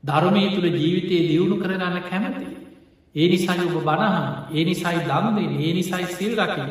ධර්මය 0.03 0.43
තුළ 0.49 0.67
ජීවිතයේ 0.73 1.27
දියුණු 1.27 1.55
කරගන්න 1.57 2.03
කැමති. 2.03 2.70
ඒ 3.15 3.27
නිසයි 3.27 3.65
ඔබ 3.69 3.77
බණහන් 3.81 4.27
ඒ 4.51 4.63
නිසයි 4.63 4.99
දම්දේ 5.01 5.49
ඒ 5.59 5.73
නිසයි 5.73 6.05
සිල් 6.09 6.33
රකින. 6.37 6.69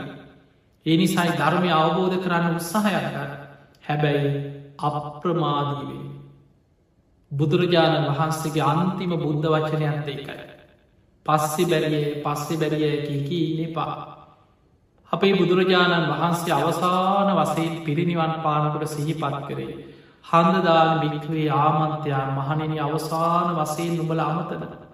ඒ 0.87 0.97
නිසයි 0.97 1.31
ධර්මය 1.37 1.71
අවබෝධ 1.73 2.17
කරන්න 2.19 2.57
උත්සාහයක්ගන්න 2.57 3.33
හැබැයි 3.85 4.31
අප්‍රමාදීවේ. 4.81 6.07
බුදුරජාණන් 7.31 8.09
වහන්සේගේ 8.11 8.65
අන්තිම 8.65 9.13
බුද්ධ 9.17 9.47
වචනයක්ත 9.55 10.09
එකයි. 10.09 10.39
පස්සෙ 11.27 11.63
බැරියේ 11.65 12.23
පස්සෙ 12.23 12.55
බැරිය 12.57 12.97
කියකී 13.03 13.47
එපා. 13.65 13.95
අපේ 15.13 15.33
බුදුරජාණන් 15.35 16.11
වහන්සේ 16.11 16.55
අවසාන 16.55 17.29
වසයෙන් 17.39 17.73
පිරිනිවන් 17.83 18.35
පානකට 18.43 18.87
සිහිපත් 18.89 19.37
කරේ. 19.47 19.73
හන්දදාන 20.25 21.01
භික්වේ 21.03 21.49
ආමන්තයා 21.55 22.25
මහනෙන 22.33 22.75
අවසාන 22.81 23.49
වසයෙන් 23.57 23.93
නුබල 23.97 24.23
අමතන. 24.23 24.90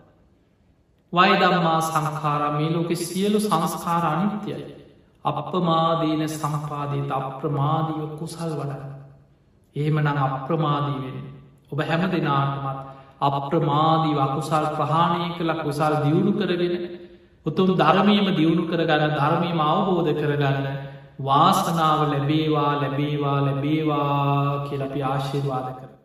වයදම්මා 1.12 1.80
සංකාරා 1.82 2.52
මේ 2.52 2.70
ලෝකෙ 2.70 2.96
සියලු 2.96 3.40
සංස්කාර 3.40 4.04
අනිත්‍යයි. 4.06 4.64
අපපමාදීන 5.24 6.28
සම්පාදීත 6.30 7.10
අප්‍රමාදීව 7.12 8.18
කුසල් 8.18 8.52
වඩ. 8.52 8.82
එහෙමනං 9.76 10.18
අප්‍රමාදීවෙන. 10.18 11.16
ඔබ 11.68 11.78
හැම 11.80 12.02
දෙනාටමත් 12.08 12.96
අප්‍රමාදී 13.20 14.14
වකුසල් 14.14 14.66
ප්‍රහාණය 14.72 15.28
කළ 15.32 15.52
කුසල් 15.58 15.94
දියුණු 16.04 16.32
කරගෙන 16.34 16.74
උතුම් 17.46 17.68
ධර්මීම 17.74 18.28
දියුණු 18.30 18.64
කරගන්න 18.64 19.12
ධර්මීම 19.12 19.60
අවබෝධ 19.62 20.12
කරගන්න 20.12 20.66
වාසනාව 21.20 22.00
ලැබේවා 22.04 22.72
ලැබේවා 22.74 23.38
ලැබේවා 23.40 24.66
කියලපි 24.66 25.02
ආශිර්වාද 25.02 25.68
කර 25.72 25.95